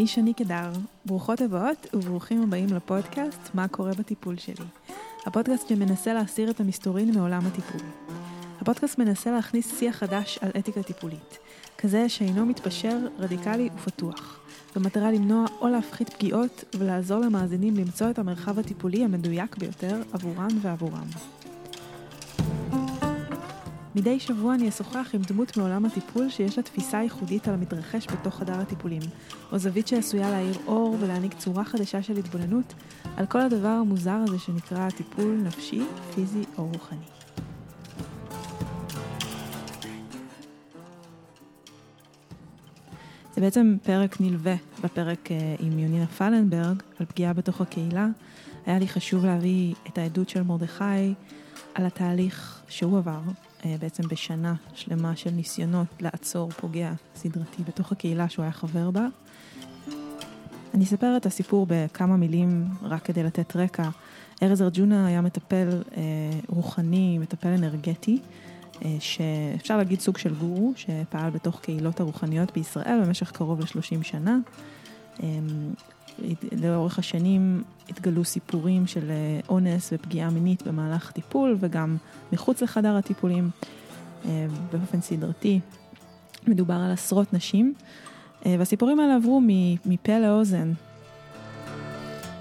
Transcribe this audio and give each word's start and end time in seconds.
אני 0.00 0.06
שני 0.06 0.34
קדר. 0.34 0.72
ברוכות 1.06 1.40
הבאות 1.40 1.86
וברוכים 1.94 2.42
הבאים 2.42 2.66
לפודקאסט 2.66 3.54
"מה 3.54 3.68
קורה 3.68 3.90
בטיפול 3.98 4.36
שלי". 4.36 4.64
הפודקאסט 5.26 5.68
שמנסה 5.68 6.14
להסיר 6.14 6.50
את 6.50 6.60
המסתורין 6.60 7.14
מעולם 7.14 7.46
הטיפול. 7.46 7.80
הפודקאסט 8.60 8.98
מנסה 8.98 9.30
להכניס 9.30 9.78
שיח 9.78 9.96
חדש 9.96 10.38
על 10.42 10.50
אתיקה 10.58 10.82
טיפולית, 10.82 11.38
כזה 11.78 12.08
שאינו 12.08 12.46
מתפשר, 12.46 12.98
רדיקלי 13.18 13.68
ופתוח, 13.76 14.40
במטרה 14.76 15.12
למנוע 15.12 15.44
או 15.60 15.68
להפחית 15.68 16.08
פגיעות 16.08 16.64
ולעזור 16.78 17.18
למאזינים 17.18 17.76
למצוא 17.76 18.10
את 18.10 18.18
המרחב 18.18 18.58
הטיפולי 18.58 19.04
המדויק 19.04 19.56
ביותר 19.56 20.02
עבורן 20.12 20.58
ועבורם. 20.62 21.06
מדי 23.94 24.20
שבוע 24.20 24.54
אני 24.54 24.68
אשוחח 24.68 25.10
עם 25.14 25.22
דמות 25.22 25.56
מעולם 25.56 25.84
הטיפול 25.84 26.30
שיש 26.30 26.56
לה 26.56 26.62
תפיסה 26.62 27.02
ייחודית 27.02 27.48
על 27.48 27.54
המתרחש 27.54 28.06
בתוך 28.06 28.34
חדר 28.34 28.60
הטיפולים, 28.60 29.02
או 29.52 29.58
זווית 29.58 29.88
שעשויה 29.88 30.30
להאיר 30.30 30.58
אור 30.66 30.96
ולהעניק 31.00 31.34
צורה 31.34 31.64
חדשה 31.64 32.02
של 32.02 32.16
התבוננות 32.16 32.74
על 33.16 33.26
כל 33.26 33.40
הדבר 33.40 33.68
המוזר 33.68 34.16
הזה 34.28 34.38
שנקרא 34.38 34.90
טיפול 34.90 35.40
נפשי, 35.44 35.82
פיזי 36.14 36.42
או 36.58 36.66
רוחני. 36.66 36.98
זה 43.34 43.40
בעצם 43.40 43.76
פרק 43.82 44.20
נלווה 44.20 44.54
בפרק 44.84 45.28
uh, 45.28 45.62
עם 45.62 45.78
יונינה 45.78 46.06
פלנברג 46.06 46.82
על 46.98 47.06
פגיעה 47.06 47.32
בתוך 47.32 47.60
הקהילה. 47.60 48.08
היה 48.66 48.78
לי 48.78 48.88
חשוב 48.88 49.24
להביא 49.24 49.74
את 49.88 49.98
העדות 49.98 50.28
של 50.28 50.42
מרדכי 50.42 51.14
על 51.74 51.86
התהליך 51.86 52.62
שהוא 52.68 52.98
עבר 52.98 53.20
אה, 53.28 53.49
בעצם 53.64 54.02
בשנה 54.08 54.54
שלמה 54.74 55.16
של 55.16 55.30
ניסיונות 55.30 55.86
לעצור 56.00 56.50
פוגע 56.50 56.92
סדרתי 57.14 57.62
בתוך 57.62 57.92
הקהילה 57.92 58.28
שהוא 58.28 58.42
היה 58.42 58.52
חבר 58.52 58.90
בה. 58.90 59.06
אני 60.74 60.84
אספר 60.84 61.16
את 61.16 61.26
הסיפור 61.26 61.66
בכמה 61.68 62.16
מילים 62.16 62.68
רק 62.82 63.02
כדי 63.02 63.22
לתת 63.22 63.56
רקע. 63.56 63.88
ארז 64.42 64.62
ארג'ונה 64.62 65.06
היה 65.06 65.20
מטפל 65.20 65.68
אה, 65.96 66.02
רוחני, 66.48 67.18
מטפל 67.18 67.48
אנרגטי, 67.48 68.18
אה, 68.84 68.96
שאפשר 69.00 69.76
להגיד 69.76 70.00
סוג 70.00 70.18
של 70.18 70.34
גורו, 70.34 70.72
שפעל 70.76 71.30
בתוך 71.30 71.60
קהילות 71.60 72.00
הרוחניות 72.00 72.52
בישראל 72.54 73.00
במשך 73.04 73.30
קרוב 73.30 73.60
ל-30 73.60 74.02
שנה. 74.02 74.38
אה, 75.22 75.28
לאורך 76.62 76.98
השנים 76.98 77.62
התגלו 77.88 78.24
סיפורים 78.24 78.86
של 78.86 79.10
אה, 79.10 79.40
אונס 79.48 79.92
ופגיעה 79.92 80.30
מינית 80.30 80.62
במהלך 80.62 81.10
טיפול 81.10 81.56
וגם 81.60 81.96
מחוץ 82.32 82.62
לחדר 82.62 82.96
הטיפולים 82.96 83.50
אה, 84.24 84.46
באופן 84.72 85.00
סדרתי. 85.00 85.60
מדובר 86.46 86.74
על 86.74 86.90
עשרות 86.90 87.32
נשים, 87.32 87.74
אה, 88.46 88.54
והסיפורים 88.58 89.00
האלה 89.00 89.16
עברו 89.16 89.40
מפה 89.86 90.18
לאוזן. 90.18 90.72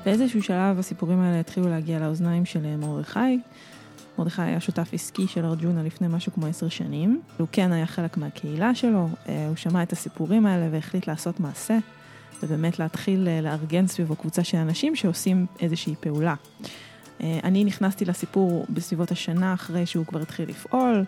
באיזשהו 0.05 0.43
שלב 0.43 0.79
הסיפורים 0.79 1.19
האלה 1.19 1.39
התחילו 1.39 1.69
להגיע 1.69 1.99
לאוזניים 1.99 2.45
של 2.45 2.75
מרדכי. 2.75 3.39
מרדכי 4.17 4.41
היה 4.41 4.59
שותף 4.59 4.89
עסקי 4.93 5.27
של 5.27 5.45
ארג'ונה 5.45 5.83
לפני 5.83 6.07
משהו 6.07 6.33
כמו 6.33 6.45
עשר 6.45 6.69
שנים. 6.69 7.21
הוא 7.37 7.47
כן 7.51 7.71
היה 7.71 7.85
חלק 7.85 8.17
מהקהילה 8.17 8.75
שלו, 8.75 9.09
הוא 9.25 9.55
שמע 9.55 9.83
את 9.83 9.91
הסיפורים 9.91 10.45
האלה 10.45 10.67
והחליט 10.71 11.07
לעשות 11.07 11.39
מעשה. 11.39 11.77
ובאמת 12.43 12.79
להתחיל 12.79 13.27
אה, 13.27 13.41
לארגן 13.41 13.87
סביבו 13.87 14.15
קבוצה 14.15 14.43
של 14.43 14.57
אנשים 14.57 14.95
שעושים 14.95 15.45
איזושהי 15.59 15.95
פעולה. 15.99 16.35
אה, 17.21 17.39
אני 17.43 17.63
נכנסתי 17.63 18.05
לסיפור 18.05 18.65
בסביבות 18.69 19.11
השנה 19.11 19.53
אחרי 19.53 19.85
שהוא 19.85 20.05
כבר 20.05 20.21
התחיל 20.21 20.49
לפעול. 20.49 21.05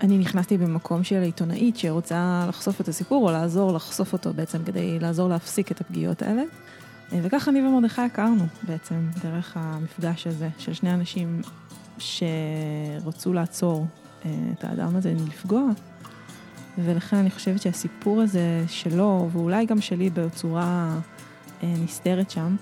אני 0.00 0.18
נכנסתי 0.18 0.58
במקום 0.58 1.04
של 1.04 1.22
עיתונאית 1.22 1.76
שרוצה 1.76 2.44
לחשוף 2.48 2.80
את 2.80 2.88
הסיפור 2.88 3.26
או 3.28 3.32
לעזור 3.32 3.72
לחשוף 3.72 4.12
אותו 4.12 4.32
בעצם 4.32 4.64
כדי 4.64 4.98
לעזור 4.98 5.28
להפסיק 5.28 5.72
את 5.72 5.80
הפגיעות 5.80 6.22
האלה. 6.22 6.42
אה, 7.12 7.18
וכך 7.22 7.48
אני 7.48 7.62
ומרדכי 7.62 8.02
הכרנו 8.02 8.44
בעצם 8.62 9.08
דרך 9.22 9.56
המפגש 9.56 10.26
הזה 10.26 10.48
של 10.58 10.72
שני 10.72 10.94
אנשים 10.94 11.42
שרצו 11.98 13.32
לעצור 13.32 13.86
את 14.22 14.64
האדם 14.64 14.96
הזה 14.96 15.14
מלפגוע. 15.14 15.62
ולכן 16.84 17.16
אני 17.16 17.30
חושבת 17.30 17.62
שהסיפור 17.62 18.20
הזה 18.20 18.64
שלו, 18.68 19.28
ואולי 19.32 19.66
גם 19.66 19.80
שלי 19.80 20.10
בצורה 20.10 20.98
אה, 21.62 21.74
נסתרת 21.84 22.30
שם, 22.30 22.56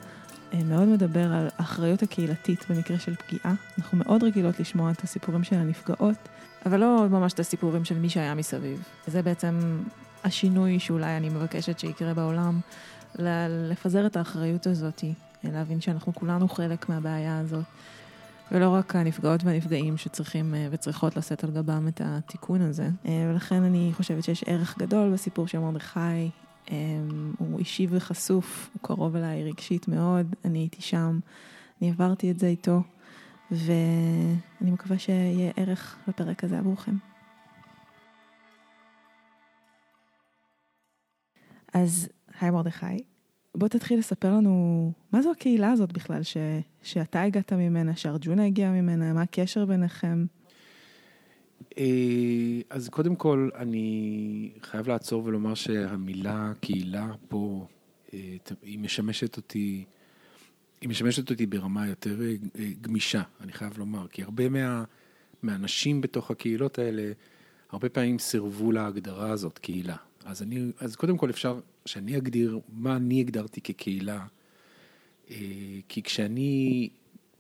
אה, 0.55 0.65
מאוד 0.65 0.89
מדבר 0.89 1.33
על 1.33 1.49
האחריות 1.59 2.03
הקהילתית 2.03 2.65
במקרה 2.71 2.99
של 2.99 3.15
פגיעה. 3.15 3.55
אנחנו 3.79 3.99
מאוד 3.99 4.25
רגילות 4.25 4.61
לשמוע 4.61 4.91
את 4.91 5.03
הסיפורים 5.03 5.45
של 5.45 5.57
הנפגעות, 5.57 6.17
אבל 6.67 6.81
לא 6.81 7.07
ממש 7.11 7.33
את 7.33 7.41
הסיפורים 7.41 7.85
של 7.85 7.99
מי 7.99 8.09
שהיה 8.09 8.35
מסביב. 8.35 8.83
זה 9.07 9.23
בעצם 9.23 9.81
השינוי 10.25 10.79
שאולי 10.79 11.17
אני 11.17 11.29
מבקשת 11.29 11.79
שיקרה 11.79 12.15
בעולם, 12.15 12.61
לפזר 13.69 14.07
את 14.07 14.17
האחריות 14.17 14.67
הזאת, 14.67 15.05
להבין 15.45 15.81
שאנחנו 15.81 16.15
כולנו 16.15 16.49
חלק 16.49 16.89
מהבעיה 16.89 17.39
הזאת. 17.39 17.65
ולא 18.53 18.69
רק 18.69 18.97
הנפגעות 18.97 19.45
והנפגעים 19.45 19.97
שצריכים 19.97 20.55
אה, 20.55 20.69
וצריכות 20.71 21.17
לשאת 21.17 21.45
על 21.45 21.51
גבם 21.51 21.89
את 21.89 22.01
התיקון 22.05 22.61
הזה. 22.61 22.89
אה, 23.07 23.29
ולכן 23.31 23.63
אני 23.63 23.91
חושבת 23.95 24.25
שיש 24.25 24.45
ערך 24.47 24.79
גדול 24.79 25.13
בסיפור 25.13 25.47
של 25.47 25.59
מרדכי. 25.59 26.31
אה, 26.71 26.77
הוא 27.39 27.59
אישי 27.59 27.87
וחשוף, 27.91 28.71
הוא 28.73 28.83
קרוב 28.83 29.17
אליי 29.17 29.45
רגשית 29.45 29.89
מאוד, 29.89 30.35
אני 30.45 30.59
הייתי 30.59 30.83
שם, 30.83 31.19
אני 31.81 31.91
עברתי 31.91 32.31
את 32.31 32.39
זה 32.39 32.47
איתו, 32.47 32.83
ואני 33.51 34.71
מקווה 34.71 34.99
שיהיה 34.99 35.53
ערך 35.57 35.97
לפרק 36.09 36.45
הזה 36.45 36.59
עבורכם. 36.59 36.97
אז 41.75 42.09
היי 42.41 42.51
מרדכי, 42.51 42.87
בוא 43.59 43.69
תתחיל 43.69 43.99
לספר 43.99 44.33
לנו, 44.33 44.93
מה 45.13 45.23
זו 45.23 45.31
הקהילה 45.31 45.73
הזאת 45.73 45.93
בכלל, 45.93 46.23
ש, 46.23 46.37
שאתה 46.83 47.23
הגעת 47.23 47.53
ממנה, 47.53 47.97
שארג'ונה 47.97 48.45
הגיע 48.45 48.71
ממנה, 48.71 49.13
מה 49.13 49.23
הקשר 49.23 49.65
ביניכם? 49.65 50.27
אה, 51.79 51.85
אז 52.71 52.89
קודם 52.89 53.17
כל, 53.17 53.51
אני 53.55 54.51
חייב 54.63 54.89
לעצור 54.89 55.25
ולומר 55.25 55.55
שהמילה 55.55 56.53
קהילה 56.61 57.13
פה, 57.29 57.67
אה, 58.15 58.37
היא 58.63 58.79
משמשת 58.79 59.37
אותי, 59.37 59.85
היא 60.81 60.89
משמשת 60.89 61.31
אותי 61.31 61.47
ברמה 61.47 61.89
יותר 61.89 62.21
אה, 62.23 62.35
גמישה, 62.81 63.23
אני 63.41 63.53
חייב 63.53 63.79
לומר, 63.79 64.07
כי 64.09 64.23
הרבה 64.23 64.49
מה, 64.49 64.85
מהאנשים 65.43 66.01
בתוך 66.01 66.31
הקהילות 66.31 66.79
האלה, 66.79 67.13
הרבה 67.71 67.89
פעמים 67.89 68.19
סירבו 68.19 68.73
להגדרה 68.73 69.31
הזאת, 69.31 69.59
קהילה. 69.59 69.97
אז, 70.25 70.43
אני, 70.43 70.73
אז 70.79 70.97
קודם 70.97 71.17
כל 71.17 71.31
אפשר 71.31 71.61
שאני 71.87 72.17
אגדיר 72.17 72.61
מה 72.69 72.97
אני 72.97 73.21
הגדרתי 73.21 73.61
כקהילה, 73.61 74.27
אה, 75.31 75.37
כי 75.89 76.03
כשאני 76.03 76.89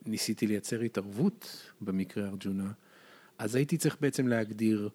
ניסיתי 0.06 0.46
לייצר 0.46 0.80
התערבות 0.80 1.70
במקרה 1.80 2.28
ארג'ונה, 2.28 2.72
אז 3.38 3.54
הייתי 3.54 3.78
צריך 3.78 3.96
בעצם 4.00 4.28
להגדיר 4.28 4.88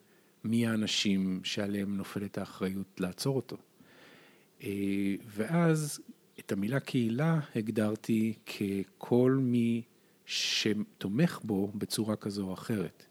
מי 0.44 0.68
האנשים 0.68 1.42
שעליהם 1.44 1.98
נופלת 1.98 2.38
האחריות 2.38 3.00
לעצור 3.00 3.36
אותו. 3.36 3.58
אה, 4.64 5.16
ואז 5.28 6.00
את 6.40 6.52
המילה 6.52 6.80
קהילה 6.80 7.40
הגדרתי 7.56 8.34
ככל 8.46 9.38
מי 9.42 9.82
שתומך 10.26 11.40
בו 11.44 11.72
בצורה 11.76 12.16
כזו 12.16 12.48
או 12.48 12.54
אחרת. 12.54 13.06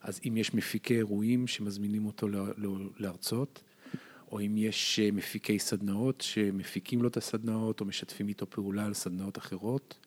אז 0.00 0.20
אם 0.28 0.36
יש 0.36 0.54
מפיקי 0.54 0.96
אירועים 0.96 1.46
שמזמינים 1.46 2.06
אותו 2.06 2.28
להרצות, 2.98 3.62
או 4.30 4.40
אם 4.40 4.56
יש 4.56 5.00
אה, 5.02 5.10
מפיקי 5.10 5.58
סדנאות 5.58 6.20
שמפיקים 6.20 7.02
לו 7.02 7.08
את 7.08 7.16
הסדנאות 7.16 7.80
או 7.80 7.86
משתפים 7.86 8.28
איתו 8.28 8.50
פעולה 8.50 8.84
על 8.86 8.94
סדנאות 8.94 9.38
אחרות. 9.38 9.98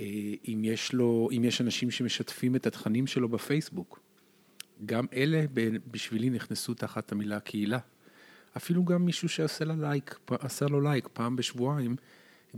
אה, 0.00 0.06
אם 0.48 0.60
יש, 0.64 0.92
לו, 0.92 1.28
אם 1.36 1.44
יש 1.44 1.60
אנשים 1.60 1.90
שמשתפים 1.90 2.56
את 2.56 2.66
התכנים 2.66 3.06
שלו 3.06 3.28
בפייסבוק. 3.28 4.00
גם 4.86 5.06
אלה 5.12 5.44
בשבילי 5.90 6.30
נכנסו 6.30 6.74
תחת 6.74 7.12
המילה 7.12 7.40
קהילה. 7.40 7.78
אפילו 8.56 8.84
גם 8.84 9.04
מישהו 9.04 9.28
שעשה 9.28 9.64
לו 9.64 9.74
לייק, 9.80 10.18
עשה 10.30 10.66
לו 10.66 10.80
לייק 10.80 11.08
פעם 11.12 11.36
בשבועיים, 11.36 11.96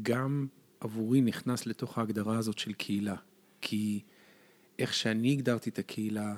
גם 0.03 0.47
עבורי 0.81 1.21
נכנס 1.21 1.67
לתוך 1.67 1.99
ההגדרה 1.99 2.39
הזאת 2.39 2.59
של 2.59 2.73
קהילה. 2.73 3.17
כי 3.61 4.01
איך 4.79 4.95
שאני 4.95 5.33
הגדרתי 5.33 5.71
את 5.71 5.79
הקהילה, 5.79 6.35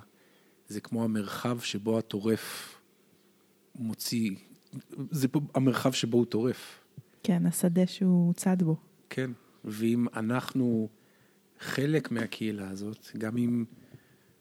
זה 0.69 0.81
כמו 0.81 1.05
המרחב 1.05 1.61
שבו 1.61 1.99
הטורף 1.99 2.78
מוציא, 3.79 4.31
זה 5.11 5.29
פה 5.29 5.41
המרחב 5.55 5.93
שבו 5.93 6.17
הוא 6.19 6.27
טורף. 6.27 6.85
כן, 7.23 7.47
השדה 7.47 7.87
שהוא 7.87 8.35
צד 8.35 8.63
בו. 8.63 8.77
כן, 9.11 9.31
ואם 9.65 10.07
אנחנו 10.17 10.89
חלק 11.59 12.11
מהקהילה 12.11 12.71
הזאת, 12.71 13.11
גם 13.19 13.37
אם 13.37 13.65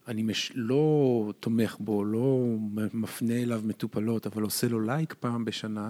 אני 0.08 0.24
מש... 0.24 0.52
לא 0.56 1.34
תומך 1.40 1.78
בו, 1.80 2.06
לא 2.06 2.56
מפנה 2.94 3.34
אליו 3.34 3.62
מטופלות, 3.66 4.28
אבל 4.28 4.44
עושה 4.44 4.68
לו 4.68 4.82
לייק 4.82 5.14
פעם 5.20 5.46
בשנה, 5.46 5.90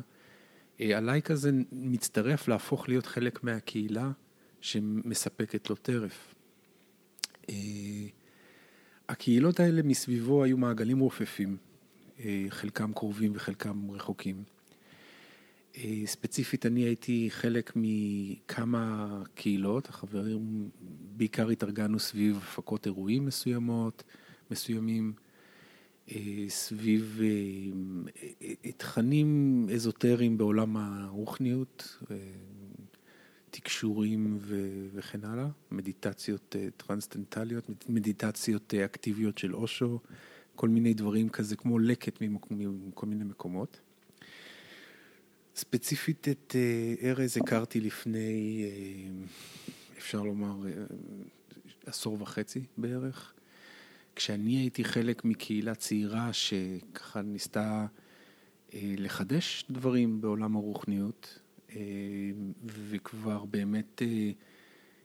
אה, 0.82 0.98
הלייק 0.98 1.32
הזה 1.32 1.52
מצטרף 1.72 2.48
להפוך 2.48 2.90
להיות 2.90 3.06
חלק 3.06 3.44
מהקהילה 3.44 4.12
שמספקת 4.62 5.70
לו 5.70 5.76
טרף. 5.76 6.36
אה, 7.50 7.56
הקהילות 9.10 9.60
האלה 9.60 9.82
מסביבו 9.84 10.44
היו 10.44 10.58
מעגלים 10.58 11.00
רופפים. 11.00 11.58
אה, 12.20 12.46
חלקם 12.50 12.94
קרובים 12.94 13.32
וחלקם 13.36 13.92
רחוקים. 13.92 14.44
אה, 15.78 16.02
ספציפית, 16.06 16.66
אני 16.66 16.82
הייתי 16.82 17.28
חלק 17.30 17.74
מכמה 17.76 19.08
קהילות, 19.36 19.90
החברים 19.90 20.70
בעיקר 21.18 21.50
התארגנו 21.50 22.00
סביב 22.00 22.38
הפקות 22.38 22.86
אירועים 22.86 23.26
מסוימות, 23.26 24.04
מסוימים, 24.52 25.14
סביב 26.48 27.22
תכנים 28.78 29.66
אזוטריים 29.74 30.38
בעולם 30.38 30.78
הרוחניות, 30.78 31.98
תקשורים 33.50 34.38
וכן 34.94 35.24
הלאה, 35.24 35.48
מדיטציות 35.72 36.56
טרנסטנטליות, 36.78 37.70
מדיטציות 37.90 38.74
אקטיביות 38.74 39.38
של 39.38 39.56
אושו, 39.56 40.00
כל 40.58 40.70
מיני 40.70 40.94
דברים 40.94 41.30
כזה, 41.30 41.56
כמו 41.56 41.80
לקט 41.80 42.22
מכל 42.22 43.06
מיני 43.06 43.24
מקומות. 43.24 43.80
ספציפית 45.56 46.28
את 46.28 46.56
אה, 46.56 47.10
ארז 47.10 47.38
הכרתי 47.38 47.82
לפני, 47.82 48.64
אה, 48.64 49.12
אפשר 49.98 50.24
לומר, 50.24 50.68
אה, 50.68 50.72
עשור 51.86 52.22
וחצי 52.22 52.64
בערך. 52.78 53.34
כשאני 54.16 54.58
הייתי 54.58 54.84
חלק 54.84 55.26
מקהילה 55.26 55.76
צעירה 55.76 56.34
שככה 56.34 57.22
ניסתה 57.22 57.86
לחדש 58.74 59.66
דברים 59.70 60.22
בעולם 60.22 60.56
הרוחניות, 60.56 61.40
וכבר 62.66 63.46
באמת 63.46 64.02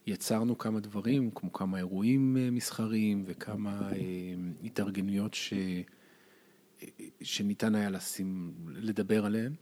יצרנו 0.07 0.59
כמה 0.59 0.81
דברים, 0.81 1.31
כמו 1.35 1.53
כמה 1.53 1.79
אירועים 1.79 2.37
אה, 2.37 2.51
מסחריים 2.51 3.23
וכמה 3.27 3.93
אה, 3.93 3.99
התארגנויות 4.65 5.35
ש... 5.35 5.53
שניתן 7.21 7.75
היה 7.75 7.91
לשים, 7.91 8.55
לדבר 8.69 9.27
עליהן. 9.27 9.53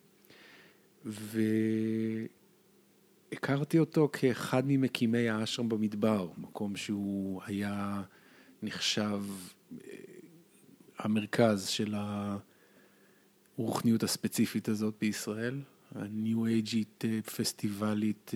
והכרתי 3.33 3.79
אותו 3.79 4.09
כאחד 4.13 4.63
ממקימי 4.67 5.29
האשרם 5.29 5.69
במדבר, 5.69 6.29
מקום 6.39 6.77
שהוא 6.77 7.43
היה 7.47 8.03
נחשב 8.63 9.23
אה, 9.73 9.79
המרכז 10.99 11.67
של 11.67 11.95
הרוחניות 13.59 14.03
הספציפית 14.03 14.69
הזאת 14.69 14.95
בישראל, 15.01 15.61
הניו 15.95 16.47
אייג'ית, 16.47 17.05
פסטיבלית. 17.37 18.31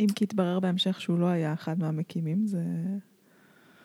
אם 0.00 0.06
כי 0.14 0.24
התברר 0.24 0.60
בהמשך 0.60 1.00
שהוא 1.00 1.18
לא 1.18 1.26
היה 1.26 1.52
אחד 1.52 1.78
מהמקימים, 1.78 2.46
זה... 2.46 2.62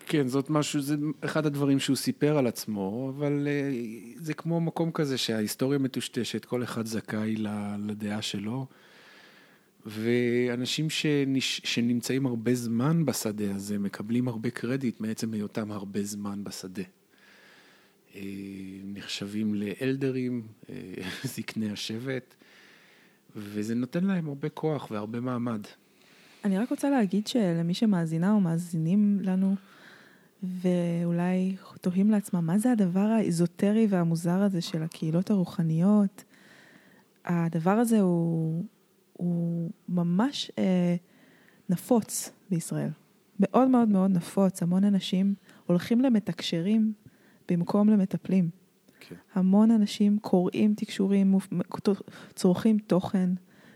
כן, 0.05 0.27
זאת 0.27 0.49
משהו, 0.49 0.81
זה 0.81 0.95
אחד 1.21 1.45
הדברים 1.45 1.79
שהוא 1.79 1.95
סיפר 1.95 2.37
על 2.37 2.47
עצמו, 2.47 3.13
אבל 3.17 3.47
אה, 3.47 3.71
זה 4.17 4.33
כמו 4.33 4.61
מקום 4.61 4.91
כזה 4.91 5.17
שההיסטוריה 5.17 5.79
מטושטשת, 5.79 6.45
כל 6.45 6.63
אחד 6.63 6.85
זכאי 6.85 7.35
לדעה 7.79 8.21
שלו. 8.21 8.67
ואנשים 9.85 10.89
שנש... 10.89 11.61
שנמצאים 11.63 12.25
הרבה 12.25 12.55
זמן 12.55 13.05
בשדה 13.05 13.55
הזה 13.55 13.79
מקבלים 13.79 14.27
הרבה 14.27 14.49
קרדיט 14.49 14.99
מעצם 14.99 15.33
היותם 15.33 15.71
הרבה 15.71 16.03
זמן 16.03 16.43
בשדה. 16.43 16.83
אה, 18.15 18.21
נחשבים 18.83 19.55
לאלדרים, 19.55 20.47
אה, 20.69 20.75
זקני 21.33 21.71
השבט, 21.71 22.35
וזה 23.35 23.75
נותן 23.75 24.03
להם 24.03 24.27
הרבה 24.27 24.49
כוח 24.49 24.91
והרבה 24.91 25.19
מעמד. 25.19 25.61
אני 26.43 26.57
רק 26.57 26.69
רוצה 26.69 26.89
להגיד 26.89 27.27
שלמי 27.27 27.73
שמאזינה 27.73 28.31
או 28.31 28.39
מאזינים 28.39 29.19
לנו, 29.21 29.55
ואולי 30.43 31.55
תוהים 31.81 32.11
לעצמם, 32.11 32.45
מה 32.45 32.57
זה 32.57 32.71
הדבר 32.71 32.99
האזוטרי 32.99 33.87
והמוזר 33.89 34.41
הזה 34.41 34.61
של 34.61 34.83
הקהילות 34.83 35.29
הרוחניות? 35.29 36.23
הדבר 37.25 37.71
הזה 37.71 38.01
הוא, 38.01 38.63
הוא 39.13 39.71
ממש 39.89 40.51
אה, 40.57 40.95
נפוץ 41.69 42.31
בישראל. 42.49 42.89
מאוד 43.39 43.67
מאוד 43.67 43.89
מאוד 43.89 44.11
נפוץ. 44.11 44.63
המון 44.63 44.83
אנשים 44.83 45.35
הולכים 45.65 46.01
למתקשרים 46.01 46.93
במקום 47.49 47.89
למטפלים. 47.89 48.49
Okay. 48.87 49.05
כן. 49.09 49.15
המון 49.33 49.71
אנשים 49.71 50.19
קוראים 50.19 50.73
תקשורים, 50.73 51.35
צורכים 52.35 52.77
תוכן. 52.77 53.29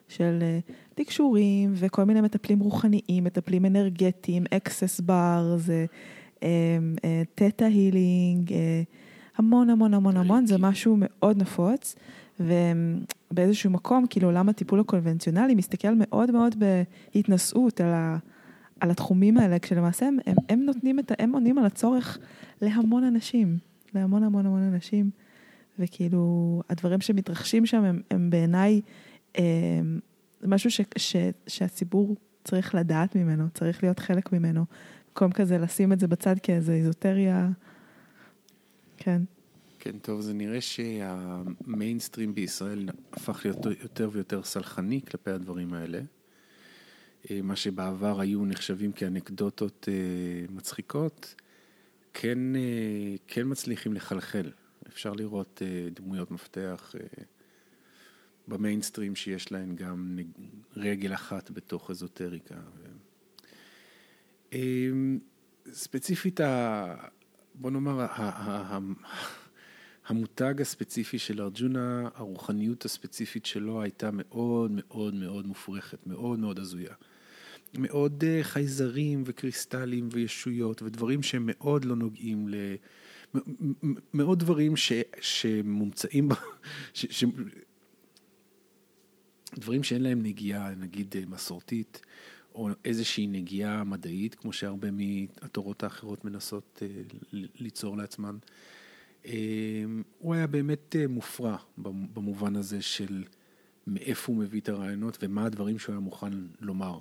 של 0.08 0.40
אה, 0.42 0.60
תקשורים 0.96 1.72
וכל 1.76 2.04
מיני 2.04 2.22
מטפלים 2.22 2.60
רוחניים, 2.60 3.24
מטפלים 3.24 3.66
אנרגטיים, 3.66 4.44
אקסס 4.54 5.02
זה 5.58 5.86
תטא 7.36 7.64
הילינג, 7.64 8.54
המון 9.38 9.70
המון 9.70 9.94
המון 9.94 10.18
המון, 10.18 10.46
זה 10.46 10.58
משהו 10.58 10.96
מאוד 11.00 11.42
נפוץ. 11.42 11.96
ובאיזשהו 12.40 13.72
מקום, 13.72 14.06
כאילו 14.10 14.28
עולם 14.28 14.50
הטיפול 14.50 14.80
הקונבנציונלי 14.80 15.56
מסתכל 15.56 15.94
מאוד 15.98 16.32
מאוד 16.32 16.56
בהתנשאות 16.60 17.82
על, 17.82 17.94
ה, 17.94 18.18
על 18.80 18.92
התחומים 18.92 19.38
האלה, 19.38 19.60
כשלמעשה 19.60 20.08
הם, 20.08 20.18
הם, 20.26 20.36
הם 20.50 20.60
נותנים 20.66 21.00
את, 21.00 21.12
הם 21.20 21.34
עונים 21.34 21.58
על 21.58 21.66
הצורך 21.66 22.18
להמון 22.62 23.04
אנשים, 23.04 23.58
להמון 23.96 24.24
המון 24.24 24.46
המון 24.46 24.74
אנשים, 24.74 25.10
וכאילו 25.80 26.62
הדברים 26.70 27.02
שמתרחשים 27.02 27.66
שם 27.66 27.84
הם, 27.84 28.02
הם 28.12 28.30
בעיניי 28.30 28.82
זה 30.42 30.48
משהו 30.48 30.72
ש, 30.72 30.82
ש, 30.98 31.16
שהציבור 31.48 32.16
צריך 32.44 32.76
לדעת 32.76 33.16
ממנו, 33.16 33.46
צריך 33.54 33.84
להיות 33.84 34.00
חלק 34.00 34.34
ממנו. 34.34 34.66
במקום 35.08 35.32
כזה 35.32 35.58
לשים 35.58 35.94
את 35.94 36.00
זה 36.00 36.08
בצד 36.08 36.36
כאיזה 36.44 36.74
איזוטריה, 36.74 37.50
כן. 38.98 39.22
כן, 39.80 40.00
טוב, 40.00 40.22
זה 40.22 40.34
נראה 40.34 40.62
שהמיינסטרים 40.62 42.36
בישראל 42.36 42.90
הפך 43.14 43.42
להיות 43.46 43.66
יותר 43.82 44.10
ויותר 44.14 44.44
סלחני 44.44 45.02
כלפי 45.02 45.32
הדברים 45.32 45.74
האלה. 45.74 46.02
אה, 47.32 47.42
מה 47.42 47.56
שבעבר 47.56 48.20
היו 48.20 48.46
נחשבים 48.46 48.92
כאנקדוטות 48.92 49.90
אה, 49.92 50.56
מצחיקות, 50.56 51.36
כן, 52.14 52.56
אה, 52.56 53.16
כן 53.28 53.42
מצליחים 53.46 53.94
לחלחל. 53.94 54.52
אפשר 54.88 55.14
לראות 55.14 55.62
דמויות 55.94 56.32
מפתח. 56.32 56.96
במיינסטרים 58.48 59.16
שיש 59.16 59.52
להן 59.52 59.76
גם 59.76 60.20
רגל 60.76 61.14
אחת 61.14 61.52
בתוך 61.52 61.92
אזוטריקה. 61.92 62.56
אמ, 64.54 65.20
ספציפית, 65.72 66.40
בוא 67.56 67.72
נאמר, 67.72 68.06
המותג 70.08 70.62
הספציפי 70.62 71.20
של 71.20 71.42
ארג'ונה, 71.42 72.10
הרוחניות 72.16 72.86
הספציפית 72.86 73.46
שלו 73.46 73.82
הייתה 73.82 74.10
מאוד 74.14 74.72
מאוד 74.72 75.14
מאוד 75.14 75.48
מופרכת, 75.48 76.08
מאוד 76.08 76.40
מאוד 76.40 76.60
הזויה. 76.60 76.94
מאוד 77.78 78.24
אה, 78.28 78.40
חייזרים 78.44 79.24
וקריסטלים 79.26 80.10
וישויות 80.12 80.82
ודברים 80.82 81.24
שהם 81.24 81.44
מאוד 81.46 81.86
לא 81.86 81.96
נוגעים 81.96 82.50
ל... 82.50 82.56
מאוד 84.14 84.40
דברים 84.40 84.76
ש, 84.76 84.92
שמומצאים, 85.22 86.30
ש, 86.94 87.06
ש, 87.10 87.26
דברים 89.56 89.84
שאין 89.84 90.04
להם 90.04 90.24
נגיעה, 90.24 90.76
נגיד 90.76 91.16
אה, 91.18 91.24
מסורתית, 91.28 92.02
או 92.56 92.70
איזושהי 92.86 93.28
נגיעה 93.28 93.84
מדעית, 93.84 94.36
כמו 94.36 94.54
שהרבה 94.54 94.88
מהתורות 94.92 95.84
האחרות 95.84 96.26
מנסות 96.26 96.84
אה, 96.86 97.02
ליצור 97.34 97.98
לעצמן. 97.98 98.38
אה, 99.26 99.34
הוא 100.20 100.34
היה 100.34 100.48
באמת 100.48 100.96
מופרע 101.10 101.58
במובן 102.14 102.56
הזה 102.56 102.82
של 102.82 103.24
מאיפה 103.88 104.32
הוא 104.32 104.42
מביא 104.42 104.62
את 104.62 104.70
הרעיונות 104.70 105.18
ומה 105.22 105.46
הדברים 105.46 105.80
שהוא 105.80 105.94
היה 105.94 106.00
מוכן 106.00 106.34
לומר. 106.62 107.00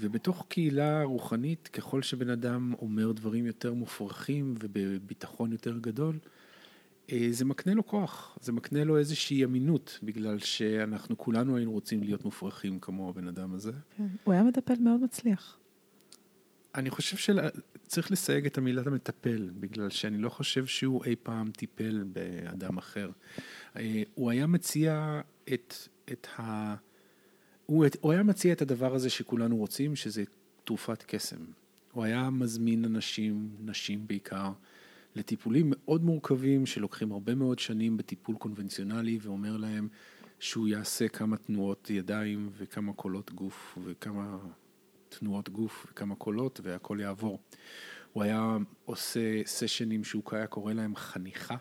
ובתוך 0.00 0.46
קהילה 0.48 1.02
רוחנית, 1.02 1.68
ככל 1.68 2.02
שבן 2.02 2.30
אדם 2.30 2.74
אומר 2.80 3.12
דברים 3.12 3.46
יותר 3.46 3.74
מופרכים 3.74 4.54
ובביטחון 4.60 5.52
יותר 5.52 5.78
גדול, 5.78 6.14
אה, 6.14 6.28
זה 7.30 7.44
מקנה 7.44 7.74
לו 7.74 7.86
כוח, 7.86 8.38
זה 8.40 8.52
מקנה 8.52 8.84
לו 8.84 8.98
איזושהי 8.98 9.44
אמינות, 9.44 9.98
בגלל 10.02 10.38
שאנחנו 10.38 11.18
כולנו 11.18 11.56
היינו 11.56 11.72
רוצים 11.72 12.02
להיות 12.02 12.24
מופרכים 12.24 12.80
כמו 12.80 13.08
הבן 13.08 13.28
אדם 13.28 13.54
הזה. 13.54 13.72
כן, 13.96 14.06
הוא 14.24 14.32
היה 14.32 14.42
מטפל 14.42 14.74
מאוד 14.80 15.00
מצליח. 15.00 15.58
אני 16.74 16.90
חושב 16.90 17.16
שצריך 17.16 18.10
לסייג 18.10 18.46
את 18.46 18.58
המילת 18.58 18.86
המטפל, 18.86 19.50
בגלל 19.60 19.90
שאני 19.90 20.18
לא 20.18 20.28
חושב 20.28 20.66
שהוא 20.66 21.04
אי 21.04 21.16
פעם 21.22 21.50
טיפל 21.50 22.04
באדם 22.12 22.78
אחר. 22.78 23.10
אה, 23.76 24.02
הוא 24.14 24.30
היה 24.30 24.46
מציע 24.46 25.20
את, 25.54 25.74
את 26.12 26.26
ה... 26.38 26.74
הוא, 27.66 27.86
הוא 28.00 28.12
היה 28.12 28.22
מציע 28.22 28.52
את 28.52 28.62
הדבר 28.62 28.94
הזה 28.94 29.10
שכולנו 29.10 29.56
רוצים, 29.56 29.96
שזה 29.96 30.24
תרופת 30.64 31.02
קסם. 31.02 31.44
הוא 31.92 32.04
היה 32.04 32.30
מזמין 32.30 32.84
אנשים, 32.84 33.50
נשים 33.64 34.06
בעיקר, 34.06 34.52
לטיפולים 35.14 35.66
מאוד 35.70 36.04
מורכבים 36.04 36.66
שלוקחים 36.66 37.12
הרבה 37.12 37.34
מאוד 37.34 37.58
שנים 37.58 37.96
בטיפול 37.96 38.36
קונבנציונלי 38.36 39.18
ואומר 39.22 39.56
להם 39.56 39.88
שהוא 40.38 40.68
יעשה 40.68 41.08
כמה 41.08 41.36
תנועות 41.36 41.90
ידיים 41.90 42.50
וכמה 42.52 42.92
קולות 42.92 43.32
גוף 43.32 43.78
וכמה 43.84 44.38
תנועות 45.08 45.48
גוף 45.48 45.86
וכמה 45.90 46.14
קולות 46.14 46.60
והכל 46.62 46.98
יעבור. 47.00 47.38
הוא 48.12 48.22
היה 48.22 48.56
עושה 48.84 49.44
סשנים 49.46 50.04
שהוא 50.04 50.22
היה 50.32 50.46
קורא 50.46 50.72
להם 50.72 50.96
חניכה. 50.96 51.56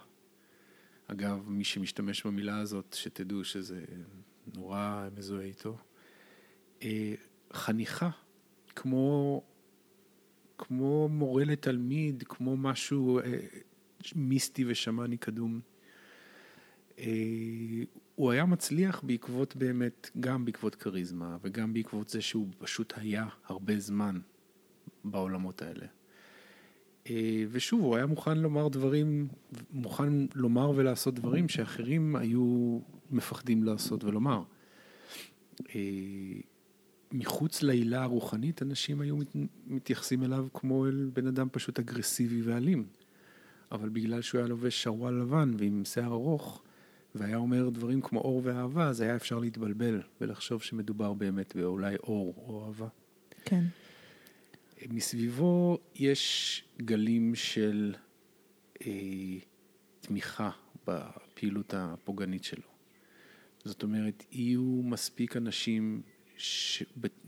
אגב, 1.07 1.49
מי 1.49 1.63
שמשתמש 1.63 2.25
במילה 2.25 2.59
הזאת, 2.59 2.93
שתדעו 2.93 3.43
שזה 3.43 3.85
נורא 4.55 5.07
מזוהה 5.17 5.45
איתו. 5.45 5.77
אה, 6.83 7.13
חניכה, 7.53 8.09
כמו, 8.75 9.41
כמו 10.59 11.09
מורה 11.09 11.43
לתלמיד, 11.45 12.23
כמו 12.27 12.57
משהו 12.57 13.19
אה, 13.19 13.39
מיסטי 14.15 14.65
ושמאני 14.67 15.17
קדום. 15.17 15.59
אה, 16.99 17.05
הוא 18.15 18.31
היה 18.31 18.45
מצליח 18.45 19.01
בעקבות 19.03 19.55
באמת, 19.55 20.09
גם 20.19 20.45
בעקבות 20.45 20.75
כריזמה 20.75 21.37
וגם 21.41 21.73
בעקבות 21.73 22.09
זה 22.09 22.21
שהוא 22.21 22.47
פשוט 22.57 22.93
היה 22.95 23.27
הרבה 23.45 23.79
זמן 23.79 24.19
בעולמות 25.03 25.61
האלה. 25.61 25.85
אה, 27.09 27.43
ושוב, 27.51 27.81
הוא 27.81 27.95
היה 27.95 28.05
מוכן 28.05 28.37
לומר 28.37 28.67
דברים, 28.67 29.27
מוכן 29.71 30.13
לומר 30.35 30.69
ולעשות 30.75 31.15
דברים 31.15 31.49
שאחרים 31.49 32.15
היו 32.15 32.79
מפחדים 33.11 33.63
לעשות 33.63 34.03
ולומר. 34.03 34.43
מחוץ 37.11 37.63
לעילה 37.63 38.03
הרוחנית, 38.03 38.61
אנשים 38.61 39.01
היו 39.01 39.17
מתייחסים 39.67 40.23
אליו 40.23 40.47
כמו 40.53 40.87
אל 40.87 41.09
בן 41.13 41.27
אדם 41.27 41.47
פשוט 41.51 41.79
אגרסיבי 41.79 42.41
ואלים. 42.41 42.85
אבל 43.71 43.89
בגלל 43.89 44.21
שהוא 44.21 44.39
היה 44.39 44.47
לובש 44.47 44.83
שרוואל 44.83 45.13
לבן 45.13 45.51
ועם 45.57 45.85
שיער 45.85 46.11
ארוך, 46.11 46.63
והיה 47.15 47.37
אומר 47.37 47.69
דברים 47.69 48.01
כמו 48.01 48.19
אור 48.19 48.41
ואהבה, 48.43 48.87
אז 48.87 49.01
היה 49.01 49.15
אפשר 49.15 49.39
להתבלבל 49.39 50.01
ולחשוב 50.21 50.63
שמדובר 50.63 51.13
באמת 51.13 51.55
באולי 51.55 51.95
אור 51.95 52.33
או 52.37 52.65
אהבה. 52.65 52.87
כן. 53.45 53.63
מסביבו 54.89 55.77
יש 55.95 56.63
גלים 56.81 57.35
של 57.35 57.95
אה, 58.85 58.91
תמיכה 60.01 60.49
בפעילות 60.87 61.73
הפוגענית 61.77 62.43
שלו. 62.43 62.67
זאת 63.63 63.83
אומרת, 63.83 64.23
יהיו 64.31 64.81
מספיק 64.83 65.37
אנשים 65.37 66.01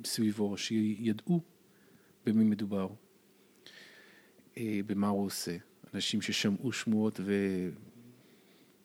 סביבו 0.06 0.58
שידעו 0.58 1.42
במי 2.26 2.44
מדובר, 2.44 2.88
אה, 4.58 4.80
במה 4.86 5.08
הוא 5.08 5.26
עושה. 5.26 5.58
אנשים 5.94 6.22
ששמעו 6.22 6.72
שמועות 6.72 7.20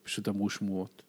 ופשוט 0.03 0.29
אמרו 0.29 0.51
שמועות. 0.51 1.03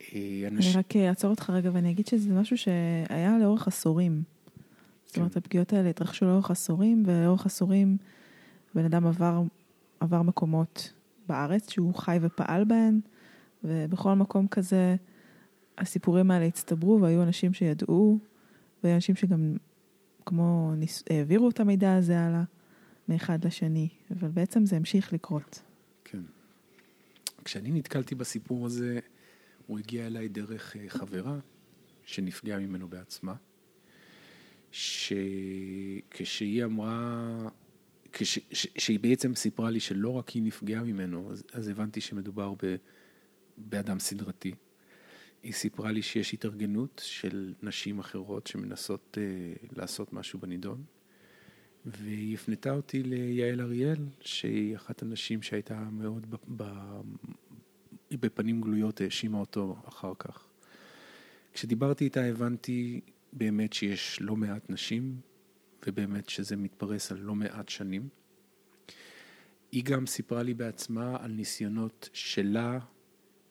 אה, 0.00 0.48
אנשים... 0.50 0.72
אני 0.72 0.78
רק 0.78 0.96
אעצור 0.96 1.30
אותך 1.30 1.50
רגע 1.50 1.70
ואני 1.72 1.90
אגיד 1.90 2.06
שזה 2.06 2.34
משהו 2.34 2.58
שהיה 2.58 3.38
לאורך 3.40 3.68
עשורים. 3.68 4.22
זאת 5.06 5.16
אומרת, 5.16 5.32
כן. 5.32 5.38
הפגיעות 5.38 5.72
האלה 5.72 5.90
התרחשו 5.90 6.24
לאורך 6.24 6.50
עשורים, 6.50 7.02
ולאורך 7.06 7.46
עשורים 7.46 7.96
בן 8.74 8.84
אדם 8.84 9.06
עבר, 9.06 9.42
עבר 10.00 10.22
מקומות 10.22 10.92
בארץ 11.26 11.70
שהוא 11.70 11.94
חי 11.94 12.18
ופעל 12.20 12.64
בהן, 12.64 13.00
ובכל 13.64 14.14
מקום 14.14 14.48
כזה 14.48 14.96
הסיפורים 15.78 16.30
האלה 16.30 16.46
הצטברו 16.46 17.00
והיו 17.00 17.22
אנשים 17.22 17.52
שידעו, 17.52 18.18
והיו 18.82 18.94
אנשים 18.94 19.16
שגם 19.16 19.56
כמו 20.26 20.72
ניס... 20.76 21.04
העבירו 21.10 21.48
את 21.48 21.60
המידע 21.60 21.94
הזה 21.94 22.20
הלאה 22.20 22.42
מאחד 23.08 23.44
לשני, 23.44 23.88
אבל 24.10 24.28
בעצם 24.28 24.66
זה 24.66 24.76
המשיך 24.76 25.12
לקרות. 25.12 25.62
כן. 26.04 26.22
כשאני 27.44 27.72
נתקלתי 27.72 28.14
בסיפור 28.14 28.66
הזה, 28.66 28.98
הוא 29.66 29.78
הגיע 29.78 30.06
אליי 30.06 30.28
דרך 30.28 30.76
אה, 30.76 30.84
חברה 30.88 31.38
שנפגעה 32.04 32.58
ממנו 32.58 32.88
בעצמה. 32.88 33.34
שכשהיא 34.72 36.64
אמרה, 36.64 37.48
כש, 38.12 38.38
ש, 38.52 38.66
שהיא 38.78 39.00
בעצם 39.00 39.34
סיפרה 39.34 39.70
לי 39.70 39.80
שלא 39.80 40.10
רק 40.10 40.28
היא 40.28 40.42
נפגעה 40.42 40.82
ממנו, 40.82 41.32
אז, 41.32 41.44
אז 41.52 41.68
הבנתי 41.68 42.00
שמדובר 42.00 42.54
ב, 42.62 42.76
באדם 43.56 43.98
סדרתי. 43.98 44.54
היא 45.42 45.52
סיפרה 45.52 45.92
לי 45.92 46.02
שיש 46.02 46.34
התארגנות 46.34 47.02
של 47.04 47.54
נשים 47.62 47.98
אחרות 47.98 48.46
שמנסות 48.46 49.18
uh, 49.20 49.66
לעשות 49.76 50.12
משהו 50.12 50.38
בנידון, 50.38 50.84
והיא 51.84 52.34
הפנתה 52.34 52.70
אותי 52.70 53.02
ליעל 53.02 53.60
אריאל, 53.60 54.06
שהיא 54.20 54.76
אחת 54.76 55.02
הנשים 55.02 55.42
שהייתה 55.42 55.78
מאוד 55.78 56.26
ב, 56.30 56.36
ב, 56.56 56.64
בפנים 58.10 58.60
גלויות, 58.60 59.00
האשימה 59.00 59.38
אותו 59.38 59.76
אחר 59.88 60.12
כך. 60.18 60.46
כשדיברתי 61.52 62.04
איתה 62.04 62.24
הבנתי 62.24 63.00
באמת 63.32 63.72
שיש 63.72 64.18
לא 64.20 64.36
מעט 64.36 64.70
נשים, 64.70 65.20
ובאמת 65.86 66.28
שזה 66.28 66.56
מתפרס 66.56 67.12
על 67.12 67.18
לא 67.18 67.34
מעט 67.34 67.68
שנים. 67.68 68.08
היא 69.72 69.84
גם 69.84 70.06
סיפרה 70.06 70.42
לי 70.42 70.54
בעצמה 70.54 71.16
על 71.20 71.30
ניסיונות 71.30 72.08
שלה 72.12 72.78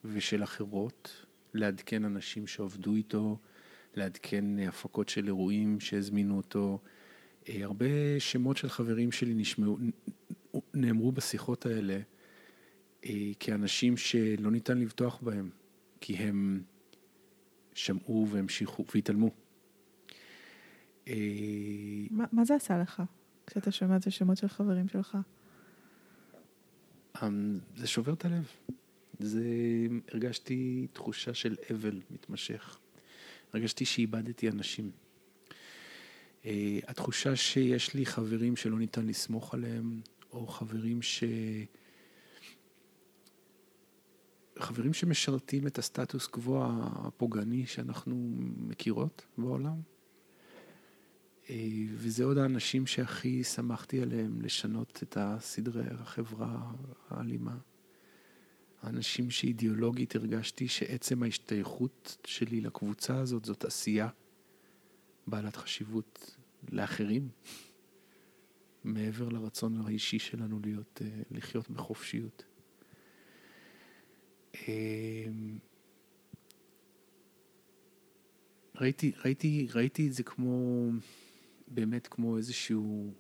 ושל 0.05 0.43
אחרות 0.43 1.25
לעדכן 1.57 2.05
אנשים 2.05 2.47
שעבדו 2.47 2.95
איתו, 2.95 3.37
לעדכן 3.95 4.59
הפקות 4.59 5.09
של 5.09 5.25
אירועים 5.25 5.79
שהזמינו 5.79 6.37
אותו. 6.37 6.79
אה, 7.49 7.63
הרבה 7.63 7.85
שמות 8.19 8.57
של 8.57 8.69
חברים 8.69 9.11
שלי 9.11 9.33
נשמעו, 9.33 9.77
נאמרו 10.73 11.11
בשיחות 11.11 11.65
האלה 11.65 11.99
אה, 13.05 13.31
כאנשים 13.39 13.97
שלא 13.97 14.51
ניתן 14.51 14.77
לבטוח 14.77 15.19
בהם, 15.21 15.49
כי 16.01 16.13
הם 16.13 16.63
שמעו 17.73 18.27
והמשיכו 18.31 18.85
והתעלמו. 18.95 19.29
מה, 22.11 22.25
מה 22.31 22.45
זה 22.45 22.55
עשה 22.55 22.77
לך 22.77 23.03
כשאתה 23.47 23.71
שומע 23.71 23.97
את 23.97 24.07
השמות 24.07 24.37
של 24.37 24.47
חברים 24.47 24.87
שלך? 24.87 25.17
אמ, 27.23 27.59
זה 27.75 27.87
שובר 27.87 28.13
את 28.13 28.25
הלב. 28.25 28.51
זה, 29.19 29.43
הרגשתי 30.11 30.87
תחושה 30.93 31.33
של 31.33 31.55
אבל 31.73 32.01
מתמשך. 32.11 32.79
הרגשתי 33.53 33.85
שאיבדתי 33.85 34.49
אנשים. 34.49 34.91
Uh, 36.43 36.47
התחושה 36.87 37.35
שיש 37.35 37.93
לי 37.93 38.05
חברים 38.05 38.55
שלא 38.55 38.79
ניתן 38.79 39.07
לסמוך 39.07 39.53
עליהם, 39.53 40.01
או 40.31 40.47
חברים 40.47 41.01
ש... 41.01 41.23
חברים 44.59 44.93
שמשרתים 44.93 45.67
את 45.67 45.77
הסטטוס 45.77 46.27
קוו 46.27 46.63
הפוגעני 46.65 47.65
שאנחנו 47.65 48.33
מכירות 48.57 49.25
בעולם. 49.37 49.81
אה, 51.49 51.55
וזה 51.93 52.23
עוד 52.23 52.37
האנשים 52.37 52.87
שהכי 52.87 53.43
שמחתי 53.43 54.01
עליהם 54.01 54.41
לשנות 54.41 54.99
את 55.03 55.17
הסדרי 55.19 55.83
החברה 55.91 56.71
האלימה. 57.09 57.57
האנשים 58.81 59.29
שאידיאולוגית 59.31 60.15
הרגשתי 60.15 60.67
שעצם 60.67 61.23
ההשתייכות 61.23 62.17
שלי 62.25 62.61
לקבוצה 62.61 63.19
הזאת 63.19 63.45
זאת 63.45 63.65
עשייה 63.65 64.09
בעלת 65.27 65.55
חשיבות 65.55 66.37
לאחרים, 66.71 67.29
מעבר 68.83 69.29
לרצון 69.29 69.81
האישי 69.85 70.19
שלנו 70.19 70.59
להיות, 70.63 71.01
אה, 71.01 71.21
לחיות 71.31 71.69
בחופשיות. 71.69 72.43
אה, 74.55 75.25
ראיתי, 78.75 79.11
ראיתי, 79.25 79.67
ראיתי 79.73 80.07
את 80.07 80.13
זה 80.13 80.23
כמו... 80.23 80.89
באמת 81.67 82.07
כמו 82.07 82.37
איזשהו, 82.37 83.13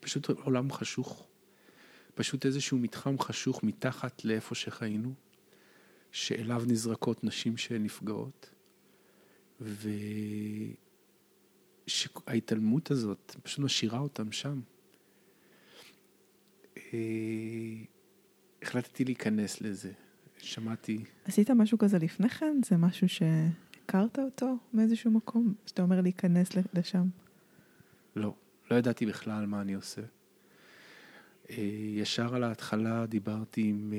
פשוט 0.00 0.30
עולם 0.30 0.72
חשוך, 0.72 1.28
פשוט 2.14 2.46
איזשהו 2.46 2.78
מתחם 2.78 3.18
חשוך 3.18 3.62
מתחת 3.62 4.24
לאיפה 4.24 4.54
שחיינו, 4.54 5.14
שאליו 6.12 6.62
נזרקות 6.66 7.24
נשים 7.24 7.56
שנפגעות, 7.56 8.50
וההתעלמות 12.26 12.90
הזאת 12.90 13.36
פשוט 13.42 13.58
משאירה 13.58 13.98
אותם 13.98 14.32
שם. 14.32 14.60
אה, 16.76 16.82
החלטתי 18.62 19.04
להיכנס 19.04 19.60
לזה, 19.60 19.92
שמעתי... 20.38 21.04
עשית 21.24 21.50
משהו 21.50 21.78
כזה 21.78 21.98
לפני 21.98 22.28
כן? 22.28 22.60
זה 22.64 22.76
משהו 22.76 23.08
ש... 23.08 23.22
הכרת 23.84 24.18
אותו 24.18 24.56
מאיזשהו 24.72 25.10
מקום? 25.10 25.54
שאתה 25.66 25.82
אומר 25.82 26.00
להיכנס 26.00 26.48
לשם? 26.74 27.06
לא, 28.16 28.34
לא 28.70 28.76
ידעתי 28.76 29.06
בכלל 29.06 29.46
מה 29.46 29.60
אני 29.60 29.74
עושה. 29.74 30.02
אה, 31.50 31.56
ישר 31.94 32.34
על 32.34 32.44
ההתחלה 32.44 33.06
דיברתי 33.06 33.62
עם 33.68 33.92
אה, 33.92 33.98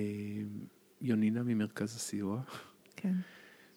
יונינה 1.02 1.44
ממרכז 1.44 1.96
הסיוע. 1.96 2.42
כן. 2.96 3.14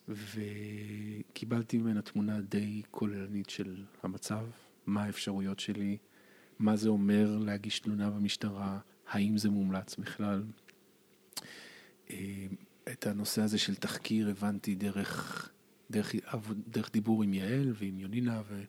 וקיבלתי 0.09 1.79
ממנה 1.79 2.03
תמונה 2.03 2.41
די 2.41 2.83
כוללנית 2.91 3.51
של 3.51 3.85
המצב, 4.03 4.47
מה 4.87 5.05
האפשרויות 5.05 5.61
שלי, 5.61 5.97
מה 6.59 6.77
זה 6.77 6.89
אומר 6.89 7.39
להגיש 7.39 7.81
תלונה 7.81 8.11
במשטרה, 8.11 8.79
האם 9.09 9.39
זה 9.39 9.51
מומלץ 9.51 9.97
בכלל. 9.97 10.45
אה, 12.11 12.47
את 12.93 13.07
הנושא 13.07 13.43
הזה 13.43 13.59
של 13.59 13.75
תחקיר 13.75 14.29
הבנתי 14.29 14.75
דרך 14.75 15.51
דרך, 15.91 16.15
דרך 16.69 16.93
דיבור 16.93 17.23
עם 17.23 17.35
יעל 17.35 17.73
ועם 17.75 17.99
יונינה, 17.99 18.43
ו... 18.49 18.63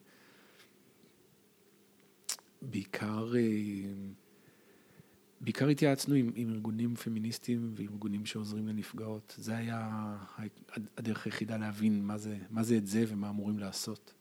בעיקר, 5.40 5.66
אה, 5.66 5.70
התייעצנו 5.70 6.14
עם, 6.14 6.30
עם 6.34 6.50
ארגונים 6.50 6.94
פמיניסטיים 6.94 7.72
וארגונים 7.76 8.26
שעוזרים 8.26 8.68
לנפגעות. 8.68 9.34
זה 9.38 9.56
היה 9.56 10.16
הדרך 10.96 11.26
היחידה 11.26 11.56
להבין 11.56 12.04
מה 12.04 12.18
זה, 12.18 12.38
מה 12.50 12.62
זה 12.62 12.76
את 12.76 12.86
זה 12.86 13.04
ומה 13.08 13.30
אמורים 13.30 13.58
לעשות. 13.58 14.14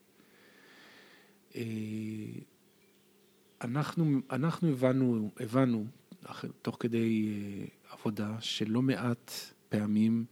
אה, 1.55 1.61
אנחנו, 3.61 4.19
אנחנו 4.31 4.69
הבנו, 4.69 5.31
הבנו, 5.39 5.85
תוך 6.61 6.77
כדי 6.79 7.29
עבודה, 7.89 8.38
שלא 8.39 8.81
מעט 8.81 9.31
פעמים 9.69 10.25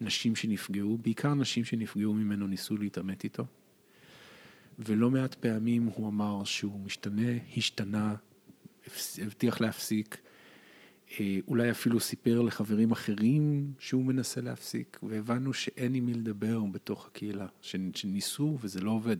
נשים 0.00 0.36
שנפגעו, 0.36 0.98
בעיקר 0.98 1.34
נשים 1.34 1.64
שנפגעו 1.64 2.14
ממנו 2.14 2.46
ניסו 2.46 2.76
להתעמת 2.76 3.24
איתו. 3.24 3.44
ולא 4.78 5.10
מעט 5.10 5.34
פעמים 5.34 5.86
הוא 5.86 6.08
אמר 6.08 6.44
שהוא 6.44 6.80
משתנה, 6.80 7.30
השתנה, 7.56 8.14
הבטיח 9.18 9.60
להפסיק, 9.60 10.14
אה, 10.14 10.31
אולי 11.48 11.70
אפילו 11.70 12.00
סיפר 12.00 12.42
לחברים 12.42 12.92
אחרים 12.92 13.72
שהוא 13.78 14.04
מנסה 14.04 14.40
להפסיק, 14.40 14.98
והבנו 15.02 15.52
שאין 15.52 15.94
עם 15.94 16.06
מי 16.06 16.14
לדבר 16.14 16.60
בתוך 16.60 17.06
הקהילה, 17.06 17.46
שניסו 17.92 18.58
וזה 18.60 18.80
לא 18.80 18.90
עובד, 18.90 19.16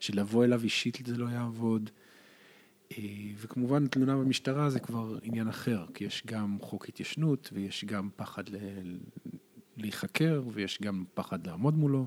שלבוא 0.00 0.44
אליו 0.44 0.62
אישית 0.64 1.06
זה 1.06 1.16
לא 1.16 1.26
יעבוד. 1.26 1.90
אה, 2.92 3.04
וכמובן 3.36 3.86
תלונה 3.86 4.16
במשטרה 4.16 4.70
זה 4.70 4.80
כבר 4.80 5.18
עניין 5.22 5.48
אחר, 5.48 5.86
כי 5.94 6.04
יש 6.04 6.22
גם 6.26 6.58
חוק 6.60 6.88
התיישנות 6.88 7.50
ויש 7.52 7.84
גם 7.84 8.08
פחד 8.16 8.44
להיחקר 9.76 10.42
ויש 10.52 10.78
גם 10.82 11.04
פחד 11.14 11.46
לעמוד 11.46 11.74
מולו. 11.74 12.06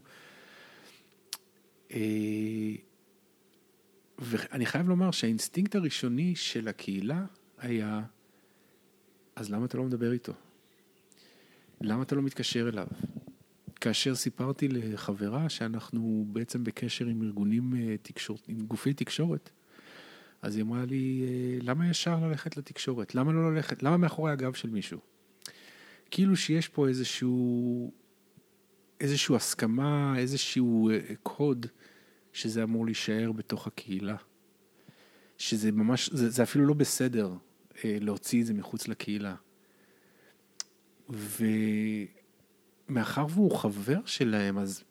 אה, 1.92 2.75
ואני 4.20 4.66
חייב 4.66 4.90
לומר 4.90 5.12
שהאינסטינקט 5.12 5.75
הראשוני 5.75 6.36
של 6.36 6.68
הקהילה 6.68 7.25
היה, 7.58 8.01
אז 9.35 9.50
למה 9.50 9.65
אתה 9.65 9.77
לא 9.77 9.83
מדבר 9.83 10.11
איתו? 10.11 10.33
למה 11.81 12.03
אתה 12.03 12.15
לא 12.15 12.21
מתקשר 12.21 12.69
אליו? 12.69 12.88
כאשר 13.81 14.15
סיפרתי 14.15 14.67
לחברה 14.67 15.50
שאנחנו 15.50 16.25
בעצם 16.27 16.63
בקשר 16.63 17.05
עם 17.05 17.23
ארגונים 17.23 17.75
אה, 17.75 17.95
תקשורת, 18.01 18.41
עם 18.47 18.59
גופי 18.59 18.93
תקשורת, 18.93 19.50
אז 20.41 20.55
היא 20.55 20.63
אמרה 20.63 20.85
לי, 20.85 21.23
אה, 21.23 21.57
למה 21.61 21.89
ישר 21.89 22.19
ללכת 22.19 22.57
לתקשורת? 22.57 23.15
למה 23.15 23.31
לא 23.31 23.53
ללכת? 23.53 23.83
למה 23.83 23.97
מאחורי 23.97 24.31
הגב 24.31 24.53
של 24.53 24.69
מישהו? 24.69 25.00
כאילו 26.11 26.35
שיש 26.35 26.67
פה 26.67 26.88
איזשהו, 26.88 27.91
איזשהו 29.00 29.35
הסכמה, 29.35 30.13
איזשהו 30.17 30.91
קוד 31.23 31.65
שזה 32.33 32.63
אמור 32.63 32.85
להישאר 32.85 33.31
בתוך 33.31 33.67
הקהילה. 33.67 34.15
שזה 35.38 35.71
ממש, 35.71 36.09
זה, 36.13 36.29
זה 36.29 36.43
אפילו 36.43 36.65
לא 36.65 36.73
בסדר 36.73 37.25
אה, 37.27 37.35
להוציא 37.85 38.41
את 38.41 38.45
זה 38.45 38.53
מחוץ 38.53 38.88
לקהילה. 38.88 39.35
ומאחר 42.89 43.25
והוא 43.29 43.57
חבר 43.57 44.00
שלהם, 44.05 44.57
אז 44.57 44.83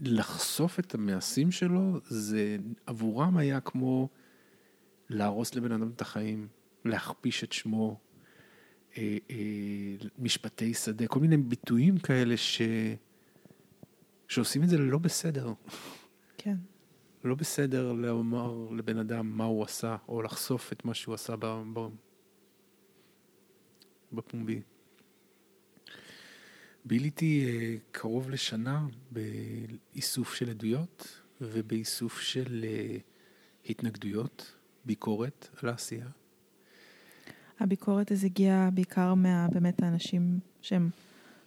לחשוף 0.00 0.78
את 0.78 0.94
המעשים 0.94 1.50
שלו, 1.50 2.00
זה 2.04 2.56
עבורם 2.86 3.36
היה 3.36 3.60
כמו 3.60 4.08
להרוס 5.08 5.54
לבן 5.54 5.72
אדם 5.72 5.90
את 5.96 6.00
החיים, 6.00 6.48
להכפיש 6.84 7.44
את 7.44 7.52
שמו, 7.52 8.00
אה, 8.98 9.18
אה, 9.30 9.36
משפטי 10.18 10.74
שדה, 10.74 11.06
כל 11.06 11.20
מיני 11.20 11.36
ביטויים 11.36 11.98
כאלה 11.98 12.36
ש... 12.36 12.62
שעושים 14.28 14.62
את 14.62 14.68
זה 14.68 14.78
לא 14.78 14.98
בסדר. 14.98 15.52
כן. 16.38 16.56
לא 17.24 17.34
בסדר 17.34 17.92
לומר 17.92 18.68
לבן 18.76 18.98
אדם 18.98 19.26
מה 19.26 19.44
הוא 19.44 19.64
עשה, 19.64 19.96
או 20.08 20.22
לחשוף 20.22 20.72
את 20.72 20.84
מה 20.84 20.94
שהוא 20.94 21.14
עשה 21.14 21.34
בפומבי. 24.12 24.62
ביליתי 26.84 27.46
אה, 27.46 27.76
קרוב 27.90 28.30
לשנה 28.30 28.86
באיסוף 29.10 30.34
של 30.34 30.50
עדויות 30.50 31.22
ובאיסוף 31.40 32.20
של 32.20 32.64
אה, 32.64 32.96
התנגדויות, 33.70 34.56
ביקורת 34.84 35.48
על 35.62 35.68
העשייה. 35.68 36.08
הביקורת 37.60 38.10
הזו 38.10 38.26
הגיעה 38.26 38.70
בעיקר 38.70 39.14
מה, 39.14 39.46
באמת 39.52 39.82
האנשים 39.82 40.38
שהם 40.62 40.90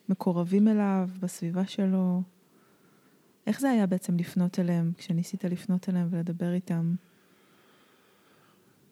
מקורבים 0.09 0.67
אליו, 0.67 1.09
בסביבה 1.19 1.65
שלו. 1.65 2.21
איך 3.47 3.59
זה 3.59 3.69
היה 3.69 3.87
בעצם 3.87 4.17
לפנות 4.17 4.59
אליהם, 4.59 4.91
כשניסית 4.97 5.43
לפנות 5.43 5.89
אליהם 5.89 6.07
ולדבר 6.11 6.53
איתם? 6.53 6.95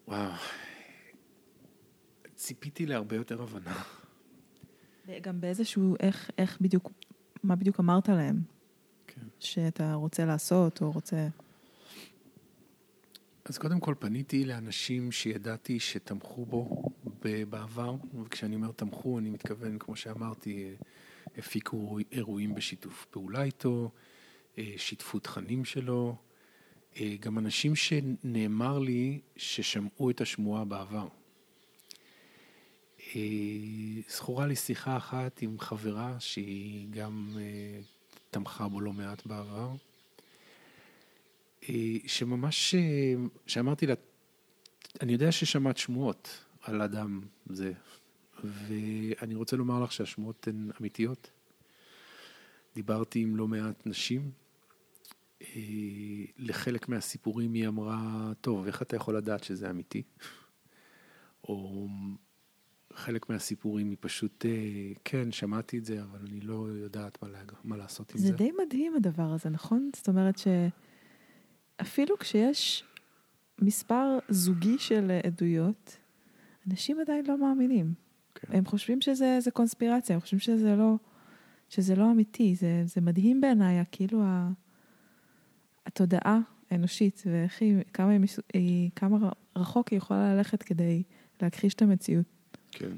וואו, 0.07 0.31
ציפיתי 2.35 2.85
להרבה 2.85 3.15
יותר 3.15 3.41
הבנה. 3.41 3.83
גם 5.21 5.41
באיזשהו, 5.41 5.95
איך, 5.99 6.31
איך 6.37 6.61
בדיוק, 6.61 6.91
מה 7.43 7.55
בדיוק 7.55 7.79
אמרת 7.79 8.09
להם? 8.09 8.41
כן. 9.07 9.21
שאתה 9.39 9.93
רוצה 9.93 10.25
לעשות 10.25 10.81
או 10.81 10.91
רוצה... 10.91 11.27
אז 13.45 13.57
קודם 13.57 13.79
כל 13.79 13.95
פניתי 13.99 14.45
לאנשים 14.45 15.11
שידעתי 15.11 15.79
שתמכו 15.79 16.45
בו 16.45 16.89
בעבר, 17.49 17.95
וכשאני 18.23 18.55
אומר 18.55 18.71
תמכו, 18.71 19.19
אני 19.19 19.29
מתכוון, 19.29 19.77
כמו 19.79 19.95
שאמרתי, 19.95 20.75
הפיקו 21.37 21.97
אירועים 22.11 22.55
בשיתוף 22.55 23.05
פעולה 23.09 23.43
איתו, 23.43 23.91
אה, 23.93 24.12
שיתפו 24.77 25.19
תכנים 25.19 25.65
שלו, 25.65 26.15
אה, 26.99 27.15
גם 27.19 27.37
אנשים 27.39 27.75
שנאמר 27.75 28.79
לי 28.79 29.19
ששמעו 29.35 30.09
את 30.09 30.21
השמועה 30.21 30.65
בעבר. 30.65 31.07
אה, 33.15 33.21
זכורה 34.09 34.47
לי 34.47 34.55
שיחה 34.55 34.97
אחת 34.97 35.41
עם 35.41 35.59
חברה 35.59 36.19
שהיא 36.19 36.87
גם 36.89 37.37
תמכה 38.31 38.67
בו 38.67 38.81
לא 38.81 38.93
מעט 38.93 39.25
בעבר, 39.25 39.71
שממש, 42.07 42.75
שאמרתי 43.47 43.87
לה, 43.87 43.93
אני 45.01 45.13
יודע 45.13 45.31
ששמעת 45.31 45.77
שמועות 45.77 46.45
על 46.61 46.81
אדם 46.81 47.21
זה, 47.45 47.73
ואני 48.43 49.35
רוצה 49.35 49.55
לומר 49.55 49.83
לך 49.83 49.91
שהשמועות 49.91 50.47
הן 50.47 50.69
אמיתיות. 50.81 51.31
דיברתי 52.75 53.19
עם 53.19 53.35
לא 53.35 53.47
מעט 53.47 53.85
נשים, 53.85 54.21
אה, 54.21 54.42
לחלק 56.37 56.89
מהסיפורים 56.89 57.53
היא 57.53 57.67
אמרה, 57.67 58.31
טוב, 58.41 58.65
איך 58.65 58.81
אתה 58.81 58.95
יכול 58.95 59.17
לדעת 59.17 59.43
שזה 59.43 59.69
אמיתי? 59.69 60.03
או 61.43 61.87
חלק 62.93 63.29
מהסיפורים 63.29 63.89
היא 63.89 63.97
פשוט, 63.99 64.45
אה, 64.45 64.51
כן, 65.05 65.31
שמעתי 65.31 65.77
את 65.77 65.85
זה, 65.85 66.03
אבל 66.03 66.19
אני 66.29 66.39
לא 66.41 66.67
יודעת 66.69 67.23
מה, 67.23 67.29
מה 67.63 67.77
לעשות 67.77 68.11
עם 68.11 68.17
זה. 68.17 68.27
זה 68.27 68.33
די 68.33 68.51
מדהים 68.65 68.95
הדבר 68.95 69.23
הזה, 69.33 69.49
נכון? 69.49 69.89
זאת 69.95 70.09
אומרת 70.09 70.35
שאפילו 71.79 72.17
כשיש 72.19 72.83
מספר 73.61 74.19
זוגי 74.29 74.79
של 74.79 75.19
עדויות, 75.23 75.97
אנשים 76.67 76.99
עדיין 76.99 77.25
לא 77.25 77.37
מאמינים. 77.37 77.93
כן. 78.35 78.57
הם 78.57 78.65
חושבים 78.65 79.01
שזה 79.01 79.51
קונספירציה, 79.53 80.15
הם 80.15 80.21
חושבים 80.21 80.39
שזה 80.39 80.75
לא, 80.75 80.95
שזה 81.69 81.95
לא 81.95 82.11
אמיתי. 82.11 82.55
זה, 82.55 82.83
זה 82.85 83.01
מדהים 83.01 83.41
בעיניי, 83.41 83.83
כאילו 83.91 84.21
ה... 84.23 84.51
התודעה 85.85 86.39
האנושית 86.69 87.23
ואיך 87.25 87.61
היא, 87.61 87.75
כמה, 87.93 88.09
היא, 88.09 88.19
היא, 88.53 88.89
כמה 88.95 89.31
רחוק 89.55 89.87
היא 89.87 89.97
יכולה 89.97 90.35
ללכת 90.35 90.63
כדי 90.63 91.03
להכחיש 91.41 91.73
את 91.73 91.81
המציאות. 91.81 92.25
כן. 92.71 92.97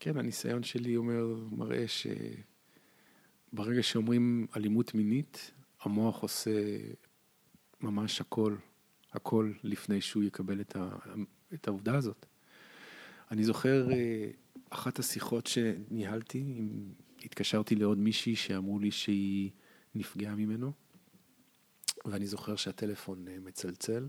כן, 0.00 0.16
הניסיון 0.16 0.62
שלי 0.62 0.96
אומר, 0.96 1.34
מראה 1.50 1.84
שברגע 3.52 3.82
שאומרים 3.82 4.46
אלימות 4.56 4.94
מינית, 4.94 5.52
המוח 5.82 6.22
עושה 6.22 6.78
ממש 7.80 8.20
הכל, 8.20 8.56
הכל 9.12 9.52
לפני 9.62 10.00
שהוא 10.00 10.22
יקבל 10.22 10.60
את, 10.60 10.76
ה, 10.76 10.88
את 11.54 11.68
העובדה 11.68 11.96
הזאת. 11.96 12.26
אני 13.30 13.44
זוכר 13.44 13.92
אה, 13.92 14.30
אחת 14.70 14.98
השיחות 14.98 15.46
שניהלתי, 15.46 16.44
התקשרתי 17.24 17.74
לעוד 17.74 17.98
מישהי 17.98 18.36
שאמרו 18.36 18.78
לי 18.78 18.90
שהיא 18.90 19.50
נפגעה 19.94 20.34
ממנו. 20.34 20.72
ואני 22.06 22.26
זוכר 22.26 22.56
שהטלפון 22.56 23.28
אה, 23.28 23.36
מצלצל, 23.44 24.08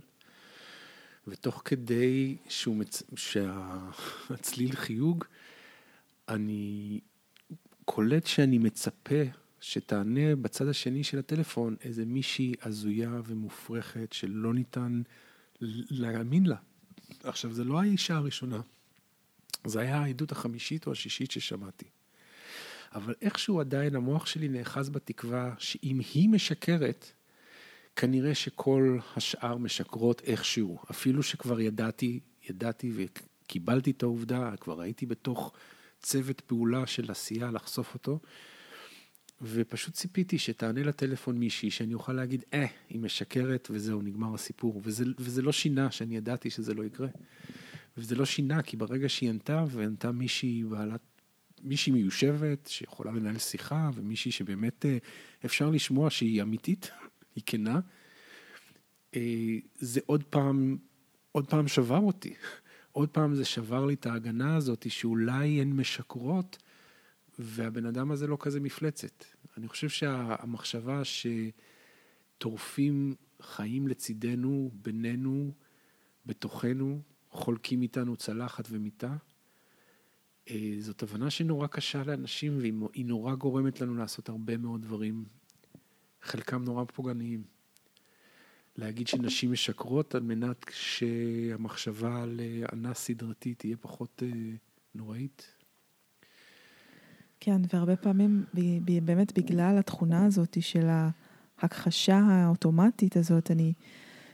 ותוך 1.27 1.61
כדי 1.65 2.37
שהוא 2.49 2.75
מצ... 2.75 3.03
שהצליל 3.15 4.75
חיוג, 4.75 5.23
אני 6.29 6.99
קולט 7.85 8.25
שאני 8.25 8.57
מצפה 8.57 9.21
שתענה 9.61 10.35
בצד 10.35 10.67
השני 10.67 11.03
של 11.03 11.19
הטלפון 11.19 11.75
איזה 11.83 12.05
מישהי 12.05 12.53
הזויה 12.61 13.21
ומופרכת 13.25 14.13
שלא 14.13 14.53
ניתן 14.53 15.01
להאמין 15.61 16.45
לה. 16.45 16.55
עכשיו, 17.23 17.53
זה 17.53 17.63
לא 17.63 17.81
האישה 17.81 18.15
הראשונה, 18.15 18.61
זה 19.65 19.79
היה 19.79 19.97
העדות 19.97 20.31
החמישית 20.31 20.87
או 20.87 20.91
השישית 20.91 21.31
ששמעתי. 21.31 21.85
אבל 22.95 23.13
איכשהו 23.21 23.59
עדיין 23.59 23.95
המוח 23.95 24.25
שלי 24.25 24.47
נאחז 24.47 24.89
בתקווה 24.89 25.53
שאם 25.57 25.99
היא 26.13 26.29
משקרת, 26.29 27.11
כנראה 27.97 28.35
שכל 28.35 28.97
השאר 29.15 29.57
משקרות 29.57 30.21
איכשהו. 30.25 30.77
אפילו 30.91 31.23
שכבר 31.23 31.61
ידעתי, 31.61 32.19
ידעתי 32.49 32.91
וקיבלתי 32.95 33.91
את 33.91 34.03
העובדה, 34.03 34.51
כבר 34.59 34.81
הייתי 34.81 35.05
בתוך 35.05 35.53
צוות 36.01 36.41
פעולה 36.41 36.87
של 36.87 37.11
עשייה 37.11 37.51
לחשוף 37.51 37.93
אותו, 37.93 38.19
ופשוט 39.41 39.93
ציפיתי 39.93 40.39
שתענה 40.39 40.83
לטלפון 40.83 41.37
מישהי, 41.37 41.71
שאני 41.71 41.93
אוכל 41.93 42.13
להגיד, 42.13 42.43
אה, 42.53 42.65
היא 42.89 42.99
משקרת 42.99 43.67
וזהו, 43.71 44.01
נגמר 44.01 44.33
הסיפור. 44.33 44.81
וזה, 44.83 45.05
וזה 45.19 45.41
לא 45.41 45.51
שינה, 45.51 45.91
שאני 45.91 46.17
ידעתי 46.17 46.49
שזה 46.49 46.73
לא 46.73 46.83
יקרה. 46.83 47.07
וזה 47.97 48.15
לא 48.15 48.25
שינה, 48.25 48.61
כי 48.61 48.77
ברגע 48.77 49.09
שהיא 49.09 49.29
ענתה, 49.29 49.65
וענתה 49.69 50.11
מישהי 50.11 50.63
בעלת, 50.63 51.01
מישהי 51.63 51.91
מיושבת, 51.91 52.67
שיכולה 52.67 53.11
לנהל 53.11 53.37
שיחה, 53.37 53.89
ומישהי 53.93 54.31
שבאמת 54.31 54.85
אה, 54.85 54.97
אפשר 55.45 55.69
לשמוע 55.69 56.09
שהיא 56.09 56.41
אמיתית, 56.41 56.91
היא 57.37 57.43
כנה, 57.45 57.79
אה, 59.15 59.57
זה 59.75 59.99
עוד 60.05 60.23
פעם, 60.23 60.77
עוד 61.31 61.49
פעם 61.49 61.67
שבר 61.67 61.99
אותי. 61.99 62.33
עוד 62.91 63.09
פעם 63.09 63.35
זה 63.35 63.45
שבר 63.45 63.85
לי 63.85 63.93
את 63.93 64.05
ההגנה 64.05 64.55
הזאת, 64.55 64.91
שאולי 64.91 65.61
הן 65.61 65.73
משקרות, 65.73 66.57
והבן 67.39 67.85
אדם 67.85 68.11
הזה 68.11 68.27
לא 68.27 68.37
כזה 68.39 68.59
מפלצת. 68.59 69.25
אני 69.57 69.67
חושב 69.67 69.89
שהמחשבה 69.89 71.01
שטורפים 72.37 73.15
חיים 73.41 73.87
לצידנו, 73.87 74.71
בינינו, 74.73 75.51
בתוכנו, 76.25 77.01
חולקים 77.29 77.81
איתנו 77.81 78.15
צלחת 78.15 78.67
ומיטה, 78.71 79.15
אה, 80.49 80.75
זאת 80.79 81.03
הבנה 81.03 81.29
שנורא 81.29 81.67
קשה 81.67 82.03
לאנשים 82.03 82.57
והיא 82.57 83.05
נורא 83.05 83.35
גורמת 83.35 83.81
לנו 83.81 83.95
לעשות 83.95 84.29
הרבה 84.29 84.57
מאוד 84.57 84.81
דברים, 84.81 85.25
חלקם 86.21 86.63
נורא 86.63 86.83
פוגעניים. 86.93 87.43
להגיד 88.77 89.07
שנשים 89.07 89.51
משקרות 89.51 90.15
על 90.15 90.21
מנת 90.21 90.65
שהמחשבה 90.71 92.23
על 92.23 92.39
אנס 92.73 92.97
סדרתי 92.97 93.53
תהיה 93.53 93.77
פחות 93.77 94.23
אה, 94.25 94.29
נוראית. 94.95 95.47
כן, 97.39 97.61
והרבה 97.73 97.95
פעמים 97.95 98.43
באמת 99.03 99.39
בגלל 99.39 99.77
התכונה 99.77 100.25
הזאת 100.25 100.57
של 100.61 100.87
ההכחשה 101.57 102.17
האוטומטית 102.17 103.17
הזאת, 103.17 103.51
אני 103.51 103.73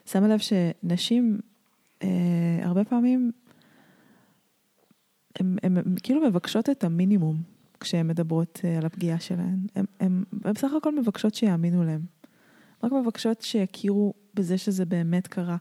שמה 0.05 0.27
לב 0.27 0.39
שנשים 0.39 1.39
אה, 2.03 2.59
הרבה 2.61 2.83
פעמים, 2.83 3.31
הן 5.39 5.95
כאילו 6.03 6.21
מבקשות 6.21 6.69
את 6.69 6.83
המינימום 6.83 7.52
כשהן 7.83 8.07
מדברות 8.07 8.59
אה, 8.63 8.77
על 8.77 8.85
הפגיעה 8.85 9.19
שלהן. 9.19 9.59
הן 9.99 10.23
בסך 10.31 10.71
הכל 10.77 10.95
מבקשות 10.99 11.35
שיאמינו 11.35 11.83
להן. 11.83 12.01
רק 12.83 12.91
מבקשות 12.91 13.41
שיכירו 13.41 14.13
בזה 14.33 14.57
שזה 14.57 14.85
באמת 14.85 15.27
קרה. 15.27 15.57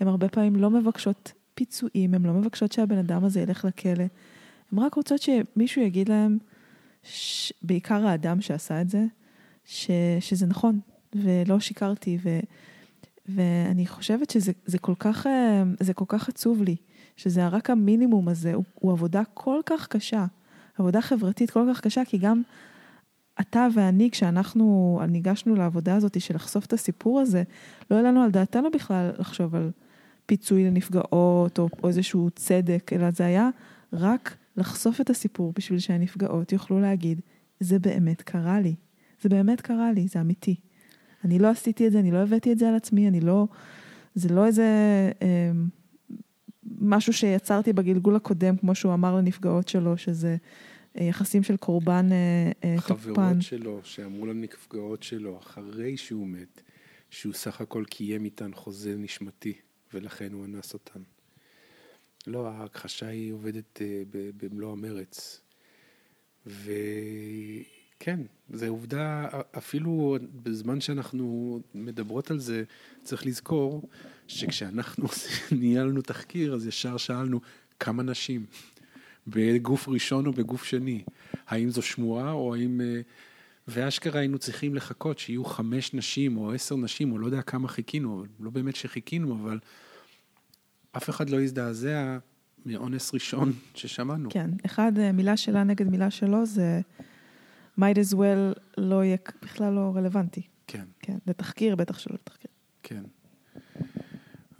הן 0.00 0.08
הרבה 0.08 0.28
פעמים 0.28 0.56
לא 0.56 0.70
מבקשות 0.70 1.32
פיצויים, 1.54 2.14
הן 2.14 2.22
לא 2.22 2.32
מבקשות 2.32 2.72
שהבן 2.72 2.98
אדם 2.98 3.24
הזה 3.24 3.40
ילך 3.40 3.64
לכלא. 3.64 4.04
הן 4.72 4.78
רק 4.78 4.94
רוצות 4.94 5.20
שמישהו 5.22 5.82
יגיד 5.82 6.08
להן, 6.08 6.38
ש... 7.02 7.52
בעיקר 7.62 8.06
האדם 8.06 8.40
שעשה 8.40 8.80
את 8.80 8.90
זה, 8.90 9.04
ש... 9.64 9.90
שזה 10.20 10.46
נכון, 10.46 10.80
ולא 11.14 11.60
שיקרתי, 11.60 12.18
ו... 12.22 12.40
ואני 13.28 13.86
חושבת 13.86 14.30
שזה 14.30 14.78
כל 14.80 14.94
כך, 14.98 15.26
אה, 15.26 15.62
זה 15.80 15.94
כל 15.94 16.04
כך 16.08 16.28
עצוב 16.28 16.62
לי, 16.62 16.76
שזה 17.16 17.48
רק 17.48 17.70
המינימום 17.70 18.28
הזה, 18.28 18.54
הוא, 18.54 18.64
הוא 18.74 18.92
עבודה 18.92 19.22
כל 19.34 19.60
כך 19.66 19.88
קשה, 19.88 20.26
עבודה 20.78 21.00
חברתית 21.00 21.50
כל 21.50 21.66
כך 21.70 21.80
קשה, 21.80 22.04
כי 22.04 22.18
גם 22.18 22.42
אתה 23.40 23.68
ואני, 23.74 24.10
כשאנחנו 24.10 25.00
ניגשנו 25.08 25.54
לעבודה 25.54 25.96
הזאת 25.96 26.20
של 26.20 26.34
לחשוף 26.34 26.66
את 26.66 26.72
הסיפור 26.72 27.20
הזה, 27.20 27.42
לא 27.90 27.96
העלינו 27.96 28.22
על 28.22 28.30
דעתנו 28.30 28.70
בכלל 28.70 29.10
לחשוב 29.18 29.54
על 29.54 29.70
פיצוי 30.26 30.64
לנפגעות 30.64 31.58
או, 31.58 31.68
או 31.82 31.88
איזשהו 31.88 32.30
צדק, 32.30 32.92
אלא 32.92 33.10
זה 33.10 33.26
היה 33.26 33.50
רק 33.92 34.36
לחשוף 34.56 35.00
את 35.00 35.10
הסיפור 35.10 35.52
בשביל 35.56 35.78
שהנפגעות 35.78 36.52
יוכלו 36.52 36.80
להגיד, 36.80 37.20
זה 37.60 37.78
באמת 37.78 38.22
קרה 38.22 38.60
לי, 38.60 38.74
זה 39.22 39.28
באמת 39.28 39.60
קרה 39.60 39.92
לי, 39.92 40.08
זה 40.08 40.20
אמיתי. 40.20 40.56
אני 41.24 41.38
לא 41.38 41.48
עשיתי 41.48 41.86
את 41.86 41.92
זה, 41.92 41.98
אני 41.98 42.10
לא 42.10 42.18
הבאתי 42.18 42.52
את 42.52 42.58
זה 42.58 42.68
על 42.68 42.74
עצמי, 42.74 43.08
אני 43.08 43.20
לא, 43.20 43.46
זה 44.14 44.34
לא 44.34 44.46
איזה 44.46 44.64
אה, 45.22 45.50
משהו 46.80 47.12
שיצרתי 47.12 47.72
בגלגול 47.72 48.16
הקודם, 48.16 48.56
כמו 48.56 48.74
שהוא 48.74 48.94
אמר 48.94 49.16
לנפגעות 49.16 49.68
שלו, 49.68 49.98
שזה 49.98 50.36
אה, 50.98 51.04
יחסים 51.04 51.42
של 51.42 51.56
קורבן 51.56 52.08
אה, 52.12 52.52
אה, 52.64 52.76
תוקפן. 52.76 52.94
חברות 52.94 53.42
שלו, 53.42 53.80
שאמרו 53.84 54.26
לנפגעות 54.26 55.02
שלו, 55.02 55.38
אחרי 55.38 55.96
שהוא 55.96 56.26
מת, 56.26 56.62
שהוא 57.10 57.34
סך 57.34 57.60
הכל 57.60 57.84
קיים 57.90 58.24
איתן 58.24 58.50
חוזה 58.54 58.96
נשמתי, 58.96 59.54
ולכן 59.94 60.32
הוא 60.32 60.44
אנס 60.44 60.74
אותן. 60.74 61.00
לא, 62.26 62.48
ההכחשה 62.48 63.06
היא 63.06 63.32
עובדת 63.32 63.80
במלוא 64.10 64.72
המרץ. 64.72 65.40
וכן, 66.46 68.20
זו 68.52 68.66
עובדה, 68.66 69.28
אפילו 69.58 70.16
בזמן 70.42 70.80
שאנחנו 70.80 71.60
מדברות 71.74 72.30
על 72.30 72.38
זה, 72.38 72.64
צריך 73.02 73.26
לזכור 73.26 73.88
שכשאנחנו 74.28 75.06
ניהלנו 75.60 76.02
תחקיר, 76.02 76.54
אז 76.54 76.66
ישר 76.66 76.96
שאלנו 76.96 77.40
כמה 77.80 78.02
נשים, 78.02 78.46
בגוף 79.26 79.88
ראשון 79.88 80.26
או 80.26 80.32
בגוף 80.32 80.64
שני, 80.64 81.04
האם 81.46 81.70
זו 81.70 81.82
שמועה 81.82 82.32
או 82.32 82.54
האם... 82.54 82.80
אה, 82.80 83.00
ואשכרה 83.68 84.20
היינו 84.20 84.38
צריכים 84.38 84.74
לחכות 84.74 85.18
שיהיו 85.18 85.44
חמש 85.44 85.94
נשים 85.94 86.36
או 86.36 86.52
עשר 86.52 86.76
נשים, 86.76 87.12
או 87.12 87.18
לא 87.18 87.26
יודע 87.26 87.42
כמה 87.42 87.68
חיכינו, 87.68 88.24
לא 88.40 88.50
באמת 88.50 88.76
שחיכינו, 88.76 89.34
אבל 89.34 89.58
אף 90.96 91.10
אחד 91.10 91.30
לא 91.30 91.40
הזדעזע 91.40 92.18
מאונס 92.66 93.14
ראשון 93.14 93.52
ששמענו. 93.74 94.28
כן, 94.30 94.50
אחד, 94.66 94.98
אה, 94.98 95.12
מילה 95.12 95.36
שלה 95.36 95.64
נגד 95.64 95.88
מילה 95.90 96.10
שלו 96.10 96.46
זה 96.46 96.80
might 97.78 97.96
as 97.96 98.14
well 98.14 98.60
לא 98.78 99.04
יהיה 99.04 99.16
בכלל 99.42 99.72
לא 99.72 99.92
רלוונטי. 99.94 100.42
כן. 100.66 100.84
כן, 101.00 101.18
לתחקיר, 101.26 101.76
בטח 101.76 101.98
שלא 101.98 102.14
לתחקיר. 102.14 102.50
כן. 102.82 103.02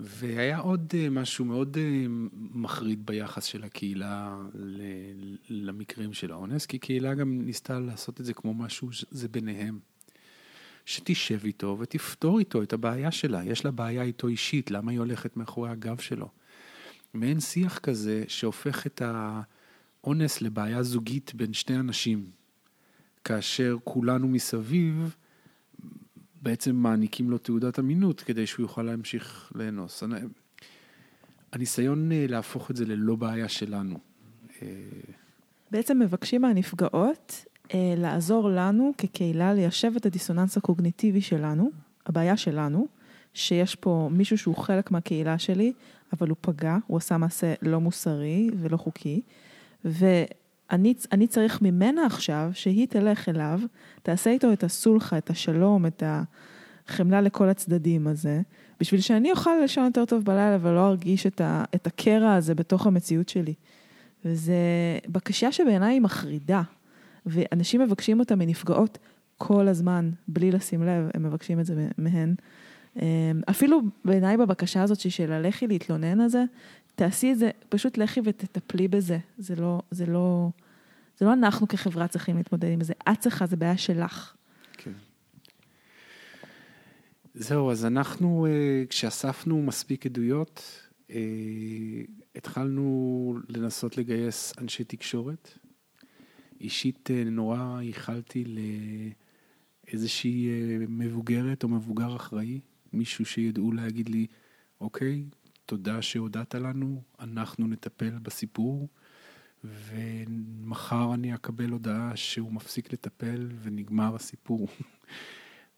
והיה 0.03 0.59
עוד 0.59 0.93
אה, 0.95 1.11
משהו 1.11 1.45
מאוד 1.45 1.77
אה, 1.81 2.07
מחריד 2.33 3.07
ביחס 3.07 3.45
של 3.45 3.65
הקהילה 3.65 4.37
למקרים 5.49 6.13
של 6.13 6.33
האונס, 6.33 6.67
כי 6.67 6.79
קהילה 6.79 7.15
גם 7.15 7.43
ניסתה 7.43 7.81
לעשות 7.81 8.21
את 8.21 8.25
זה 8.25 8.35
כמו 8.35 8.55
משהו, 8.55 8.89
זה 9.11 9.29
ביניהם. 9.29 9.79
שתשב 10.87 11.45
איתו 11.45 11.77
ותפתור 11.81 12.39
איתו 12.39 12.63
את 12.63 12.73
הבעיה 12.73 13.11
שלה. 13.11 13.45
יש 13.45 13.65
לה 13.65 13.71
בעיה 13.71 14.03
איתו 14.03 14.29
אישית, 14.29 14.71
למה 14.71 14.91
היא 14.91 14.99
הולכת 14.99 15.37
מאחורי 15.37 15.71
הגב 15.71 15.99
שלו? 15.99 16.29
מעין 17.15 17.41
שיח 17.41 17.79
כזה 17.79 18.25
שהופך 18.29 18.87
את 18.87 19.03
האונס 19.05 20.43
לבעיה 20.43 20.83
זוגית 20.83 21.35
בין 21.35 21.53
שני 21.53 21.77
אנשים, 21.77 22.31
כאשר 23.25 23.77
כולנו 23.85 24.29
מסביב 24.29 25.17
בעצם 26.43 26.77
מעניקים 26.77 27.31
לו 27.31 27.39
תעודת 27.39 27.79
אמינות 27.79 28.21
כדי 28.21 28.47
שהוא 28.47 28.65
יוכל 28.65 28.83
להמשיך 28.83 29.53
לאנוס. 29.55 30.03
הניסיון 31.53 32.13
אה, 32.13 32.27
להפוך 32.29 32.71
את 32.71 32.77
זה 32.77 32.85
ללא 32.85 33.17
בעיה 33.17 33.49
שלנו. 33.49 33.99
אה, 34.63 34.69
בעצם 35.71 35.99
מבקשים 35.99 36.43
מהנפגעות 36.43 37.45
אה, 37.75 37.95
לעזור 37.97 38.51
לנו 38.51 38.93
כקהילה 38.99 39.55
ליישב 39.55 39.93
את 39.97 40.07
הדיסוננס 40.07 40.57
הקוגניטיבי 40.57 41.21
שלנו, 41.21 41.71
הבעיה 42.07 42.37
שלנו, 42.37 42.87
שיש 43.35 43.75
פה 43.75 44.09
מישהו 44.13 44.39
שהוא 44.39 44.57
חלק 44.57 44.91
מהקהילה 44.91 45.39
שלי, 45.39 45.73
אבל 46.13 46.29
הוא 46.29 46.37
פגע, 46.41 46.77
הוא 46.87 46.97
עשה 46.97 47.19
מעשה 47.19 47.55
לא 47.63 47.81
מוסרי 47.81 48.51
ולא 48.59 48.77
חוקי, 48.77 49.21
ואני 50.73 51.27
צריך 51.27 51.63
ממנה 51.63 52.07
עכשיו 52.07 52.51
שהיא 52.55 52.87
תלך 52.87 53.29
אליו, 53.29 53.61
תעשה 54.03 54.31
איתו 54.31 54.53
את 54.53 54.65
הסולחה, 54.65 55.19
את 55.19 55.31
השלום, 55.31 55.87
את 55.87 56.03
החמלה 56.87 57.21
לכל 57.21 57.49
הצדדים 57.49 58.07
הזה, 58.07 58.41
בשביל 58.81 59.01
שאני 59.01 59.31
אוכל 59.31 59.51
לישון 59.61 59.85
יותר 59.85 60.05
טוב 60.05 60.25
בלילה 60.25 60.59
ולא 60.61 60.89
ארגיש 60.89 61.27
את, 61.27 61.41
ה, 61.41 61.65
את 61.75 61.87
הקרע 61.87 62.35
הזה 62.35 62.55
בתוך 62.55 62.87
המציאות 62.87 63.29
שלי. 63.29 63.55
וזו 64.25 64.53
בקשה 65.09 65.53
שבעיניי 65.53 65.95
היא 65.95 66.01
מחרידה. 66.01 66.63
ואנשים 67.27 67.81
מבקשים 67.81 68.21
אותה 68.21 68.37
מנפגעות 68.37 68.99
כל 69.39 69.69
הזמן, 69.69 70.11
בלי 70.29 70.51
לשים 70.51 70.83
לב, 70.83 71.11
הם 71.15 71.23
מבקשים 71.23 71.61
את 71.61 71.67
זה 71.67 71.89
מהן. 71.99 72.35
אמ, 72.97 73.41
אפילו 73.51 73.81
בעיניי 74.05 74.37
בבקשה 74.37 74.83
הזאת 74.83 75.01
של 75.01 75.47
לכי 75.47 75.67
להתלונן 75.67 76.21
על 76.21 76.29
זה, 76.29 76.45
תעשי 76.95 77.33
את 77.33 77.39
זה, 77.39 77.51
פשוט 77.69 77.99
לכי 77.99 78.21
ותטפלי 78.25 78.89
בזה. 78.89 79.19
זה 79.39 79.57
לא, 79.57 79.83
זה 79.91 80.07
לא, 80.07 80.51
זה 81.19 81.25
לא 81.25 81.33
אנחנו 81.33 81.69
כחברה 81.69 82.09
צריכים 82.09 82.37
להתמודד 82.37 82.71
עם 82.71 82.85
זה, 82.85 82.93
את 83.13 83.21
צריכה, 83.21 83.47
זה 83.47 83.57
בעיה 83.57 83.77
שלך. 83.77 84.35
כן. 84.73 84.93
זהו, 87.35 87.71
אז 87.71 87.85
אנחנו, 87.85 88.47
אה, 88.47 88.85
כשאספנו 88.89 89.63
מספיק 89.63 90.07
עדויות, 90.07 90.81
אה, 91.11 91.17
התחלנו 92.37 93.37
לנסות 93.49 93.99
לגייס 93.99 94.53
אנשי 94.59 94.85
תקשורת. 94.85 95.59
אישית 96.61 97.11
אה, 97.11 97.25
נורא 97.25 97.81
ייחלתי 97.83 98.45
לאיזושהי 99.89 100.49
מבוגרת 100.89 101.63
או 101.63 101.69
מבוגר 101.69 102.17
אחראי 102.17 102.61
מישהו 102.93 103.25
שידעו 103.25 103.73
להגיד 103.73 104.09
לי, 104.09 104.27
אוקיי, 104.81 105.25
תודה 105.67 106.03
שהודעת 106.03 106.55
לנו, 106.55 107.03
אנחנו 107.21 107.67
נטפל 107.67 108.19
בסיפור, 108.23 108.89
ומחר 109.65 111.15
אני 111.15 111.35
אקבל 111.35 111.71
הודעה 111.71 112.17
שהוא 112.17 112.53
מפסיק 112.53 112.93
לטפל 112.93 113.49
ונגמר 113.63 114.15
הסיפור. 114.15 114.69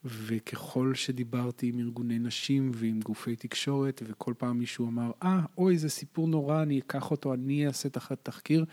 וככל 0.05 0.93
שדיברתי 0.95 1.67
עם 1.69 1.79
ארגוני 1.79 2.19
נשים 2.19 2.71
ועם 2.73 2.99
גופי 2.99 3.35
תקשורת, 3.35 4.01
וכל 4.05 4.33
פעם 4.37 4.59
מישהו 4.59 4.87
אמר, 4.87 5.11
אה, 5.23 5.39
ah, 5.43 5.47
אוי, 5.57 5.77
זה 5.77 5.89
סיפור 5.89 6.27
נורא, 6.27 6.61
אני 6.61 6.79
אקח 6.79 7.11
אותו, 7.11 7.33
אני 7.33 7.67
אעשה 7.67 7.89
תחת 7.89 8.19
תחקיר, 8.23 8.65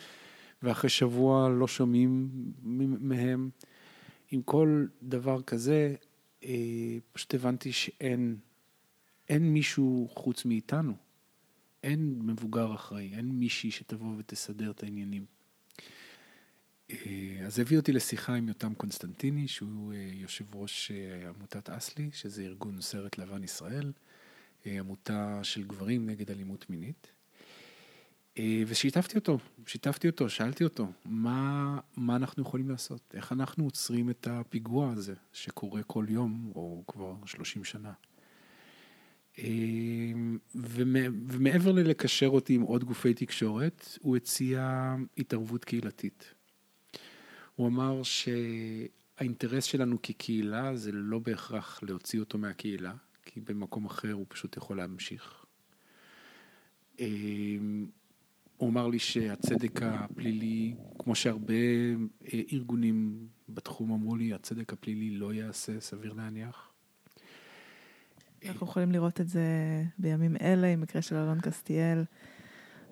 ואחרי 0.63 0.91
שבוע 0.91 1.49
לא 1.49 1.69
שומעים 1.69 2.29
מהם. 3.01 3.51
עם 4.31 4.43
כל 4.43 4.87
דבר 5.03 5.43
כזה, 5.43 5.95
אה, 6.45 6.99
פשוט 7.13 7.35
הבנתי 7.35 7.73
שאין 7.73 8.37
אין 9.29 9.53
מישהו 9.53 10.09
חוץ 10.15 10.45
מאיתנו. 10.45 10.97
אין 11.83 12.19
מבוגר 12.23 12.75
אחראי, 12.75 13.15
אין 13.15 13.29
מישהי 13.29 13.71
שתבוא 13.71 14.15
ותסדר 14.19 14.71
את 14.71 14.83
העניינים. 14.83 15.25
אה, 16.91 17.47
אז 17.47 17.59
הביא 17.59 17.79
אותי 17.79 17.93
לשיחה 17.93 18.35
עם 18.35 18.49
יותם 18.49 18.75
קונסטנטיני, 18.75 19.49
שהוא 19.49 19.93
אה, 19.93 20.11
יושב 20.13 20.55
ראש 20.55 20.91
אה, 20.91 21.29
עמותת 21.29 21.71
אסלי, 21.71 22.11
שזה 22.13 22.43
ארגון 22.43 22.81
סרט 22.81 23.19
לבן 23.19 23.45
ישראל, 23.45 23.93
עמותה 24.67 25.41
של 25.43 25.65
גברים 25.65 26.07
נגד 26.07 26.31
אלימות 26.31 26.71
מינית. 26.71 27.13
ושיתפתי 28.67 29.19
אותו, 29.19 29.39
שיתפתי 29.67 30.07
אותו, 30.07 30.29
שאלתי 30.29 30.65
אותו, 30.65 30.87
מה, 31.05 31.79
מה 31.97 32.17
אנחנו 32.17 32.43
יכולים 32.43 32.71
לעשות? 32.71 33.15
איך 33.15 33.33
אנחנו 33.33 33.65
עוצרים 33.65 34.11
את 34.11 34.29
הפיגוע 34.31 34.93
הזה 34.93 35.15
שקורה 35.33 35.83
כל 35.83 36.07
יום, 36.09 36.53
או 36.55 36.85
כבר 36.87 37.15
30 37.27 37.65
שנה? 37.65 37.93
ומעבר 40.55 41.73
ללקשר 41.73 42.29
אותי 42.29 42.55
עם 42.55 42.63
עוד 42.63 42.85
גופי 42.85 43.15
תקשורת, 43.15 43.99
הוא 44.01 44.17
הציע 44.17 44.95
התערבות 45.19 45.65
קהילתית. 45.65 46.35
הוא 47.57 47.67
אמר 47.67 48.03
שהאינטרס 48.03 49.65
שלנו 49.65 50.03
כקהילה 50.03 50.77
זה 50.77 50.93
לא 50.93 51.19
בהכרח 51.19 51.81
להוציא 51.83 52.21
אותו 52.21 52.39
מהקהילה, 52.39 52.95
כי 53.25 53.41
במקום 53.41 53.87
אחר 53.87 54.13
הוא 54.13 54.27
פשוט 54.29 54.57
יכול 54.57 54.77
להמשיך. 54.77 55.45
אמ, 56.99 57.87
הוא 58.57 58.71
אמר 58.71 58.89
לי 58.89 58.99
שהצדק 58.99 59.83
הפלילי, 59.83 60.75
כמו 60.99 61.15
שהרבה 61.15 61.55
אה, 62.33 62.41
ארגונים 62.53 63.29
בתחום 63.49 63.93
אמרו 63.93 64.17
לי, 64.17 64.33
הצדק 64.33 64.73
הפלילי 64.73 65.11
לא 65.11 65.33
ייעשה, 65.33 65.81
סביר 65.81 66.13
להניח. 66.13 66.72
אנחנו 68.49 68.67
יכולים 68.67 68.93
לראות 68.93 69.21
את 69.21 69.29
זה 69.29 69.43
בימים 69.99 70.37
אלה, 70.41 70.67
עם 70.67 70.81
מקרה 70.81 71.03
של 71.03 71.17
אלון 71.17 71.41
קסטיאל. 71.41 72.05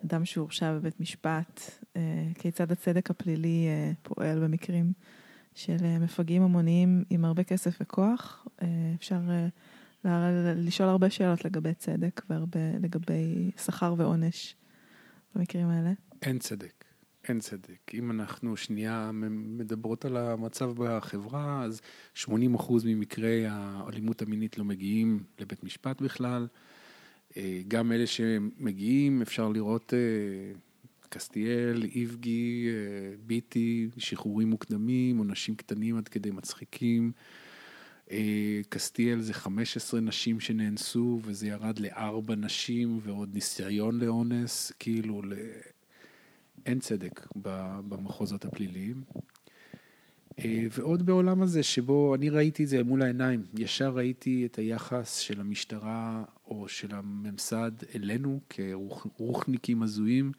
אדם 0.04 0.24
שהורשע 0.24 0.72
בבית 0.72 1.00
משפט, 1.00 1.60
אה, 1.96 2.02
כיצד 2.34 2.72
הצדק 2.72 3.10
הפלילי 3.10 3.66
אה, 3.68 3.92
פועל 4.02 4.44
במקרים 4.44 4.92
של 5.54 5.76
אה, 5.84 5.98
מפגעים 5.98 6.42
המוניים 6.42 7.04
עם 7.10 7.24
הרבה 7.24 7.44
כסף 7.44 7.76
וכוח. 7.80 8.46
אפשר 8.94 9.20
לשאול 10.56 10.88
הרבה 10.88 11.10
שאלות 11.10 11.44
לגבי 11.44 11.74
צדק 11.74 12.22
ולגבי 12.30 13.50
שכר 13.64 13.94
ועונש 13.96 14.56
במקרים 15.34 15.68
האלה. 15.68 15.92
אין 16.22 16.38
צדק, 16.38 16.79
אין 17.28 17.40
צדק. 17.40 17.94
אם 17.94 18.10
אנחנו 18.10 18.56
שנייה 18.56 19.10
מדברות 19.30 20.04
על 20.04 20.16
המצב 20.16 20.72
בחברה, 20.76 21.64
אז 21.64 21.80
80% 22.24 22.28
ממקרי 22.84 23.46
האלימות 23.48 24.22
המינית 24.22 24.58
לא 24.58 24.64
מגיעים 24.64 25.22
לבית 25.38 25.64
משפט 25.64 26.00
בכלל. 26.00 26.46
אה, 27.36 27.60
גם 27.68 27.92
אלה 27.92 28.06
שמגיעים, 28.06 29.22
אפשר 29.22 29.48
לראות 29.48 29.94
אה, 29.94 30.52
קסטיאל, 31.08 31.82
איבגי, 31.94 32.68
אה, 32.68 33.16
ביטי, 33.26 33.88
שחרורים 33.98 34.50
מוקדמים, 34.50 35.18
עונשים 35.18 35.54
קטנים 35.54 35.96
עד 35.96 36.08
כדי 36.08 36.30
מצחיקים. 36.30 37.12
קסטיאל 38.68 39.20
זה 39.20 39.34
15 39.34 40.00
נשים 40.00 40.40
שנאנסו, 40.40 41.20
וזה 41.24 41.46
ירד 41.46 41.78
לארבע 41.78 42.34
נשים 42.34 43.00
ועוד 43.02 43.34
ניסיון 43.34 44.00
לאונס, 44.00 44.72
כאילו. 44.78 45.22
אין 46.66 46.80
צדק 46.80 47.26
במחוזות 47.88 48.44
הפליליים. 48.44 49.02
אה, 50.38 50.66
ועוד 50.70 51.06
בעולם 51.06 51.42
הזה 51.42 51.62
שבו 51.62 52.14
אני 52.14 52.30
ראיתי 52.30 52.64
את 52.64 52.68
זה 52.68 52.84
מול 52.84 53.02
העיניים, 53.02 53.44
ישר 53.54 53.90
ראיתי 53.90 54.46
את 54.46 54.56
היחס 54.56 55.16
של 55.16 55.40
המשטרה 55.40 56.24
או 56.46 56.68
של 56.68 56.94
הממסד 56.94 57.72
אלינו 57.94 58.40
כרוחניקים 58.48 59.82
הזויים, 59.82 60.32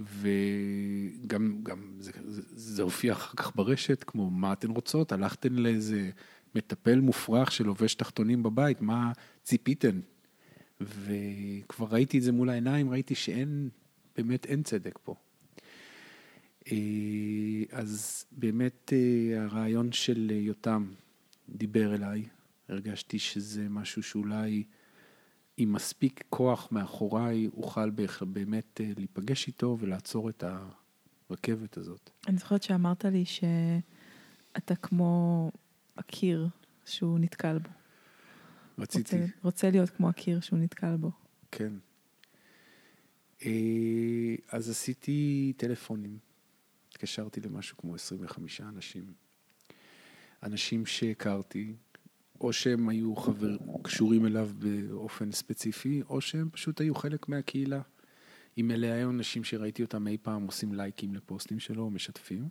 וגם 0.00 1.60
גם 1.62 1.96
זה, 1.98 2.12
זה, 2.24 2.42
זה 2.46 2.82
הופיע 2.82 3.12
אחר 3.12 3.32
כך 3.36 3.56
ברשת, 3.56 4.04
כמו 4.06 4.30
מה 4.30 4.52
אתן 4.52 4.70
רוצות? 4.70 5.12
הלכתן 5.12 5.52
לאיזה 5.52 6.10
מטפל 6.54 7.00
מופרך 7.00 7.52
שלובש 7.52 7.94
תחתונים 7.94 8.42
בבית, 8.42 8.80
מה 8.80 9.12
ציפיתן? 9.42 10.00
וכבר 10.80 11.86
ראיתי 11.90 12.18
את 12.18 12.22
זה 12.22 12.32
מול 12.32 12.50
העיניים, 12.50 12.90
ראיתי 12.90 13.14
שאין, 13.14 13.68
באמת 14.16 14.46
אין 14.46 14.62
צדק 14.62 14.98
פה. 15.02 15.14
אה, 16.72 17.78
אז 17.78 18.24
באמת 18.32 18.92
אה, 18.92 19.42
הרעיון 19.42 19.92
של 19.92 20.30
יותם 20.30 20.92
דיבר 21.48 21.94
אליי, 21.94 22.24
הרגשתי 22.68 23.18
שזה 23.18 23.68
משהו 23.68 24.02
שאולי 24.02 24.64
עם 25.56 25.72
מספיק 25.72 26.24
כוח 26.30 26.68
מאחוריי 26.72 27.48
אוכל 27.56 27.90
באמת 28.20 28.80
אה, 28.80 28.90
להיפגש 28.96 29.46
איתו 29.46 29.76
ולעצור 29.80 30.28
את 30.28 30.44
הרכבת 31.30 31.76
הזאת. 31.76 32.10
אני 32.28 32.38
זוכרת 32.38 32.62
שאמרת 32.62 33.04
לי 33.04 33.24
שאתה 33.24 34.74
כמו 34.74 35.50
הקיר 35.96 36.48
שהוא 36.86 37.18
נתקל 37.18 37.58
בו. 37.58 37.68
רציתי. 38.78 39.16
רוצה, 39.16 39.32
רוצה 39.42 39.70
להיות 39.70 39.90
כמו 39.90 40.08
הקיר 40.08 40.40
שהוא 40.40 40.58
נתקל 40.58 40.96
בו. 40.96 41.10
כן. 41.50 41.72
אז 44.52 44.70
עשיתי 44.70 45.52
טלפונים. 45.56 46.27
התקשרתי 46.98 47.40
למשהו 47.40 47.76
כמו 47.76 47.94
25 47.94 48.60
אנשים. 48.60 49.12
אנשים 50.42 50.86
שהכרתי, 50.86 51.74
או 52.40 52.52
שהם 52.52 52.88
היו 52.88 53.16
חבר, 53.16 53.56
קשורים 53.82 54.26
אליו 54.26 54.50
באופן 54.58 55.32
ספציפי, 55.32 56.02
או 56.08 56.20
שהם 56.20 56.50
פשוט 56.50 56.80
היו 56.80 56.94
חלק 56.94 57.28
מהקהילה. 57.28 57.80
אם 58.58 58.70
אלה 58.70 58.94
היו 58.94 59.10
אנשים 59.10 59.44
שראיתי 59.44 59.82
אותם 59.82 60.06
אי 60.06 60.16
פעם 60.22 60.46
עושים 60.46 60.74
לייקים 60.74 61.14
לפוסטים 61.14 61.60
שלו 61.60 61.82
או 61.82 61.90
משתפים, 61.90 62.48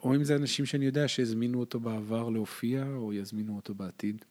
או 0.00 0.14
אם 0.14 0.24
זה 0.24 0.36
אנשים 0.36 0.66
שאני 0.66 0.84
יודע 0.84 1.08
שהזמינו 1.08 1.60
אותו 1.60 1.80
בעבר 1.80 2.28
להופיע, 2.28 2.86
או 2.96 3.12
יזמינו 3.12 3.56
אותו 3.56 3.74
בעתיד. 3.74 4.24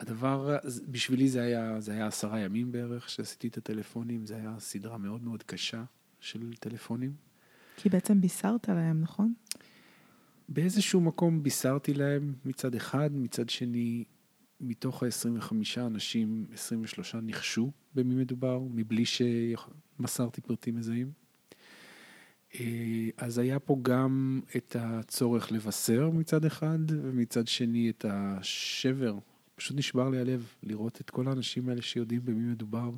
הדבר, 0.00 0.56
בשבילי 0.88 1.28
זה 1.28 1.42
היה, 1.42 1.80
זה 1.80 1.92
היה 1.92 2.06
עשרה 2.06 2.40
ימים 2.40 2.72
בערך 2.72 3.10
שעשיתי 3.10 3.48
את 3.48 3.56
הטלפונים, 3.56 4.26
זה 4.26 4.36
היה 4.36 4.54
סדרה 4.58 4.98
מאוד 4.98 5.22
מאוד 5.22 5.42
קשה 5.42 5.84
של 6.20 6.52
טלפונים. 6.60 7.12
כי 7.76 7.88
בעצם 7.88 8.20
בישרת 8.20 8.68
להם, 8.68 9.00
נכון? 9.00 9.34
באיזשהו 10.48 11.00
מקום 11.00 11.42
בישרתי 11.42 11.94
להם 11.94 12.34
מצד 12.44 12.74
אחד, 12.74 13.10
מצד 13.12 13.48
שני, 13.48 14.04
מתוך 14.60 15.02
ה-25 15.02 15.52
אנשים, 15.76 16.46
23 16.54 17.14
ניחשו 17.14 17.70
במי 17.94 18.14
מדובר, 18.14 18.60
מבלי 18.70 19.04
שמסרתי 19.04 20.40
פרטים 20.40 20.76
מזהים. 20.76 21.12
אה, 22.54 23.08
אז 23.16 23.38
היה 23.38 23.58
פה 23.58 23.78
גם 23.82 24.40
את 24.56 24.76
הצורך 24.78 25.52
לבשר 25.52 26.10
מצד 26.10 26.44
אחד, 26.44 26.78
ומצד 26.88 27.46
שני 27.46 27.90
את 27.90 28.04
השבר 28.08 29.18
פשוט 29.58 29.76
נשבר 29.76 30.08
לי 30.08 30.18
הלב 30.18 30.52
לראות 30.62 31.00
את 31.00 31.10
כל 31.10 31.28
האנשים 31.28 31.68
האלה 31.68 31.82
שיודעים 31.82 32.20
במי 32.24 32.52
מדובר, 32.52 32.90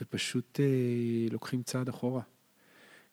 ופשוט 0.00 0.60
אה, 0.60 1.26
לוקחים 1.30 1.62
צעד 1.62 1.88
אחורה. 1.88 2.22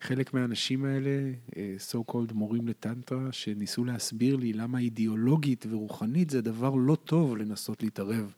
חלק 0.02 0.34
מהאנשים 0.34 0.86
האלה, 0.86 1.32
אה, 1.58 1.76
so 1.91 2.12
called 2.12 2.34
מורים 2.34 2.67
לטנטרה, 2.67 3.32
שניסו 3.32 3.86
להסביר 3.86 4.36
לי 4.36 4.54
למה 4.54 4.80
אידיאולוגית 4.80 5.65
ורוחנית 5.69 6.30
זה 6.30 6.41
דבר 6.41 6.76
לא 6.76 6.95
טוב 6.95 7.38
לנסות 7.38 7.84
להתערב 7.84 8.34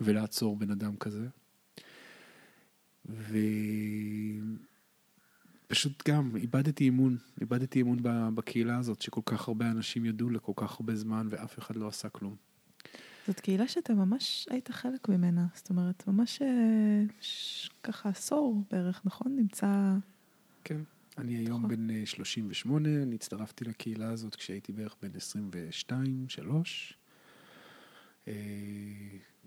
ולעצור 0.00 0.56
בן 0.56 0.70
אדם 0.70 0.96
כזה. 0.96 1.26
ופשוט 5.70 6.08
גם 6.08 6.36
איבדתי 6.36 6.88
אמון, 6.88 7.16
איבדתי 7.40 7.80
אמון 7.82 7.98
בקהילה 8.34 8.78
הזאת 8.78 9.02
שכל 9.02 9.20
כך 9.26 9.48
הרבה 9.48 9.70
אנשים 9.70 10.04
ידעו 10.04 10.30
לכל 10.30 10.52
כך 10.56 10.80
הרבה 10.80 10.96
זמן 10.96 11.26
ואף 11.30 11.58
אחד 11.58 11.76
לא 11.76 11.88
עשה 11.88 12.08
כלום. 12.08 12.53
זאת 13.26 13.40
קהילה 13.40 13.68
שאתה 13.68 13.94
ממש 13.94 14.48
היית 14.50 14.70
חלק 14.70 15.08
ממנה, 15.08 15.46
זאת 15.54 15.70
אומרת, 15.70 16.06
ממש 16.06 16.42
אה, 16.42 17.02
ש... 17.20 17.70
ככה 17.82 18.08
עשור 18.08 18.62
בערך, 18.70 19.00
נכון? 19.04 19.36
נמצא... 19.36 19.94
כן. 20.64 20.80
אני 21.18 21.36
היום 21.36 21.64
נכון. 21.64 21.76
בן 21.76 21.90
אה, 21.90 22.06
38, 22.06 22.88
אני 23.02 23.14
הצטרפתי 23.14 23.64
לקהילה 23.64 24.10
הזאת 24.10 24.34
כשהייתי 24.34 24.72
בערך 24.72 24.96
בן 25.02 25.16
22, 25.16 26.28
3. 26.28 26.98
אה, 28.28 28.32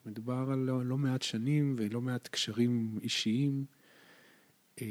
מדובר 0.05 0.47
על 0.51 0.59
לא, 0.59 0.85
לא 0.85 0.97
מעט 0.97 1.21
שנים 1.21 1.75
ולא 1.77 2.01
מעט 2.01 2.27
קשרים 2.27 2.99
אישיים, 3.03 3.65
אה, 4.81 4.87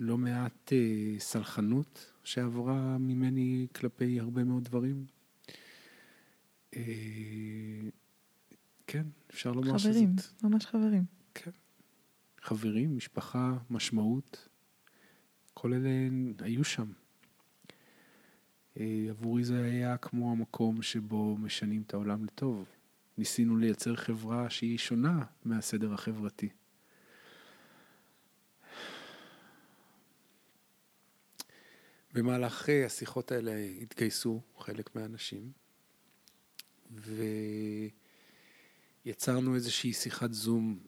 לא 0.00 0.18
מעט 0.18 0.72
אה, 0.72 1.18
סלחנות 1.18 2.12
שעברה 2.24 2.98
ממני 2.98 3.66
כלפי 3.74 4.20
הרבה 4.20 4.44
מאוד 4.44 4.64
דברים. 4.64 5.15
אה, 6.76 6.82
כן, 8.86 9.06
אפשר 9.30 9.52
לומר 9.52 9.78
שזאת... 9.78 9.92
חברים, 9.92 10.16
ממש 10.42 10.66
חברים. 10.66 11.04
כן. 11.34 11.50
חברים, 12.42 12.96
משפחה, 12.96 13.56
משמעות, 13.70 14.48
כל 15.54 15.72
אלה 15.72 15.90
היו 16.38 16.64
שם. 16.64 16.92
אה, 18.80 19.06
עבורי 19.10 19.44
זה 19.44 19.62
היה 19.62 19.96
כמו 19.96 20.32
המקום 20.32 20.82
שבו 20.82 21.36
משנים 21.36 21.82
את 21.82 21.94
העולם 21.94 22.24
לטוב. 22.24 22.68
ניסינו 23.18 23.56
לייצר 23.56 23.96
חברה 23.96 24.50
שהיא 24.50 24.78
שונה 24.78 25.24
מהסדר 25.44 25.94
החברתי. 25.94 26.48
במהלך 32.12 32.68
אה, 32.68 32.86
השיחות 32.86 33.32
האלה 33.32 33.56
התגייסו 33.82 34.40
חלק 34.58 34.96
מהאנשים, 34.96 35.52
ויצרנו 39.04 39.54
איזושהי 39.54 39.92
שיחת 39.92 40.32
זום 40.32 40.78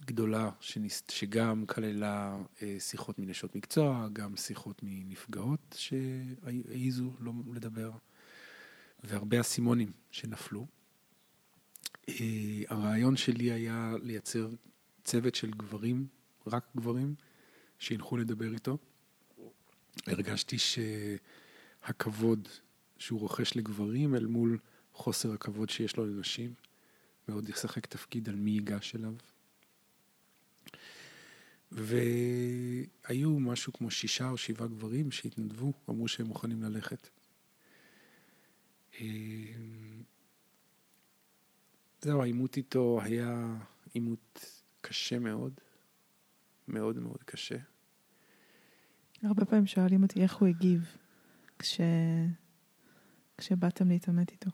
גדולה, 0.00 0.50
שניס... 0.60 1.02
שגם 1.08 1.66
כללה 1.66 2.36
אה, 2.62 2.76
שיחות 2.78 3.18
מנשות 3.18 3.56
מקצוע, 3.56 4.08
גם 4.12 4.36
שיחות 4.36 4.80
מנפגעות 4.82 5.76
שהעיזו 5.78 7.12
לא 7.20 7.32
לדבר, 7.54 7.90
והרבה 9.04 9.40
אסימונים 9.40 9.92
שנפלו. 10.10 10.66
אה, 12.08 12.14
הרעיון 12.68 13.16
שלי 13.16 13.52
היה 13.52 13.94
לייצר 14.02 14.48
צוות 15.04 15.34
של 15.34 15.50
גברים, 15.50 16.06
רק 16.46 16.66
גברים, 16.76 17.14
שילכו 17.78 18.16
לדבר 18.16 18.52
איתו. 18.52 18.78
הרגשתי 20.06 20.56
שהכבוד 20.58 22.48
שהוא 22.98 23.20
רוכש 23.20 23.56
לגברים 23.56 24.14
אל 24.14 24.26
מול 24.26 24.58
חוסר 24.94 25.32
הכבוד 25.32 25.70
שיש 25.70 25.96
לו 25.96 26.06
לנשים, 26.06 26.54
מאוד 27.28 27.48
ישחק 27.48 27.86
תפקיד 27.86 28.28
על 28.28 28.34
מי 28.34 28.50
ייגש 28.50 28.96
אליו. 28.96 29.14
והיו 31.72 33.40
משהו 33.40 33.72
כמו 33.72 33.90
שישה 33.90 34.30
או 34.30 34.36
שבעה 34.36 34.68
גברים 34.68 35.10
שהתנדבו, 35.10 35.72
אמרו 35.90 36.08
שהם 36.08 36.26
מוכנים 36.26 36.62
ללכת. 36.62 37.08
זהו, 42.00 42.22
העימות 42.22 42.56
איתו 42.56 43.00
היה 43.02 43.56
עימות 43.92 44.62
קשה 44.80 45.18
מאוד, 45.18 45.52
מאוד 46.68 46.98
מאוד 46.98 47.22
קשה. 47.22 47.56
הרבה 49.22 49.44
פעמים 49.44 49.66
שואלים 49.66 50.02
אותי 50.02 50.22
איך 50.22 50.34
הוא 50.36 50.48
הגיב 50.48 50.96
כש... 51.58 51.80
כשבאתם 53.38 53.88
להתעמת 53.88 54.30
איתו. 54.30 54.50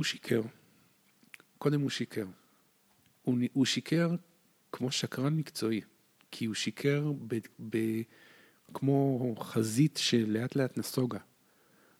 הוא 0.00 0.04
שיקר. 0.04 0.42
קודם 1.58 1.80
הוא 1.80 1.90
שיקר. 1.90 2.26
הוא, 3.22 3.38
הוא 3.52 3.66
שיקר 3.66 4.10
כמו 4.72 4.90
שקרן 4.90 5.36
מקצועי, 5.36 5.80
כי 6.30 6.44
הוא 6.44 6.54
שיקר 6.54 7.12
ב, 7.26 7.38
ב, 7.70 7.78
כמו 8.74 9.34
חזית 9.40 9.96
שלאט 9.96 10.56
לאט 10.56 10.78
נסוגה. 10.78 11.18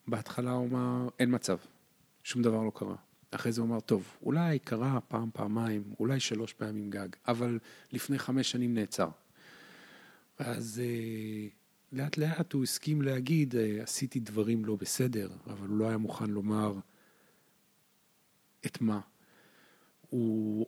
בהתחלה 0.07 0.51
הוא 0.51 0.67
אמר, 0.67 1.09
אין 1.19 1.35
מצב, 1.35 1.57
שום 2.23 2.41
דבר 2.41 2.63
לא 2.63 2.71
קרה. 2.75 2.95
אחרי 3.31 3.51
זה 3.51 3.61
הוא 3.61 3.69
אמר, 3.69 3.79
טוב, 3.79 4.17
אולי 4.21 4.59
קרה 4.59 4.99
פעם, 5.07 5.29
פעמיים, 5.33 5.83
אולי 5.99 6.19
שלוש 6.19 6.53
פעמים 6.53 6.89
גג, 6.89 7.09
אבל 7.27 7.59
לפני 7.91 8.19
חמש 8.19 8.51
שנים 8.51 8.73
נעצר. 8.73 9.09
ואז 10.39 10.81
אה, 10.83 11.47
לאט 11.91 12.17
לאט 12.17 12.53
הוא 12.53 12.63
הסכים 12.63 13.01
להגיד, 13.01 13.55
אה, 13.55 13.83
עשיתי 13.83 14.19
דברים 14.19 14.65
לא 14.65 14.75
בסדר, 14.75 15.29
אבל 15.47 15.67
הוא 15.67 15.77
לא 15.77 15.87
היה 15.87 15.97
מוכן 15.97 16.29
לומר 16.29 16.73
את 18.65 18.81
מה. 18.81 18.99
הוא 20.09 20.65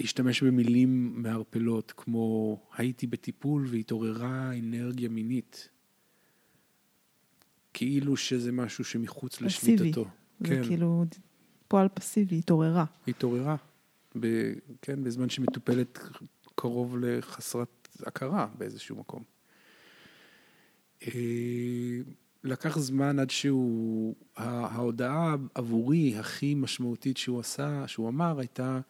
השתמש 0.00 0.42
במילים 0.42 1.22
מערפלות, 1.22 1.92
כמו 1.96 2.56
הייתי 2.76 3.06
בטיפול 3.06 3.66
והתעוררה 3.70 4.58
אנרגיה 4.58 5.08
מינית. 5.08 5.68
כאילו 7.72 8.16
שזה 8.16 8.52
משהו 8.52 8.84
שמחוץ 8.84 9.42
פסיבי. 9.42 9.74
לשליטתו. 9.76 10.04
זה 10.40 10.46
כן, 10.46 10.64
כאילו 10.64 11.04
פועל 11.68 11.88
פסיבי, 11.88 12.38
התעוררה. 12.38 12.84
התעוררה. 13.08 13.56
ב, 14.20 14.52
כן, 14.82 15.04
בזמן 15.04 15.28
שמטופלת 15.28 15.98
קרוב 16.54 16.96
לחסרת 16.98 17.88
הכרה 18.06 18.46
באיזשהו 18.58 18.96
מקום. 18.96 19.22
אה, 22.44 22.50
לקח 22.50 22.78
זמן 22.78 23.18
עד 23.18 23.30
שהוא, 23.30 24.14
ההודעה 24.36 25.36
עבורי 25.54 26.16
הכי 26.16 26.54
משמעותית 26.54 27.16
שהוא 27.16 27.40
עשה, 27.40 27.88
שהוא 27.88 28.08
אמר, 28.08 28.38
הייתה, 28.38 28.80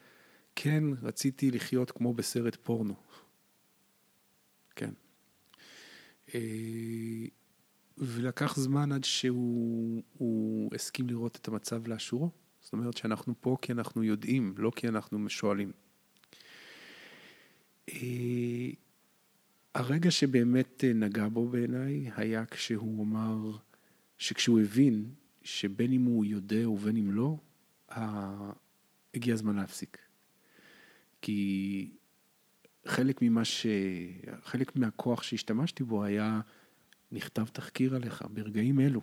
כן, 0.56 0.84
רציתי 1.02 1.50
לחיות 1.50 1.90
כמו 1.90 2.14
בסרט 2.14 2.56
פורנו. 2.62 2.94
כן. 4.76 4.90
אה, 6.34 6.40
ולקח 7.98 8.56
זמן 8.56 8.92
עד 8.92 9.04
שהוא 9.04 10.02
הוא 10.12 10.70
הסכים 10.74 11.08
לראות 11.08 11.37
את 11.37 11.48
המצב 11.48 11.88
לאשורו. 11.88 12.30
זאת 12.61 12.72
אומרת 12.72 12.96
שאנחנו 12.96 13.34
פה 13.40 13.56
כי 13.62 13.72
אנחנו 13.72 14.02
יודעים, 14.02 14.54
לא 14.56 14.72
כי 14.76 14.88
אנחנו 14.88 15.28
שואלים. 15.28 15.72
אה, 19.76 19.81
הרגע 19.81 20.11
שבאמת 20.11 20.85
נגע 20.94 21.28
בו 21.28 21.48
בעיניי 21.48 22.11
היה 22.16 22.46
כשהוא 22.46 23.04
אמר, 23.04 23.57
שכשהוא 24.18 24.61
הבין 24.61 25.11
שבין 25.42 25.92
אם 25.92 26.02
הוא 26.02 26.24
יודע 26.24 26.68
ובין 26.68 26.96
אם 26.96 27.11
לא, 27.11 27.37
הגיע 29.14 29.35
הזמן 29.35 29.57
להפסיק. 29.57 29.98
כי 31.22 31.90
חלק 32.87 33.22
ממה 33.22 33.44
ש... 33.44 33.66
חלק 34.42 34.76
מהכוח 34.76 35.22
שהשתמשתי 35.22 35.85
בו 35.85 36.04
היה, 36.04 36.40
נכתב 37.12 37.44
תחקיר 37.52 37.94
עליך 37.94 38.24
ברגעים 38.31 38.81
אלו. 38.81 39.00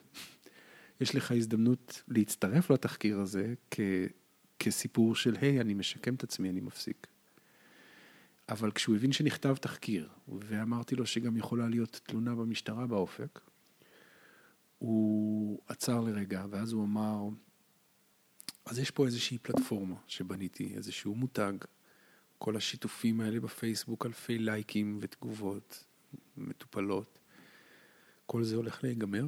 יש 1.01 1.15
לך 1.15 1.31
הזדמנות 1.31 2.03
להצטרף 2.07 2.71
לתחקיר 2.71 3.19
הזה 3.19 3.53
כ... 3.71 3.79
כסיפור 4.59 5.15
של, 5.15 5.35
היי, 5.41 5.61
אני 5.61 5.73
משקם 5.73 6.15
את 6.15 6.23
עצמי, 6.23 6.49
אני 6.49 6.61
מפסיק. 6.61 7.07
אבל 8.49 8.71
כשהוא 8.71 8.95
הבין 8.95 9.11
שנכתב 9.11 9.55
תחקיר, 9.55 10.09
ואמרתי 10.27 10.95
לו 10.95 11.05
שגם 11.05 11.37
יכולה 11.37 11.67
להיות 11.67 12.01
תלונה 12.03 12.35
במשטרה 12.35 12.87
באופק, 12.87 13.39
הוא 14.77 15.61
עצר 15.67 16.01
לרגע, 16.01 16.45
ואז 16.49 16.71
הוא 16.71 16.83
אמר, 16.83 17.23
אז 18.65 18.79
יש 18.79 18.91
פה 18.91 19.05
איזושהי 19.05 19.37
פלטפורמה 19.37 19.95
שבניתי, 20.07 20.75
איזשהו 20.75 21.15
מותג, 21.15 21.53
כל 22.37 22.55
השיתופים 22.55 23.21
האלה 23.21 23.39
בפייסבוק, 23.39 24.05
אלפי 24.05 24.37
לייקים 24.37 24.97
ותגובות 25.01 25.85
מטופלות, 26.37 27.19
כל 28.25 28.43
זה 28.43 28.55
הולך 28.55 28.83
להיגמר. 28.83 29.25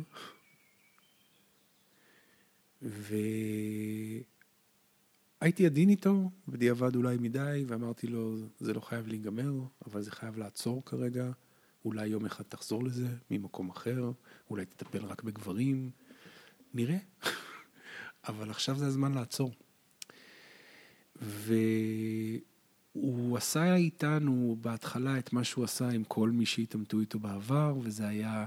והייתי 5.41 5.65
עדין 5.65 5.89
איתו, 5.89 6.29
בדיעבד 6.47 6.95
אולי 6.95 7.17
מדי, 7.17 7.63
ואמרתי 7.67 8.07
לו, 8.07 8.37
זה 8.59 8.73
לא 8.73 8.79
חייב 8.79 9.07
להיגמר, 9.07 9.53
אבל 9.85 10.01
זה 10.01 10.11
חייב 10.11 10.37
לעצור 10.37 10.85
כרגע. 10.85 11.31
אולי 11.85 12.07
יום 12.07 12.25
אחד 12.25 12.43
תחזור 12.43 12.83
לזה 12.83 13.07
ממקום 13.31 13.69
אחר, 13.69 14.11
אולי 14.49 14.65
תטפל 14.65 15.05
רק 15.05 15.23
בגברים, 15.23 15.89
נראה. 16.73 16.97
אבל 18.29 18.49
עכשיו 18.49 18.77
זה 18.77 18.87
הזמן 18.87 19.13
לעצור. 19.13 19.51
והוא 21.21 22.47
עשה 23.37 23.75
איתנו 23.75 24.57
בהתחלה 24.61 25.19
את 25.19 25.33
מה 25.33 25.43
שהוא 25.43 25.63
עשה 25.63 25.89
עם 25.89 26.03
כל 26.03 26.29
מי 26.29 26.45
שהתעמתו 26.45 26.99
איתו 26.99 27.19
בעבר, 27.19 27.75
וזה 27.81 28.07
היה, 28.07 28.45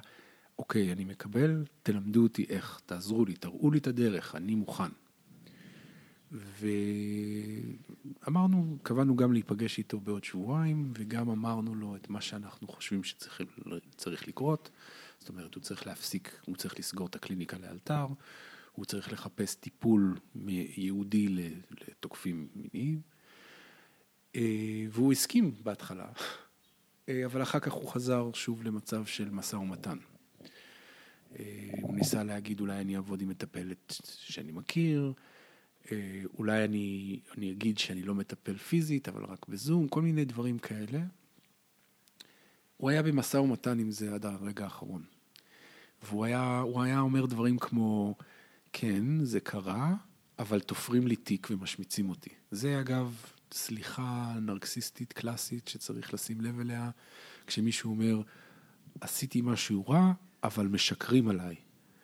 אוקיי, 0.59 0.93
אני 0.93 1.05
מקבל, 1.05 1.65
תלמדו 1.83 2.23
אותי 2.23 2.47
איך, 2.49 2.81
תעזרו 2.87 3.25
לי, 3.25 3.35
תראו 3.35 3.71
לי 3.71 3.79
את 3.79 3.87
הדרך, 3.87 4.35
אני 4.35 4.55
מוכן. 4.55 4.91
ואמרנו, 8.27 8.79
קבענו 8.83 9.17
גם 9.17 9.33
להיפגש 9.33 9.79
איתו 9.79 10.01
בעוד 10.01 10.25
שבועיים, 10.25 10.93
וגם 10.99 11.31
אמרנו 11.31 11.75
לו 11.75 11.97
את 11.97 12.11
מה 12.11 12.21
שאנחנו 12.21 12.69
חושבים 12.69 13.05
שצריך 13.05 14.29
לקרות. 14.29 14.71
זאת 15.19 15.29
אומרת, 15.29 15.55
הוא 15.55 15.63
צריך 15.63 15.87
להפסיק, 15.87 16.41
הוא 16.47 16.57
צריך 16.57 16.79
לסגור 16.79 17.07
את 17.07 17.15
הקליניקה 17.15 17.59
לאלתר, 17.59 18.07
הוא 18.73 18.85
צריך 18.85 19.13
לחפש 19.13 19.55
טיפול 19.55 20.19
ייעודי 20.77 21.29
לתוקפים 21.89 22.49
מיניים. 22.55 23.01
והוא 24.91 25.13
הסכים 25.13 25.55
בהתחלה, 25.63 26.09
אה, 27.09 27.25
אבל 27.25 27.43
אחר 27.43 27.59
כך 27.61 27.73
הוא 27.73 27.89
חזר 27.89 28.31
שוב 28.35 28.63
למצב 28.63 29.07
של 29.07 29.31
משא 29.31 29.57
ומתן. 29.57 29.99
אה, 31.39 31.71
הוא 31.83 31.95
ניסה 31.95 32.25
להגיד, 32.25 32.61
אולי 32.61 32.81
אני 32.81 32.97
אעבוד 32.97 33.23
עם 33.23 33.29
מטפלת 33.29 33.95
שאני 34.05 34.53
מכיר, 34.53 35.13
אה, 35.17 35.30
אולי 36.39 36.65
אני, 36.65 37.21
אני 37.37 37.53
אגיד 37.53 37.79
שאני 37.79 38.03
לא 38.03 38.15
מטפל 38.15 38.57
פיזית, 38.57 39.09
אבל 39.09 39.25
רק 39.25 39.49
בזום, 39.49 39.89
כל 39.89 40.03
מיני 40.03 40.25
דברים 40.25 40.59
כאלה. 40.59 41.01
הוא 42.77 42.91
היה 42.91 43.03
במשא 43.03 43.37
ומתן 43.37 43.79
עם 43.79 43.91
זה 43.91 44.15
עד 44.15 44.27
הרגע 44.27 44.65
האחרון. 44.65 45.03
והוא 46.03 46.25
היה, 46.25 46.63
היה 46.83 47.01
אומר 47.01 47.27
דברים 47.27 47.59
כמו, 47.59 48.15
כן, 48.73 49.25
זה 49.25 49.41
קרה, 49.41 49.95
אבל 50.39 50.61
תופרים 50.61 51.07
לי 51.07 51.17
תיק 51.17 51.49
ומשמיצים 51.51 52.09
אותי. 52.09 52.31
זה 52.51 52.81
אגב 52.81 53.25
סליחה 53.53 54.35
נרקסיסטית 54.41 55.13
קלאסית 55.13 55.69
שצריך 55.69 56.15
לשים 56.15 56.41
לב 56.41 56.61
אליה, 56.61 56.91
כשמישהו 57.47 57.91
אומר, 57.91 58.21
עשיתי 59.01 59.41
משהו 59.41 59.89
רע, 59.89 60.13
אבל 60.43 60.67
משקרים 60.67 61.29
עליי. 61.29 61.57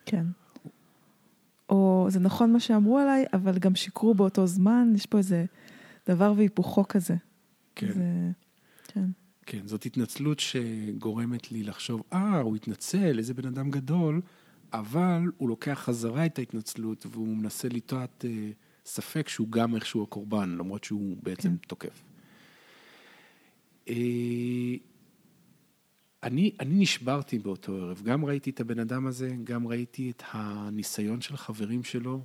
כן. 0.06 0.26
או 1.68 2.06
זה 2.08 2.20
נכון 2.20 2.52
מה 2.52 2.60
שאמרו 2.60 2.98
עליי, 2.98 3.24
אבל 3.32 3.58
גם 3.58 3.74
שיקרו 3.74 4.14
באותו 4.14 4.46
זמן, 4.46 4.92
יש 4.94 5.06
פה 5.06 5.18
איזה 5.18 5.44
דבר 6.08 6.32
והיפוכו 6.36 6.84
כזה. 6.88 7.14
כן. 7.74 7.92
זה, 7.92 8.30
כן. 8.88 9.06
כן, 9.46 9.66
זאת 9.66 9.86
התנצלות 9.86 10.40
שגורמת 10.40 11.52
לי 11.52 11.62
לחשוב, 11.62 12.02
אה, 12.12 12.40
הוא 12.40 12.56
התנצל, 12.56 13.18
איזה 13.18 13.34
בן 13.34 13.46
אדם 13.46 13.70
גדול, 13.70 14.20
אבל 14.72 15.20
הוא 15.36 15.48
לוקח 15.48 15.80
חזרה 15.84 16.26
את 16.26 16.38
ההתנצלות 16.38 17.06
והוא 17.10 17.36
מנסה 17.36 17.68
לטעת 17.68 18.24
אה, 18.28 18.50
ספק 18.84 19.28
שהוא 19.28 19.48
גם 19.48 19.74
איכשהו 19.74 20.02
הקורבן, 20.02 20.56
למרות 20.58 20.84
שהוא 20.84 21.16
בעצם 21.22 21.48
כן. 21.48 21.56
תוקף. 21.56 22.02
אה, 23.88 23.94
אני, 26.26 26.52
אני 26.60 26.74
נשברתי 26.74 27.38
באותו 27.38 27.76
ערב, 27.76 28.02
גם 28.02 28.24
ראיתי 28.24 28.50
את 28.50 28.60
הבן 28.60 28.78
אדם 28.78 29.06
הזה, 29.06 29.36
גם 29.44 29.66
ראיתי 29.66 30.10
את 30.10 30.22
הניסיון 30.30 31.20
של 31.20 31.36
חברים 31.36 31.84
שלו 31.84 32.24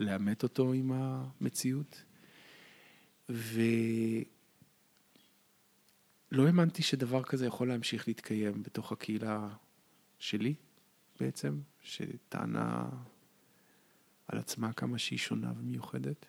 לאמת 0.00 0.42
אותו 0.42 0.72
עם 0.72 0.92
המציאות, 0.92 2.02
ולא 3.28 3.56
האמנתי 6.46 6.82
שדבר 6.82 7.22
כזה 7.22 7.46
יכול 7.46 7.68
להמשיך 7.68 8.08
להתקיים 8.08 8.62
בתוך 8.62 8.92
הקהילה 8.92 9.48
שלי 10.18 10.54
בעצם, 11.20 11.60
שטענה 11.82 12.88
על 14.28 14.38
עצמה 14.38 14.72
כמה 14.72 14.98
שהיא 14.98 15.18
שונה 15.18 15.52
ומיוחדת. 15.58 16.26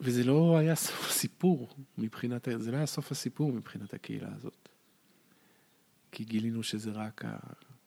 וזה 0.00 0.24
לא 0.24 0.56
היה 0.56 0.74
סוף 0.74 1.10
הסיפור 1.10 1.68
מבחינת, 1.98 2.48
זה 2.56 2.70
לא 2.70 2.76
היה 2.76 2.86
סוף 2.86 3.12
הסיפור 3.12 3.52
מבחינת 3.52 3.94
הקהילה 3.94 4.28
הזאת. 4.36 4.68
כי 6.12 6.24
גילינו 6.24 6.62
שזה 6.62 6.90
רק 6.90 7.24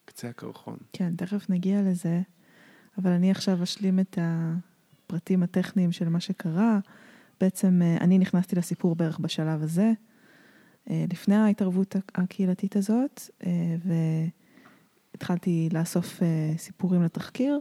קצה 0.06 0.30
הקרחון. 0.30 0.78
כן, 0.94 1.16
תכף 1.16 1.50
נגיע 1.50 1.82
לזה, 1.82 2.22
אבל 2.98 3.12
אני 3.12 3.32
עכשיו 3.32 3.64
אשלים 3.64 4.00
את 4.00 4.18
הפרטים 4.22 5.44
הטכניים 5.44 5.92
של 5.92 6.10
מה 6.10 6.20
שקרה. 6.20 6.80
בעצם 7.42 7.82
אה, 7.82 7.98
אני 8.02 8.18
נכנסתי 8.18 8.56
לסיפור 8.56 8.96
בערך 8.96 9.20
בשלב 9.20 9.64
הזה, 9.64 9.92
אה, 10.90 11.06
לפני 11.12 11.36
ההתערבות 11.36 11.96
הקהילתית 12.16 12.76
הזאת, 12.76 13.22
אה, 13.46 13.76
והתחלתי 15.14 15.70
לאסוף 15.72 16.22
סיפורים 16.58 17.04
לתחקיר. 17.04 17.60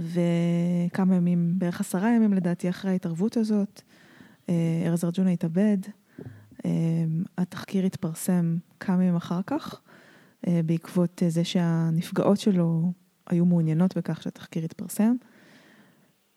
וכמה 0.00 1.16
ימים, 1.16 1.54
בערך 1.58 1.80
עשרה 1.80 2.10
ימים 2.10 2.32
לדעתי 2.32 2.68
אחרי 2.68 2.90
ההתערבות 2.90 3.36
הזאת, 3.36 3.82
אה, 4.48 4.82
ארז 4.86 5.04
ארג'ונה 5.04 5.30
התאבד. 5.30 5.78
אה, 6.64 6.70
התחקיר 7.38 7.86
התפרסם 7.86 8.56
כמה 8.80 9.02
ימים 9.04 9.16
אחר 9.16 9.40
כך, 9.46 9.80
אה, 10.46 10.60
בעקבות 10.66 11.22
זה 11.28 11.44
שהנפגעות 11.44 12.40
שלו 12.40 12.92
היו 13.26 13.44
מעוניינות 13.44 13.96
בכך 13.96 14.22
שהתחקיר 14.22 14.64
יתפרסם. 14.64 15.14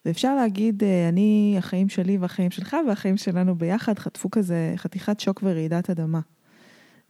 ואפשר 0.05 0.35
להגיד, 0.35 0.83
אני, 1.09 1.55
החיים 1.57 1.89
שלי 1.89 2.17
והחיים 2.17 2.51
שלך 2.51 2.77
והחיים 2.87 3.17
שלנו 3.17 3.55
ביחד 3.55 3.99
חטפו 3.99 4.31
כזה 4.31 4.73
חתיכת 4.75 5.19
שוק 5.19 5.39
ורעידת 5.43 5.89
אדמה. 5.89 6.19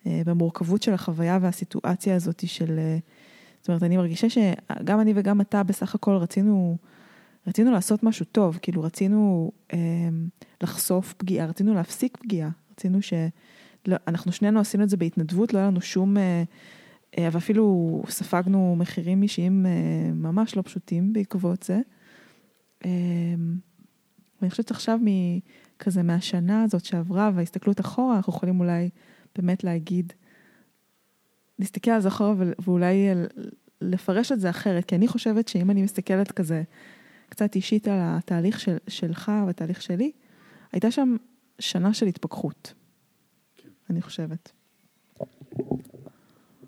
במורכבות 0.05 0.81
של 0.81 0.93
החוויה 0.93 1.39
והסיטואציה 1.41 2.15
הזאת 2.15 2.47
של 2.47 2.79
זאת 3.63 3.69
אומרת, 3.69 3.83
אני 3.83 3.97
מרגישה 3.97 4.27
שגם 4.29 4.99
אני 4.99 5.13
וגם 5.15 5.41
אתה 5.41 5.63
בסך 5.63 5.95
הכל 5.95 6.15
רצינו, 6.15 6.77
רצינו 7.47 7.71
לעשות 7.71 8.03
משהו 8.03 8.25
טוב, 8.25 8.59
כאילו 8.61 8.81
רצינו 8.83 9.51
אה, 9.73 9.79
לחשוף 10.63 11.13
פגיעה, 11.13 11.47
רצינו 11.47 11.73
להפסיק 11.73 12.17
פגיעה, 12.17 12.49
רצינו 12.71 13.01
ש... 13.01 13.13
לא, 13.87 13.95
אנחנו 14.07 14.31
שנינו 14.31 14.59
עשינו 14.59 14.83
את 14.83 14.89
זה 14.89 14.97
בהתנדבות, 14.97 15.53
לא 15.53 15.59
היה 15.59 15.67
לנו 15.67 15.81
שום... 15.81 16.17
אה, 16.17 16.43
אה, 17.17 17.29
ואפילו 17.31 18.01
ספגנו 18.09 18.75
מחירים 18.75 19.23
אישיים 19.23 19.65
אה, 19.65 20.11
ממש 20.13 20.55
לא 20.55 20.61
פשוטים 20.61 21.13
בעקבות 21.13 21.63
זה. 21.63 21.79
אה, 22.85 22.89
ואני 24.41 24.51
חושבת 24.51 24.67
שעכשיו 24.67 24.99
כזה 25.79 26.03
מהשנה 26.03 26.63
הזאת 26.63 26.85
שעברה 26.85 27.31
וההסתכלות 27.35 27.79
אחורה, 27.79 28.15
אנחנו 28.15 28.33
יכולים 28.33 28.59
אולי 28.59 28.89
באמת 29.35 29.63
להגיד, 29.63 30.13
להסתכל 31.63 31.91
על 31.91 32.01
זה 32.01 32.07
אחורה 32.07 32.33
ואולי 32.65 33.07
לפרש 33.81 34.31
את 34.31 34.39
זה 34.39 34.49
אחרת, 34.49 34.85
כי 34.85 34.95
אני 34.95 35.07
חושבת 35.07 35.47
שאם 35.47 35.71
אני 35.71 35.83
מסתכלת 35.83 36.31
כזה 36.31 36.63
קצת 37.29 37.55
אישית 37.55 37.87
על 37.87 37.99
התהליך 38.01 38.59
של, 38.59 38.77
שלך 38.87 39.31
והתהליך 39.47 39.81
שלי, 39.81 40.11
הייתה 40.71 40.91
שם 40.91 41.15
שנה 41.59 41.93
של 41.93 42.05
התפכחות, 42.05 42.73
כן. 43.57 43.69
אני 43.89 44.01
חושבת. 44.01 44.51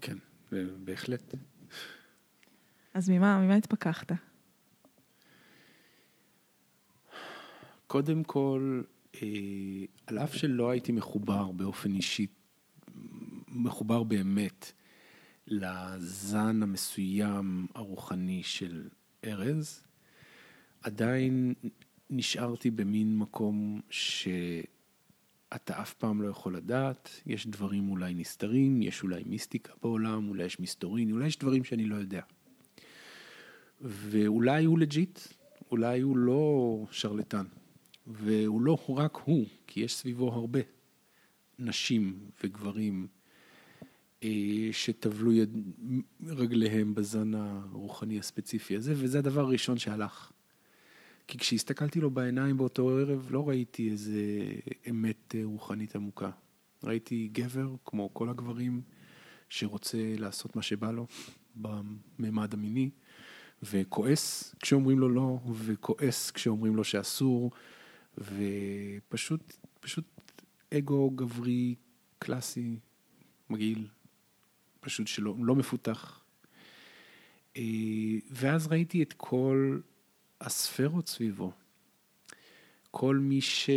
כן, 0.01 0.17
בהחלט. 0.83 1.35
אז 2.93 3.09
ממה, 3.09 3.41
ממה 3.41 3.55
התפכחת? 3.55 4.11
קודם 7.87 8.23
כל, 8.23 8.81
אה, 9.15 9.27
על 10.07 10.19
אף 10.19 10.35
שלא 10.35 10.69
הייתי 10.69 10.91
מחובר 10.91 11.51
באופן 11.51 11.93
אישי 11.93 12.27
מחובר 13.47 14.03
באמת 14.03 14.71
לזן 15.47 16.63
המסוים 16.63 17.67
הרוחני 17.75 18.43
של 18.43 18.87
ארז, 19.25 19.83
עדיין 20.81 21.53
נשארתי 22.09 22.71
במין 22.71 23.17
מקום 23.17 23.81
שאתה 23.89 25.81
אף 25.81 25.93
פעם 25.93 26.21
לא 26.21 26.27
יכול 26.27 26.55
לדעת, 26.55 27.21
יש 27.25 27.47
דברים 27.47 27.89
אולי 27.89 28.13
נסתרים, 28.13 28.81
יש 28.81 29.03
אולי 29.03 29.23
מיסטיקה 29.25 29.73
בעולם, 29.81 30.29
אולי 30.29 30.43
יש 30.43 30.59
מסתורין, 30.59 31.11
אולי 31.11 31.27
יש 31.27 31.37
דברים 31.37 31.63
שאני 31.63 31.85
לא 31.85 31.95
יודע. 31.95 32.21
ואולי 33.81 34.65
הוא 34.65 34.79
לג'יט, 34.79 35.19
אולי 35.71 35.99
הוא 36.01 36.17
לא 36.17 36.85
שרלטן, 36.91 37.45
והוא 38.07 38.61
לא 38.61 38.77
רק 38.89 39.15
הוא, 39.23 39.45
כי 39.67 39.79
יש 39.79 39.95
סביבו 39.95 40.33
הרבה 40.33 40.59
נשים 41.59 42.19
וגברים 42.43 43.07
שטבלו 44.71 45.31
יד... 45.31 45.57
רגליהם 46.27 46.95
בזן 46.95 47.33
הרוחני 47.33 48.19
הספציפי 48.19 48.75
הזה, 48.75 48.93
וזה 48.97 49.19
הדבר 49.19 49.41
הראשון 49.41 49.77
שהלך. 49.77 50.31
כי 51.27 51.37
כשהסתכלתי 51.37 51.99
לו 51.99 52.11
בעיניים 52.11 52.57
באותו 52.57 52.89
ערב, 52.89 53.27
לא 53.31 53.49
ראיתי 53.49 53.91
איזה 53.91 54.21
אמת 54.89 55.35
אה, 55.35 55.41
רוחנית 55.43 55.95
עמוקה. 55.95 56.31
ראיתי 56.83 57.29
גבר, 57.31 57.75
כמו 57.85 58.13
כל 58.13 58.29
הגברים, 58.29 58.81
שרוצה 59.49 59.97
לעשות 60.17 60.55
מה 60.55 60.61
שבא 60.61 60.91
לו 60.91 61.07
בממד 61.55 62.53
המיני, 62.53 62.89
וכועס 63.63 64.55
כשאומרים 64.61 64.99
לו 64.99 65.09
לא, 65.09 65.39
וכועס 65.53 66.31
כשאומרים 66.31 66.75
לו 66.75 66.83
שאסור, 66.83 67.51
ופשוט, 68.17 69.53
פשוט 69.79 70.05
אגו 70.73 71.09
גברי 71.09 71.75
קלאסי, 72.19 72.79
מגעיל, 73.49 73.87
פשוט 74.85 75.07
שלא 75.07 75.33
לא 75.39 75.55
מפותח. 75.55 76.21
אה, 77.57 77.61
ואז 78.31 78.67
ראיתי 78.67 79.03
את 79.03 79.13
כל 79.17 79.79
הספרות 80.41 81.07
סביבו. 81.07 81.51
כל 82.91 83.15
מי 83.17 83.41
ש... 83.41 83.69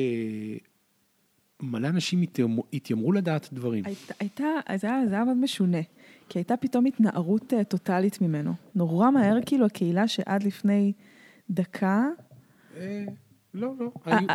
מלא 1.62 1.88
אנשים 1.88 2.22
התיימרו, 2.22 2.64
התיימרו 2.72 3.12
לדעת 3.12 3.48
דברים. 3.52 3.84
הייתה, 3.84 4.14
הייתה, 4.20 4.44
זה 4.76 4.86
היה, 4.86 5.06
זה 5.06 5.14
היה 5.14 5.24
מאוד 5.24 5.36
משונה, 5.36 5.78
כי 6.28 6.38
הייתה 6.38 6.56
פתאום 6.56 6.86
התנערות 6.86 7.52
אה, 7.52 7.64
טוטאלית 7.64 8.20
ממנו. 8.20 8.54
נורא 8.74 9.10
מהר, 9.10 9.36
כאילו, 9.46 9.66
הקהילה 9.66 10.08
שעד 10.08 10.42
לפני 10.42 10.92
דקה... 11.50 12.06
אה, 12.76 13.04
לא, 13.54 13.74
לא. 13.78 13.90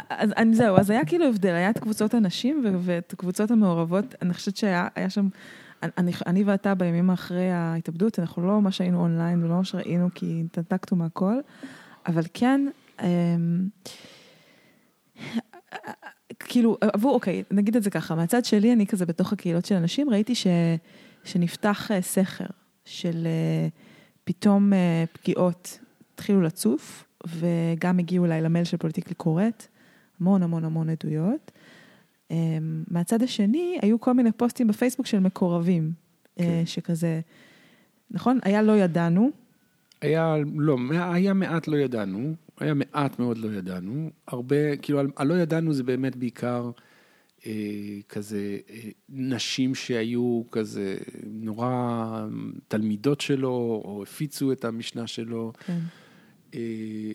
אז 0.10 0.34
זהו, 0.52 0.78
אז 0.78 0.90
היה 0.90 1.06
כאילו 1.06 1.26
הבדל, 1.26 1.54
היה 1.54 1.70
את 1.70 1.80
קבוצות 1.80 2.14
הנשים 2.14 2.64
ואת 2.80 3.14
קבוצות 3.18 3.52
המעורבות, 3.52 4.16
אני 4.22 4.34
חושבת 4.34 4.58
שהיה 4.58 5.10
שם 5.10 5.28
אני, 5.98 6.12
אני 6.26 6.44
ואתה 6.44 6.76
בימים 6.76 7.10
אחרי 7.10 7.52
ההתאבדות, 7.52 8.20
אנחנו 8.20 8.48
לא 8.48 8.62
ממש 8.62 8.82
היינו 8.82 9.00
אונליין 9.02 9.44
ולא 9.44 9.56
ממש 9.56 9.76
ראינו 9.76 10.10
כי 10.16 10.44
התנתקנו 10.46 10.98
מהכל, 10.98 11.36
אבל 12.08 12.24
כן, 12.34 12.68
אמ, 13.04 13.68
כאילו, 16.40 16.78
עבור, 16.82 17.14
אוקיי, 17.16 17.44
נגיד 17.52 17.76
את 17.76 17.84
זה 17.84 17.90
ככה, 17.90 18.16
מהצד 18.16 18.46
שלי, 18.46 18.74
אני 18.74 18.88
כזה 18.88 19.06
בתוך 19.06 19.34
הקהילות 19.34 19.66
של 19.66 19.76
אנשים, 19.76 20.10
ראיתי 20.10 20.36
ש, 20.36 20.48
שנפתח 21.24 21.92
אה, 21.92 22.02
סכר 22.02 22.46
של 22.86 23.28
אה, 23.28 23.68
פתאום 24.24 24.74
אה, 24.74 25.04
פגיעות 25.14 25.80
התחילו 26.14 26.42
לצוף, 26.42 27.06
וגם 27.28 28.00
הגיעו 28.00 28.26
אליי 28.26 28.42
למייל 28.42 28.66
של 28.66 28.78
פוליטיקלי 28.78 29.16
קורט, 29.16 29.68
המון 30.20 30.44
המון 30.44 30.66
המון 30.66 30.90
עדויות. 30.90 31.52
מהצד 32.88 33.24
השני, 33.24 33.78
היו 33.82 34.00
כל 34.00 34.14
מיני 34.14 34.32
פוסטים 34.32 34.68
בפייסבוק 34.68 35.06
של 35.06 35.20
מקורבים, 35.20 35.92
כן. 36.36 36.64
שכזה, 36.66 37.22
נכון? 38.12 38.40
היה 38.44 38.62
לא 38.62 38.78
ידענו. 38.78 39.32
היה, 40.02 40.36
לא, 40.56 40.78
היה 40.92 41.34
מעט 41.34 41.68
לא 41.68 41.78
ידענו, 41.78 42.36
היה 42.60 42.74
מעט 42.74 43.20
מאוד 43.20 43.38
לא 43.38 43.54
ידענו, 43.54 44.10
הרבה, 44.28 44.78
כאילו, 44.78 45.02
הלא 45.18 45.34
ידענו 45.34 45.74
זה 45.74 45.84
באמת 45.84 46.16
בעיקר 46.16 46.72
אה, 47.46 48.00
כזה 48.10 48.58
אה, 48.70 48.90
נשים 49.10 49.76
שהיו 49.76 50.44
כזה 50.52 50.98
נורא 51.28 52.26
תלמידות 52.68 53.22
שלו, 53.22 53.82
או 53.86 54.04
הפיצו 54.04 54.52
את 54.52 54.66
המשנה 54.66 55.08
שלו. 55.08 55.54
כן. 55.66 55.80
אה, 56.54 57.12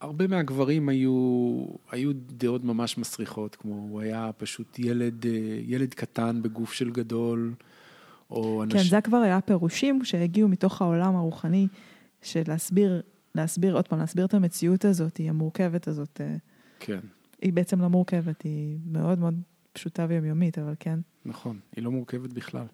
הרבה 0.00 0.26
מהגברים 0.26 0.88
היו, 0.88 1.64
היו 1.90 2.10
דעות 2.14 2.64
ממש 2.64 2.98
מסריחות, 2.98 3.56
כמו 3.56 3.74
הוא 3.74 4.00
היה 4.00 4.30
פשוט 4.36 4.78
ילד, 4.78 5.26
אה, 5.26 5.60
ילד 5.66 5.94
קטן 5.94 6.42
בגוף 6.42 6.72
של 6.72 6.90
גדול, 6.90 7.54
או 8.30 8.62
אנשים... 8.62 8.80
כן, 8.80 8.86
זה 8.88 9.00
כבר 9.00 9.16
היה 9.16 9.40
פירושים 9.40 10.04
שהגיעו 10.04 10.48
מתוך 10.48 10.82
העולם 10.82 11.16
הרוחני 11.16 11.66
של 12.22 12.42
להסביר 12.48 13.02
להסביר, 13.34 13.76
עוד 13.76 13.88
פעם, 13.88 13.98
להסביר 13.98 14.24
את 14.24 14.34
המציאות 14.34 14.84
הזאת, 14.84 15.20
המורכבת 15.28 15.88
הזאת. 15.88 16.20
אה, 16.20 16.36
כן. 16.80 16.98
היא 17.42 17.52
בעצם 17.52 17.80
לא 17.80 17.88
מורכבת, 17.88 18.42
היא 18.42 18.78
מאוד 18.86 19.18
מאוד 19.18 19.34
פשוטה 19.72 20.06
ויומיומית, 20.08 20.58
אבל 20.58 20.74
כן. 20.80 20.98
נכון, 21.24 21.58
היא 21.76 21.84
לא 21.84 21.90
מורכבת 21.90 22.32
בכלל. 22.32 22.66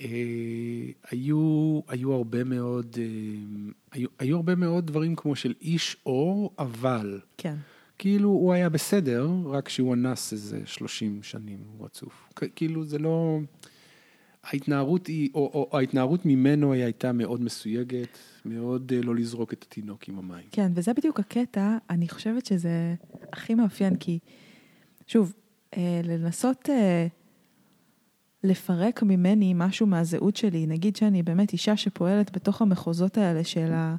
אה, 0.00 0.06
היו, 1.10 1.80
היו 1.88 2.12
הרבה 2.12 2.44
מאוד, 2.44 2.96
אה, 2.98 3.04
היו, 3.92 4.08
היו 4.18 4.36
הרבה 4.36 4.54
מאוד 4.54 4.86
דברים 4.86 5.16
כמו 5.16 5.36
של 5.36 5.54
איש 5.60 5.96
אור, 6.06 6.54
אבל. 6.58 7.20
כן. 7.38 7.54
כאילו 7.98 8.28
הוא 8.28 8.52
היה 8.52 8.68
בסדר, 8.68 9.28
רק 9.44 9.68
שהוא 9.68 9.94
אנס 9.94 10.32
איזה 10.32 10.60
30 10.64 11.22
שנים 11.22 11.58
רצוף. 11.80 12.28
כאילו 12.56 12.84
זה 12.84 12.98
לא... 12.98 13.38
ההתנערות 14.44 15.06
היא, 15.06 15.30
או, 15.34 15.68
או, 15.72 15.78
ההתנערות 15.78 16.26
ממנו 16.26 16.72
היא 16.72 16.84
הייתה 16.84 17.12
מאוד 17.12 17.40
מסויגת, 17.40 18.18
מאוד 18.44 18.92
uh, 18.92 19.06
לא 19.06 19.14
לזרוק 19.14 19.52
את 19.52 19.62
התינוק 19.62 20.08
עם 20.08 20.18
המים. 20.18 20.46
כן, 20.50 20.72
וזה 20.74 20.92
בדיוק 20.92 21.20
הקטע, 21.20 21.76
אני 21.90 22.08
חושבת 22.08 22.46
שזה 22.46 22.94
הכי 23.32 23.54
מאפיין, 23.54 23.96
כי 23.96 24.18
שוב, 25.06 25.34
לנסות 26.04 26.68
לפרק 28.44 29.02
ממני 29.02 29.54
משהו 29.56 29.86
מהזהות 29.86 30.36
שלי, 30.36 30.66
נגיד 30.66 30.96
שאני 30.96 31.22
באמת 31.22 31.52
אישה 31.52 31.76
שפועלת 31.76 32.36
בתוך 32.36 32.62
המחוזות 32.62 33.18
האלה 33.18 33.44
של, 33.44 33.72
ה, 33.72 33.96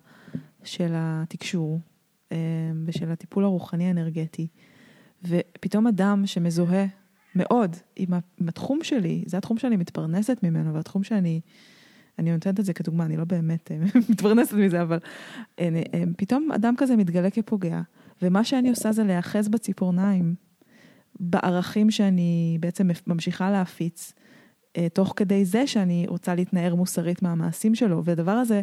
של 0.63 0.91
התקשור 0.95 1.79
uh, 2.29 2.33
ושל 2.85 3.11
הטיפול 3.11 3.43
הרוחני 3.43 3.88
האנרגטי, 3.88 4.47
ופתאום 5.23 5.88
אדם 5.88 6.23
שמזוהה 6.25 6.85
מאוד 7.35 7.75
עם, 7.95 8.09
התחום 8.47 8.83
שלי, 8.83 9.23
זה 9.25 9.38
התחום 9.38 9.57
שאני 9.57 9.77
מתפרנסת 9.77 10.38
ממנו, 10.43 10.73
והתחום 10.73 11.03
שאני, 11.03 11.41
אני 12.19 12.31
נותנת 12.31 12.59
את 12.59 12.65
זה 12.65 12.73
כדוגמה, 12.73 13.05
אני 13.05 13.17
לא 13.17 13.23
באמת 13.23 13.71
אה, 13.71 13.77
מתפרנסת 14.09 14.53
מזה, 14.53 14.81
אבל 14.81 14.99
אה, 15.59 15.69
פתאום 16.17 16.51
אדם 16.51 16.73
כזה 16.77 16.95
מתגלה 16.95 17.29
כפוגע, 17.29 17.81
ומה 18.21 18.43
שאני 18.43 18.69
עושה 18.69 18.91
זה 18.91 19.03
להיאחז 19.03 19.47
בציפורניים, 19.47 20.35
בערכים 21.19 21.91
שאני 21.91 22.57
בעצם 22.59 22.89
ממשיכה 23.07 23.51
להפיץ, 23.51 24.13
אה, 24.17 24.26
תוך 24.93 25.13
כדי 25.15 25.45
זה 25.45 25.67
שאני 25.67 26.05
רוצה 26.07 26.36
להתנער 26.36 26.75
מוסרית 26.75 27.21
מהמעשים 27.21 27.75
שלו, 27.75 28.03
והדבר 28.03 28.32
הזה, 28.32 28.61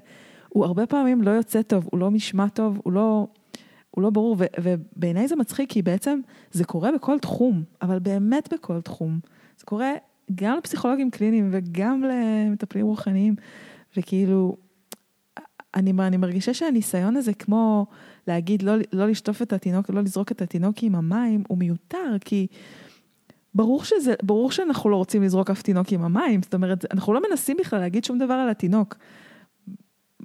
הוא 0.49 0.65
הרבה 0.65 0.87
פעמים 0.87 1.23
לא 1.23 1.31
יוצא 1.31 1.63
טוב, 1.63 1.89
הוא 1.93 2.01
לא 2.01 2.11
נשמע 2.11 2.49
טוב, 2.49 2.81
הוא 2.85 2.93
לא... 2.93 3.27
הוא 3.91 4.03
לא 4.03 4.11
ברור, 4.11 4.37
ובעיניי 4.63 5.29
זה 5.29 5.37
מצחיק, 5.37 5.71
כי 5.71 5.83
בעצם 5.83 6.21
זה 6.53 6.65
קורה 6.65 6.93
בכל 6.93 7.19
תחום, 7.19 7.63
אבל 7.83 7.99
באמת 7.99 8.53
בכל 8.53 8.81
תחום. 8.81 9.19
זה 9.59 9.65
קורה 9.65 9.93
גם 10.35 10.59
לפסיכולוגים 10.59 11.11
קליניים 11.11 11.49
וגם 11.53 12.03
למטפלים 12.03 12.87
רוחניים, 12.87 13.35
וכאילו, 13.97 14.57
אני, 15.75 15.93
אני 15.99 16.17
מרגישה 16.17 16.55
שהניסיון 16.55 17.17
הזה, 17.17 17.35
כמו 17.35 17.87
להגיד 18.27 18.63
לא, 18.63 18.73
לא 18.93 19.07
לשטוף 19.07 19.43
את 19.43 19.53
התינוק, 19.53 19.91
לא 19.91 20.03
לזרוק 20.03 20.33
את 20.33 20.43
התינוק 20.43 20.83
עם 20.83 20.95
המים, 20.95 21.43
הוא 21.49 21.59
מיותר, 21.59 22.17
כי 22.21 22.47
ברור, 23.55 23.85
שזה, 23.85 24.15
ברור 24.23 24.51
שאנחנו 24.51 24.91
לא 24.91 24.97
רוצים 24.97 25.23
לזרוק 25.23 25.51
אף 25.51 25.63
תינוק 25.63 25.93
עם 25.93 26.05
המים, 26.05 26.43
זאת 26.43 26.55
אומרת, 26.55 26.85
אנחנו 26.91 27.13
לא 27.13 27.21
מנסים 27.31 27.57
בכלל 27.61 27.79
להגיד 27.79 28.05
שום 28.05 28.19
דבר 28.19 28.35
על 28.35 28.49
התינוק. 28.49 28.95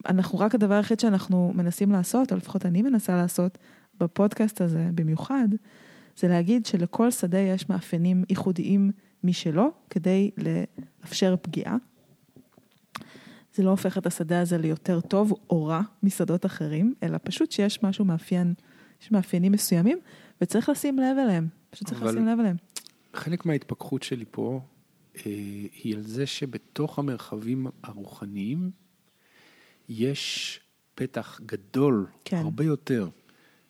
אנחנו 0.08 0.40
רק 0.40 0.56
הדבר 0.56 0.74
היחיד 0.74 1.00
שאנחנו 1.00 1.52
מנסים 1.56 1.92
לעשות, 1.92 2.32
או 2.32 2.38
לפחות 2.38 2.66
אני 2.66 2.82
מנסה 2.82 3.16
לעשות, 3.16 3.58
בפודקאסט 4.00 4.62
הזה 4.62 4.90
במיוחד, 4.96 5.48
זה 6.18 6.28
להגיד 6.28 6.66
שלכל 6.66 7.12
שדה 7.12 7.40
יש 7.40 7.70
מאפיינים 7.70 8.24
ייחודיים 8.30 8.92
משלו, 9.24 9.72
כדי 9.90 10.32
לאפשר 10.38 11.36
פגיעה. 11.42 11.78
זה 13.56 13.64
לא 13.64 13.70
הופך 13.70 13.98
את 13.98 14.06
השדה 14.06 14.42
הזה 14.42 14.58
ליותר 14.58 15.02
טוב 15.02 15.34
או 15.50 15.66
רע 15.66 15.82
משדות 16.04 16.46
אחרים, 16.46 16.94
אלא 17.04 17.18
פשוט 17.24 17.52
שיש 17.52 17.84
משהו 17.84 18.06
מאפיין, 18.06 18.54
יש 19.02 19.12
מאפיינים 19.12 19.52
מסוימים, 19.52 19.98
וצריך 20.42 20.70
לשים 20.70 21.00
לב 21.00 21.18
אליהם. 21.18 21.48
פשוט 21.70 21.88
צריך 21.88 22.04
לשים 22.04 22.26
לב 22.26 22.40
אליהם. 22.40 22.56
חלק 23.14 23.46
מההתפכחות 23.46 24.04
שלי 24.04 24.26
פה 24.32 24.62
אה, 25.16 25.22
היא 25.84 25.96
על 25.96 26.02
זה 26.02 26.26
שבתוך 26.26 27.00
המרחבים 27.00 27.68
הרוחניים, 27.84 28.72
יש 29.90 30.60
פתח 30.96 31.40
גדול, 31.46 32.08
כן. 32.26 32.38
הרבה 32.38 32.64
יותר, 32.64 33.10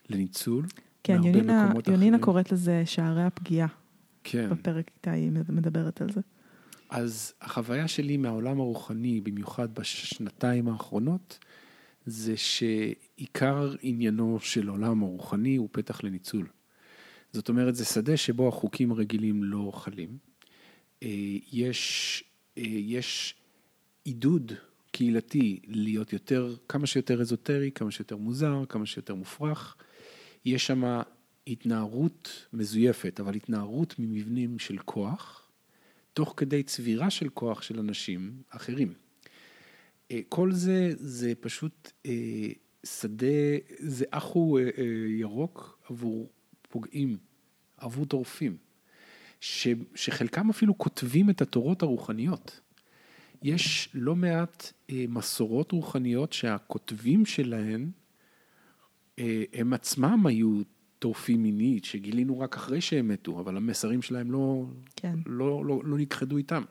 לניצול. 0.10 0.66
כן, 1.04 1.24
יונינה, 1.24 1.74
יונינה 1.88 2.20
קוראת 2.20 2.52
לזה 2.52 2.84
שערי 2.86 3.24
הפגיעה. 3.24 3.68
כן. 4.24 4.50
בפרק 4.50 4.92
איתה 4.96 5.12
היא 5.12 5.32
מדברת 5.50 6.02
על 6.02 6.12
זה. 6.12 6.22
אז 6.90 7.34
החוויה 7.42 7.88
שלי 7.88 8.18
מהעולם 8.18 8.60
הרוחני, 8.60 9.22
במיוחד 9.22 9.74
בשנתיים 9.74 10.68
האחרונות, 10.68 11.40
זה 12.06 12.38
שעיקר 12.38 13.76
עניינו 13.82 14.40
של 14.40 14.70
העולם 14.70 15.04
הרוחני 15.04 15.56
הוא 15.56 15.70
פתח 15.72 16.04
לניצול. 16.04 16.48
זאת 17.34 17.50
אומרת, 17.50 17.76
זה 17.76 17.86
שדה 17.86 18.18
שבו 18.18 18.48
החוקים 18.48 18.92
הרגילים 18.92 19.44
לא 19.44 19.72
חלים. 19.76 20.18
אה, 21.04 21.38
יש, 21.52 22.24
אה, 22.58 22.64
יש 22.68 23.36
עידוד 24.04 24.52
קהילתי 24.92 25.60
להיות 25.68 26.14
יותר, 26.14 26.56
כמה 26.68 26.88
שיותר 26.88 27.22
אזוטרי, 27.22 27.72
כמה 27.72 27.92
שיותר 27.92 28.18
מוזר, 28.18 28.66
כמה 28.70 28.86
שיותר 28.86 29.16
מופרך. 29.16 29.76
יש 30.46 30.68
שם 30.68 31.02
התנערות 31.48 32.48
מזויפת, 32.54 33.20
אבל 33.20 33.36
התנערות 33.36 33.96
ממבנים 34.00 34.60
של 34.60 34.78
כוח, 34.78 35.50
תוך 36.14 36.34
כדי 36.38 36.64
צבירה 36.64 37.10
של 37.10 37.30
כוח 37.30 37.62
של 37.62 37.80
אנשים 37.80 38.42
אחרים. 38.50 38.94
אה, 40.12 40.20
כל 40.30 40.52
זה, 40.52 40.92
זה 40.96 41.34
פשוט 41.40 41.92
שדה, 42.86 43.28
זה 43.80 44.06
אחו 44.12 44.58
ירוק 45.08 45.80
עבור 45.90 46.30
פוגעים, 46.70 47.18
עבור 47.78 48.06
טורפים, 48.06 48.58
שחלקם 49.96 50.50
אפילו 50.50 50.78
כותבים 50.78 51.30
את 51.30 51.42
התורות 51.42 51.82
הרוחניות. 51.82 52.60
יש 53.44 53.90
לא 53.94 54.16
מעט 54.16 54.72
אה, 54.90 55.06
מסורות 55.08 55.72
רוחניות 55.72 56.34
שהכותבים 56.34 57.26
שלהן, 57.26 57.92
אה, 59.20 59.44
הם 59.54 59.74
עצמם 59.74 60.28
היו 60.28 60.62
טורפים 61.00 61.44
מינית, 61.44 61.86
שגילינו 61.86 62.40
רק 62.40 62.56
אחרי 62.56 62.82
שהם 62.82 63.08
מתו, 63.08 63.40
אבל 63.40 63.58
המסרים 63.58 64.02
שלהם 64.02 64.32
לא, 64.32 64.66
כן. 64.96 65.16
לא, 65.26 65.66
לא, 65.66 65.82
לא 65.84 65.98
נכחדו 65.98 66.38
איתם. 66.38 66.64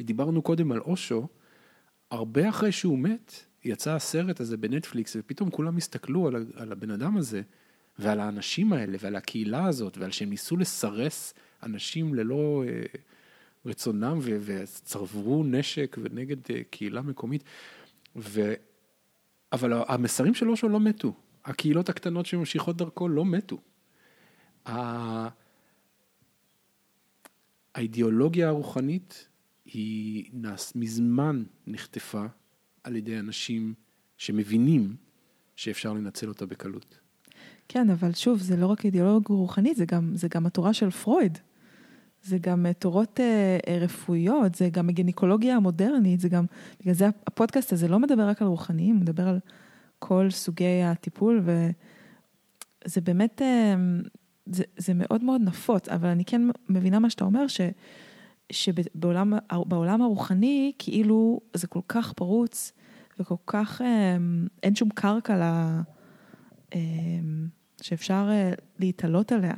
דיברנו 0.00 0.42
קודם 0.42 0.72
על 0.72 0.80
אושו, 0.80 1.28
הרבה 2.10 2.48
אחרי 2.48 2.72
שהוא 2.72 2.98
מת, 2.98 3.32
יצא 3.64 3.94
הסרט 3.94 4.40
הזה 4.40 4.56
בנטפליקס, 4.56 5.16
ופתאום 5.18 5.50
כולם 5.50 5.76
הסתכלו 5.76 6.26
על, 6.28 6.46
על 6.54 6.72
הבן 6.72 6.90
אדם 6.90 7.16
הזה, 7.16 7.42
ועל 8.02 8.20
האנשים 8.20 8.72
האלה, 8.72 8.96
ועל 9.00 9.16
הקהילה 9.16 9.66
הזאת, 9.66 9.98
ועל 9.98 10.10
שהם 10.10 10.30
ניסו 10.30 10.56
לסרס 10.56 11.34
אנשים 11.62 12.14
ללא... 12.14 12.64
אה, 12.68 12.82
רצונם 13.66 14.18
וצרברו 14.22 15.44
נשק 15.44 15.96
ונגד 16.02 16.50
אה, 16.50 16.62
קהילה 16.70 17.02
מקומית. 17.02 17.44
ו... 18.16 18.54
אבל 19.52 19.72
המסרים 19.88 20.34
של 20.34 20.50
אושו 20.50 20.68
לא 20.68 20.80
מתו. 20.80 21.14
הקהילות 21.44 21.88
הקטנות 21.88 22.26
שממשיכות 22.26 22.76
דרכו 22.76 23.08
לא 23.08 23.24
מתו. 23.24 23.60
האידיאולוגיה 27.74 28.48
הרוחנית 28.48 29.28
היא 29.64 30.30
נס, 30.32 30.72
מזמן 30.74 31.44
נחטפה 31.66 32.26
על 32.84 32.96
ידי 32.96 33.18
אנשים 33.18 33.74
שמבינים 34.18 34.96
שאפשר 35.56 35.92
לנצל 35.92 36.28
אותה 36.28 36.46
בקלות. 36.46 36.98
כן, 37.68 37.90
אבל 37.90 38.12
שוב, 38.12 38.38
זה 38.38 38.56
לא 38.56 38.66
רק 38.66 38.84
אידיאולוגיה 38.84 39.36
רוחנית, 39.36 39.76
זה 39.76 39.84
גם, 39.84 40.12
זה 40.14 40.28
גם 40.28 40.46
התורה 40.46 40.72
של 40.72 40.90
פרויד. 40.90 41.38
זה 42.22 42.38
גם 42.38 42.66
אה, 42.66 42.72
תורות 42.72 43.20
אה, 43.20 43.58
אה, 43.68 43.78
רפואיות, 43.78 44.54
זה 44.54 44.68
גם 44.68 44.88
הגניקולוגיה 44.88 45.56
המודרנית, 45.56 46.20
זה 46.20 46.28
גם, 46.28 46.44
בגלל 46.80 46.94
זה 46.94 47.08
הפודקאסט 47.26 47.72
הזה 47.72 47.88
לא 47.88 47.98
מדבר 47.98 48.28
רק 48.28 48.42
על 48.42 48.48
רוחניים, 48.48 48.94
הוא 48.94 49.02
מדבר 49.02 49.28
על 49.28 49.38
כל 49.98 50.30
סוגי 50.30 50.82
הטיפול, 50.82 51.42
וזה 51.44 53.00
באמת, 53.00 53.42
אה, 53.42 53.74
זה, 54.46 54.64
זה 54.76 54.94
מאוד 54.94 55.24
מאוד 55.24 55.40
נפוץ, 55.40 55.88
אבל 55.88 56.08
אני 56.08 56.24
כן 56.24 56.42
מבינה 56.68 56.98
מה 56.98 57.10
שאתה 57.10 57.24
אומר, 57.24 57.46
ש, 57.46 57.60
שבעולם 58.52 59.32
בעולם 59.48 60.02
הרוחני, 60.02 60.72
כאילו 60.78 61.40
זה 61.54 61.66
כל 61.66 61.80
כך 61.88 62.12
פרוץ, 62.12 62.72
וכל 63.20 63.34
כך, 63.46 63.82
אה, 63.82 64.16
אין 64.62 64.74
שום 64.74 64.88
קרקע 64.88 65.36
ל... 65.36 65.42
אה, 65.42 65.80
שאפשר 67.82 68.28
אה, 68.30 68.52
להתעלות 68.78 69.32
עליה. 69.32 69.54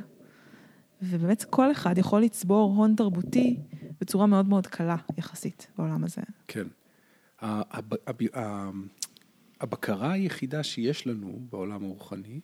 ובאמת 1.01 1.43
כל 1.43 1.71
אחד 1.71 1.97
יכול 1.97 2.21
לצבור 2.21 2.73
הון 2.75 2.95
תרבותי 2.97 3.59
בצורה 4.01 4.25
מאוד 4.25 4.49
מאוד 4.49 4.67
קלה 4.67 4.95
יחסית 5.17 5.67
בעולם 5.77 6.03
הזה. 6.03 6.21
כן. 6.47 6.67
הבקרה 9.61 10.11
היחידה 10.11 10.63
שיש 10.63 11.07
לנו 11.07 11.39
בעולם 11.49 11.83
הרוחני 11.83 12.39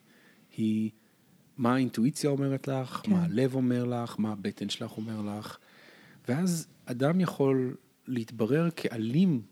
היא 0.56 0.90
מה 1.56 1.74
האינטואיציה 1.74 2.30
אומרת 2.30 2.68
לך, 2.68 3.00
כן. 3.02 3.12
מה 3.12 3.24
הלב 3.24 3.54
אומר 3.54 3.84
לך, 3.84 4.14
מה 4.18 4.32
הבטן 4.32 4.68
שלך 4.68 4.96
אומר 4.96 5.22
לך, 5.22 5.58
ואז 6.28 6.68
אדם 6.84 7.20
יכול 7.20 7.76
להתברר 8.06 8.70
כאלים, 8.70 9.42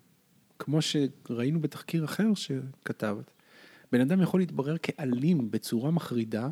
כמו 0.58 0.78
שראינו 0.82 1.60
בתחקיר 1.60 2.04
אחר 2.04 2.34
שכתבת. 2.34 3.32
בן 3.92 4.00
אדם 4.00 4.22
יכול 4.22 4.40
להתברר 4.40 4.76
כאלים 4.78 5.50
בצורה 5.50 5.90
מחרידה, 5.90 6.48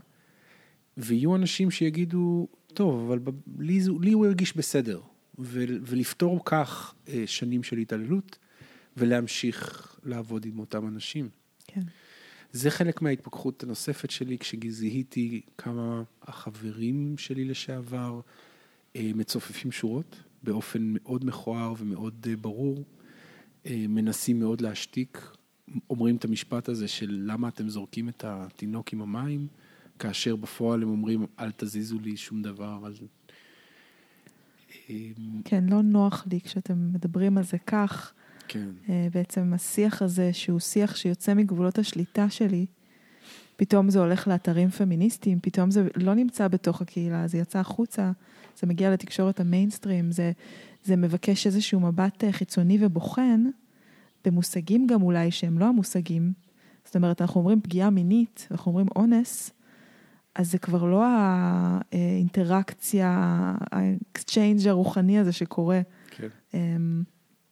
ויהיו 0.96 1.36
אנשים 1.36 1.70
שיגידו, 1.70 2.48
טוב, 2.66 3.10
אבל 3.10 3.18
לי, 3.58 3.80
לי 4.00 4.12
הוא 4.12 4.26
הרגיש 4.26 4.56
בסדר, 4.56 5.00
ו, 5.38 5.64
ולפתור 5.82 6.40
כך 6.44 6.94
אה, 7.08 7.22
שנים 7.26 7.62
של 7.62 7.76
התעללות, 7.76 8.38
ולהמשיך 8.96 9.86
לעבוד 10.04 10.44
עם 10.44 10.58
אותם 10.58 10.88
אנשים. 10.88 11.28
כן. 11.66 11.82
זה 12.52 12.70
חלק 12.70 13.02
מההתפכחות 13.02 13.62
הנוספת 13.62 14.10
שלי, 14.10 14.38
כשזיהיתי 14.38 15.40
כמה 15.58 16.02
החברים 16.22 17.18
שלי 17.18 17.44
לשעבר 17.44 18.20
אה, 18.96 19.10
מצופפים 19.14 19.72
שורות 19.72 20.22
באופן 20.42 20.78
מאוד 20.82 21.24
מכוער 21.24 21.74
ומאוד 21.78 22.26
אה, 22.30 22.36
ברור, 22.36 22.84
מנסים 23.70 24.40
מאוד 24.40 24.60
להשתיק, 24.60 25.30
אומרים 25.90 26.16
את 26.16 26.24
המשפט 26.24 26.68
הזה 26.68 26.88
של 26.88 27.22
למה 27.26 27.48
אתם 27.48 27.68
זורקים 27.68 28.08
את 28.08 28.24
התינוק 28.26 28.92
עם 28.92 29.02
המים. 29.02 29.46
כאשר 29.98 30.36
בפועל 30.36 30.82
הם 30.82 30.88
אומרים, 30.88 31.26
אל 31.38 31.50
תזיזו 31.56 31.98
לי 31.98 32.16
שום 32.16 32.42
דבר. 32.42 32.86
אל... 32.86 32.92
כן, 35.44 35.64
לא 35.68 35.82
נוח 35.82 36.26
לי 36.30 36.40
כשאתם 36.40 36.92
מדברים 36.92 37.38
על 37.38 37.44
זה 37.44 37.58
כך. 37.66 38.12
כן. 38.48 38.68
אה, 38.88 39.08
בעצם 39.12 39.52
השיח 39.54 40.02
הזה, 40.02 40.32
שהוא 40.32 40.60
שיח 40.60 40.96
שיוצא 40.96 41.34
מגבולות 41.34 41.78
השליטה 41.78 42.30
שלי, 42.30 42.66
פתאום 43.56 43.90
זה 43.90 43.98
הולך 43.98 44.28
לאתרים 44.28 44.70
פמיניסטיים, 44.70 45.38
פתאום 45.42 45.70
זה 45.70 45.88
לא 45.96 46.14
נמצא 46.14 46.48
בתוך 46.48 46.80
הקהילה, 46.82 47.26
זה 47.26 47.38
יצא 47.38 47.58
החוצה, 47.58 48.12
זה 48.60 48.66
מגיע 48.66 48.90
לתקשורת 48.90 49.40
המיינסטרים, 49.40 50.10
זה, 50.10 50.32
זה 50.84 50.96
מבקש 50.96 51.46
איזשהו 51.46 51.80
מבט 51.80 52.24
אה, 52.24 52.32
חיצוני 52.32 52.78
ובוחן, 52.80 53.44
במושגים 54.24 54.86
גם 54.86 55.02
אולי 55.02 55.30
שהם 55.30 55.58
לא 55.58 55.64
המושגים. 55.64 56.32
זאת 56.84 56.96
אומרת, 56.96 57.22
אנחנו 57.22 57.40
אומרים 57.40 57.60
פגיעה 57.60 57.90
מינית, 57.90 58.48
אנחנו 58.50 58.70
אומרים 58.70 58.86
אונס, 58.96 59.50
אז 60.34 60.50
זה 60.50 60.58
כבר 60.58 60.84
לא 60.84 61.04
האינטראקציה, 61.92 63.10
ה 63.70 63.81
exchange 63.81 64.68
הרוחני 64.68 65.18
הזה 65.18 65.32
שקורה. 65.32 65.80
כן. 66.10 66.28
אמ, 66.54 67.02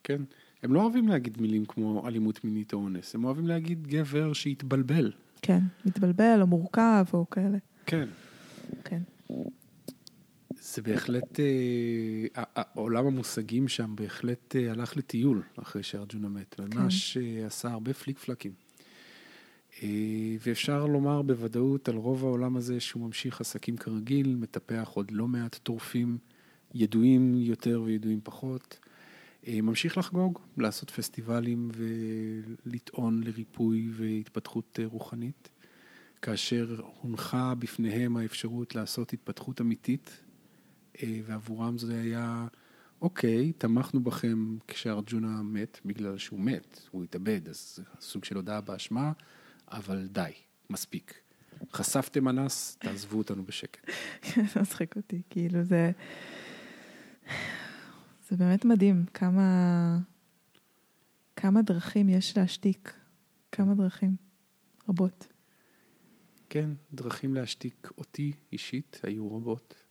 כן. 0.05 0.23
הם 0.63 0.75
לא 0.75 0.83
אוהבים 0.83 1.09
להגיד 1.09 1.41
מילים 1.41 1.65
כמו 1.65 2.09
אלימות 2.09 2.45
מינית 2.45 2.73
או 2.73 2.79
אונס, 2.79 3.15
הם 3.15 3.25
אוהבים 3.25 3.47
להגיד 3.47 3.87
גבר 3.87 4.33
שהתבלבל. 4.33 5.13
כן, 5.43 5.61
מתבלבל 5.85 6.39
או 6.41 6.47
מורכב 6.47 7.05
או 7.13 7.31
כאלה. 7.31 7.59
כן. 7.87 8.09
כן. 8.85 9.01
זה 10.75 10.83
בהחלט, 10.83 11.41
אה, 11.41 12.63
עולם 12.75 13.07
המושגים 13.07 13.69
שם 13.69 13.95
בהחלט 13.97 14.57
אה, 14.57 14.71
הלך 14.71 14.97
לטיול 14.97 15.43
אחרי 15.57 15.83
שארג'ונה 15.83 16.29
מת. 16.29 16.55
כן. 16.55 16.79
ממש 16.79 17.17
אה, 17.17 17.47
עשה 17.47 17.71
הרבה 17.71 17.95
פליק 17.95 18.19
פלקים. 18.19 18.53
ואפשר 20.41 20.87
לומר 20.87 21.23
בוודאות 21.23 21.89
על 21.89 21.97
רוב 21.97 22.25
העולם 22.25 22.57
הזה 22.57 22.81
שהוא 22.81 23.03
ממשיך 23.03 23.41
עסקים 23.41 23.77
כרגיל, 23.77 24.37
מטפח 24.37 24.91
עוד 24.95 25.11
לא 25.11 25.29
מעט 25.29 25.55
טורפים 25.63 26.19
ידועים 26.75 27.35
יותר 27.35 27.83
וידועים 27.85 28.21
פחות. 28.25 28.79
ממשיך 29.49 29.99
לחגוג, 29.99 30.39
לעשות 30.57 30.91
פסטיבלים 30.91 31.71
ולטעון 32.67 33.23
לריפוי 33.23 33.89
והתפתחות 33.93 34.79
רוחנית, 34.85 35.49
כאשר 36.23 36.81
הונחה 37.01 37.55
בפניהם 37.55 38.17
האפשרות 38.17 38.75
לעשות 38.75 39.13
התפתחות 39.13 39.61
אמיתית, 39.61 40.26
ועבורם 41.25 41.79
זה 41.79 42.01
היה, 42.01 42.47
אוקיי, 43.03 43.53
תמכנו 43.53 44.01
בכם 44.01 44.57
כשארג'ונה 44.69 45.43
מת, 45.43 45.81
בגלל 45.85 46.19
שהוא 46.19 46.41
מת, 46.41 46.81
הוא 46.91 47.05
התאבד, 47.05 47.49
אז 47.49 47.79
סוג 48.01 48.25
של 48.25 48.37
הודעה 48.37 48.61
באשמה. 48.61 49.13
אבל 49.69 50.07
די, 50.07 50.33
מספיק. 50.71 51.15
חשפתם 51.73 52.29
אנס, 52.29 52.77
תעזבו 52.81 53.19
אותנו 53.19 53.45
בשקט. 53.45 53.91
זה 54.55 54.61
מצחיק 54.61 54.97
אותי, 54.97 55.23
כאילו 55.31 55.63
זה... 55.65 55.91
זה 58.29 58.37
באמת 58.37 58.65
מדהים 58.65 59.05
כמה, 59.15 59.99
כמה 61.37 61.63
דרכים 61.63 62.09
יש 62.09 62.37
להשתיק, 62.39 62.95
כמה 63.53 63.75
דרכים, 63.75 64.17
רבות. 64.89 65.27
כן, 66.49 66.71
דרכים 66.93 67.35
להשתיק 67.35 67.91
אותי 67.99 68.33
אישית 68.53 69.01
היו 69.03 69.37
רבות. 69.37 69.86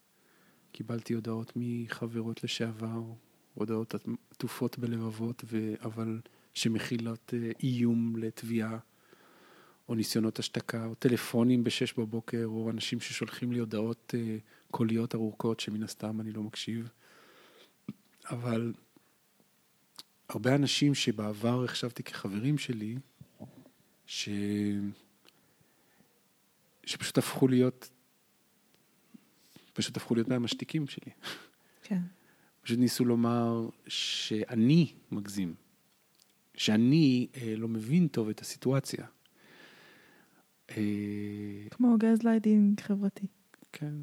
קיבלתי 0.75 1.13
הודעות 1.13 1.53
מחברות 1.55 2.43
לשעבר, 2.43 3.01
הודעות 3.53 3.95
עטופות 4.31 4.79
בלבבות, 4.79 5.43
ו... 5.45 5.73
אבל 5.81 6.21
שמכילות 6.53 7.33
אה, 7.33 7.51
איום 7.63 8.15
לתביעה. 8.15 8.77
או 9.89 9.95
ניסיונות 9.95 10.39
השתקה, 10.39 10.85
או 10.85 10.95
טלפונים 10.95 11.63
בשש 11.63 11.93
בבוקר, 11.93 12.45
או 12.45 12.69
אנשים 12.69 12.99
ששולחים 12.99 13.51
לי 13.51 13.59
הודעות 13.59 14.13
uh, 14.17 14.41
קוליות 14.71 15.15
ארוכות, 15.15 15.59
שמן 15.59 15.83
הסתם 15.83 16.21
אני 16.21 16.31
לא 16.31 16.43
מקשיב. 16.43 16.89
אבל 18.29 18.73
הרבה 20.29 20.55
אנשים 20.55 20.95
שבעבר 20.95 21.63
החשבתי 21.63 22.03
כחברים 22.03 22.57
שלי, 22.57 22.95
ש... 24.05 24.29
שפשוט 26.85 27.17
הפכו 27.17 27.47
להיות, 27.47 27.89
פשוט 29.75 29.97
הפכו 29.97 30.15
להיות 30.15 30.27
מהמשתיקים 30.27 30.87
שלי. 30.87 31.11
כן. 31.83 31.99
פשוט 32.61 32.79
ניסו 32.79 33.05
לומר 33.05 33.69
שאני 33.87 34.93
מגזים, 35.11 35.55
שאני 36.53 37.27
אה, 37.35 37.53
לא 37.57 37.67
מבין 37.67 38.07
טוב 38.07 38.29
את 38.29 38.39
הסיטואציה. 38.39 39.05
אה, 40.71 41.69
כמו 41.71 41.95
גז 41.99 42.23
ליידינג 42.23 42.79
חברתי. 42.81 43.27
כן. 43.71 43.93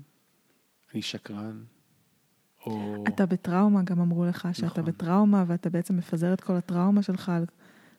אני 0.95 1.03
שקרן. 1.03 1.65
או... 2.67 3.05
אתה 3.09 3.27
בטראומה, 3.27 3.83
גם 3.83 4.01
אמרו 4.01 4.25
לך 4.25 4.49
שאתה 4.53 4.67
נכון. 4.67 4.85
בטראומה, 4.85 5.45
ואתה 5.47 5.71
בעצם 5.71 5.97
מפזר 5.97 6.33
את 6.33 6.41
כל 6.41 6.53
הטראומה 6.53 7.03
שלך 7.03 7.33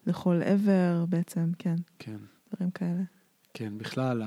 לכל 0.07 0.41
עבר 0.45 1.05
בעצם, 1.09 1.51
כן. 1.59 1.75
כן. 1.99 2.17
דברים 2.53 2.71
כאלה. 2.71 3.03
כן, 3.53 3.77
בכלל, 3.77 4.23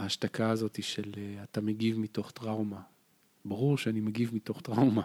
ההשתקה 0.00 0.50
הזאת 0.50 0.82
של 0.82 1.12
אה, 1.16 1.42
אתה 1.42 1.60
מגיב 1.60 1.98
מתוך 1.98 2.30
טראומה. 2.30 2.82
ברור 3.44 3.78
שאני 3.78 4.00
מגיב 4.00 4.34
מתוך 4.34 4.60
טראומה. 4.60 5.02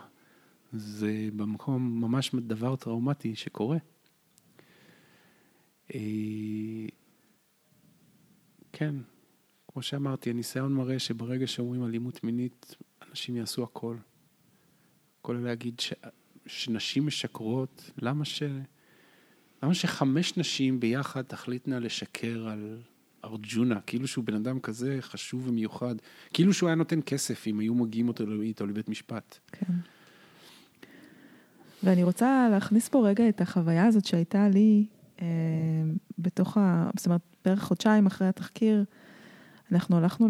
זה 0.74 1.30
במקום 1.36 2.02
ממש 2.02 2.36
דבר 2.36 2.76
טראומטי 2.76 3.36
שקורה. 3.36 3.78
אה, 5.96 6.00
כן, 8.74 8.96
כמו 9.68 9.82
שאמרתי, 9.82 10.30
הניסיון 10.30 10.74
מראה 10.74 11.00
שברגע 11.00 11.48
שאומרים 11.48 11.86
אלימות 11.86 12.24
מינית, 12.24 12.76
אנשים 13.10 13.36
יעשו 13.36 13.64
הכל. 13.64 13.98
כל 15.22 15.34
להגיד 15.44 15.80
ש... 15.80 15.94
שנשים 16.46 17.08
משקרות, 17.08 17.92
למה 17.98 18.26
ש... 18.26 18.44
למה 19.64 19.74
שחמש 19.74 20.38
נשים 20.38 20.80
ביחד 20.80 21.22
תחליטנה 21.22 21.80
לשקר 21.80 22.48
על 22.48 22.82
ארג'ונה, 23.26 23.80
כאילו 23.82 24.08
שהוא 24.08 24.26
בן 24.26 24.36
אדם 24.36 24.60
כזה 24.60 24.98
חשוב 25.02 25.48
ומיוחד, 25.48 25.96
כאילו 26.34 26.54
שהוא 26.54 26.70
היה 26.70 26.76
נותן 26.76 27.00
כסף 27.06 27.48
אם 27.48 27.60
היו 27.60 27.76
מגיעים 27.76 28.08
אותו 28.08 28.24
איתו 28.42 28.66
לבית 28.66 28.90
משפט. 28.90 29.38
כן. 29.52 29.74
ואני 31.84 32.04
רוצה 32.04 32.48
להכניס 32.52 32.90
פה 32.90 33.08
רגע 33.08 33.30
את 33.30 33.42
החוויה 33.42 33.86
הזאת 33.86 34.06
שהייתה 34.06 34.50
לי 34.50 34.86
אה, 35.22 35.28
בתוך 36.20 36.58
ה... 36.58 36.90
זאת 36.98 37.06
אומרת, 37.06 37.22
בערך 37.46 37.64
חודשיים 37.64 38.06
אחרי 38.06 38.28
התחקיר, 38.28 38.84
אנחנו 39.72 39.98
הלכנו 39.98 40.28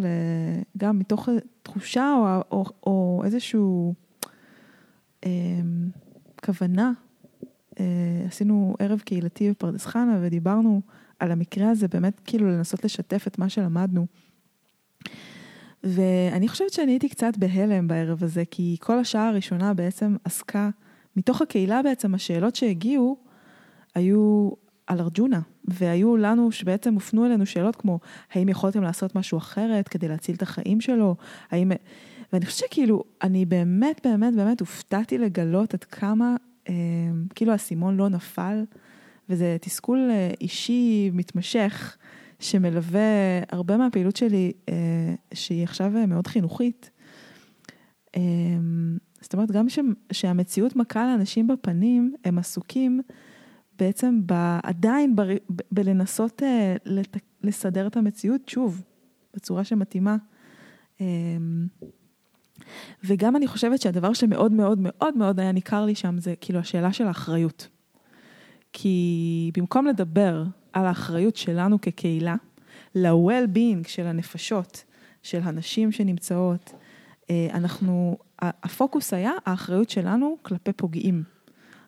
גם 0.78 1.00
מתוך 1.00 1.30
תחושה 1.64 2.14
או, 2.14 2.42
או, 2.52 2.66
או 2.84 3.22
איזשהו 3.26 3.94
אה, 5.26 5.30
כוונה. 6.46 6.92
אה, 7.80 7.86
עשינו 8.28 8.76
ערב 8.80 9.00
קהילתי 9.00 9.50
בפרדס 9.50 9.86
חנה 9.86 10.20
ודיברנו 10.22 10.82
על 11.20 11.32
המקרה 11.32 11.70
הזה, 11.70 11.88
באמת 11.88 12.22
כאילו 12.26 12.48
לנסות 12.48 12.84
לשתף 12.84 13.28
את 13.28 13.40
מה 13.40 13.50
שלמדנו. 13.50 14.06
ואני 15.84 16.48
חושבת 16.48 16.74
שאני 16.74 16.92
הייתי 16.92 17.10
קצת 17.10 17.38
בהלם 17.38 17.88
בערב 17.88 18.24
הזה, 18.24 18.44
כי 18.52 18.78
כל 18.80 19.00
השעה 19.00 19.28
הראשונה 19.30 19.74
בעצם 19.74 20.16
עסקה, 20.24 20.70
מתוך 21.16 21.42
הקהילה 21.42 21.84
בעצם, 21.84 22.16
השאלות 22.16 22.56
שהגיעו 22.56 23.18
היו 23.96 24.50
על 24.88 25.00
ארג'ונה, 25.00 25.40
והיו 25.66 26.18
לנו, 26.18 26.52
שבעצם 26.52 26.94
הופנו 26.94 27.26
אלינו 27.26 27.46
שאלות 27.46 27.76
כמו, 27.76 28.00
האם 28.34 28.50
יכולתם 28.50 28.84
לעשות 28.84 29.16
משהו 29.16 29.38
אחרת 29.38 29.88
כדי 29.88 30.08
להציל 30.08 30.36
את 30.36 30.42
החיים 30.42 30.82
שלו? 30.82 31.16
האם... 31.52 31.72
ואני 32.34 32.46
חושבת 32.46 32.70
שכאילו, 32.70 33.04
אני 33.24 33.46
באמת, 33.46 34.02
באמת, 34.08 34.36
באמת 34.36 34.60
הופתעתי 34.60 35.18
לגלות 35.18 35.74
עד 35.74 35.84
כמה, 35.84 36.36
אה, 36.70 36.74
כאילו 37.36 37.52
האסימון 37.52 37.98
לא 37.98 38.10
נפל, 38.10 38.64
וזה 39.30 39.58
תסכול 39.62 40.10
אה, 40.12 40.32
אישי 40.42 41.10
מתמשך, 41.14 41.98
שמלווה 42.40 43.00
הרבה 43.52 43.78
מהפעילות 43.78 44.16
שלי, 44.16 44.52
אה, 44.70 45.16
שהיא 45.34 45.64
עכשיו 45.64 45.98
אה, 45.98 46.06
מאוד 46.06 46.28
חינוכית. 46.28 46.92
זאת 49.22 49.34
אומרת, 49.34 49.52
גם 49.52 49.70
ש, 49.70 49.80
שהמציאות 50.12 50.76
מכה 50.76 51.06
לאנשים 51.06 51.48
בפנים, 51.48 52.16
הם 52.26 52.38
עסוקים 52.38 53.02
בעצם 53.80 54.22
ב, 54.26 54.34
עדיין 54.64 55.16
ב, 55.16 55.22
בלנסות 55.72 56.42
לסדר 57.44 57.88
את 57.88 57.98
המציאות, 57.98 58.50
שוב, 58.50 58.84
בצורה 59.34 59.64
שמתאימה. 59.64 60.18
וגם 63.04 63.36
אני 63.36 63.48
חושבת 63.48 63.82
שהדבר 63.82 64.14
שמאוד 64.14 64.52
מאוד 64.52 64.80
מאוד 64.80 65.18
מאוד 65.18 65.40
היה 65.40 65.52
ניכר 65.52 65.86
לי 65.86 65.96
שם 65.96 66.18
זה 66.18 66.34
כאילו 66.42 66.60
השאלה 66.60 66.94
של 66.94 67.08
האחריות. 67.08 67.68
כי 68.78 69.52
במקום 69.58 69.88
לדבר 69.88 70.44
על 70.74 70.86
האחריות 70.86 71.36
שלנו 71.36 71.82
כקהילה, 71.82 72.36
ל-well-being 72.96 73.88
של 73.88 74.06
הנפשות, 74.08 74.84
של 75.24 75.40
הנשים 75.44 75.92
שנמצאות, 75.92 76.74
אה, 77.30 77.48
אנחנו, 77.54 78.18
הפוקוס 78.40 79.14
היה 79.14 79.32
האחריות 79.46 79.90
שלנו 79.90 80.38
כלפי 80.42 80.74
פוגעים. 80.74 81.24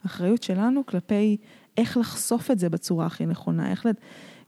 האחריות 0.03 0.43
שלנו 0.43 0.85
כלפי 0.85 1.38
איך 1.77 1.97
לחשוף 1.97 2.51
את 2.51 2.59
זה 2.59 2.69
בצורה 2.69 3.05
הכי 3.05 3.25
נכונה, 3.25 3.71
איך... 3.71 3.85
לד... 3.85 3.95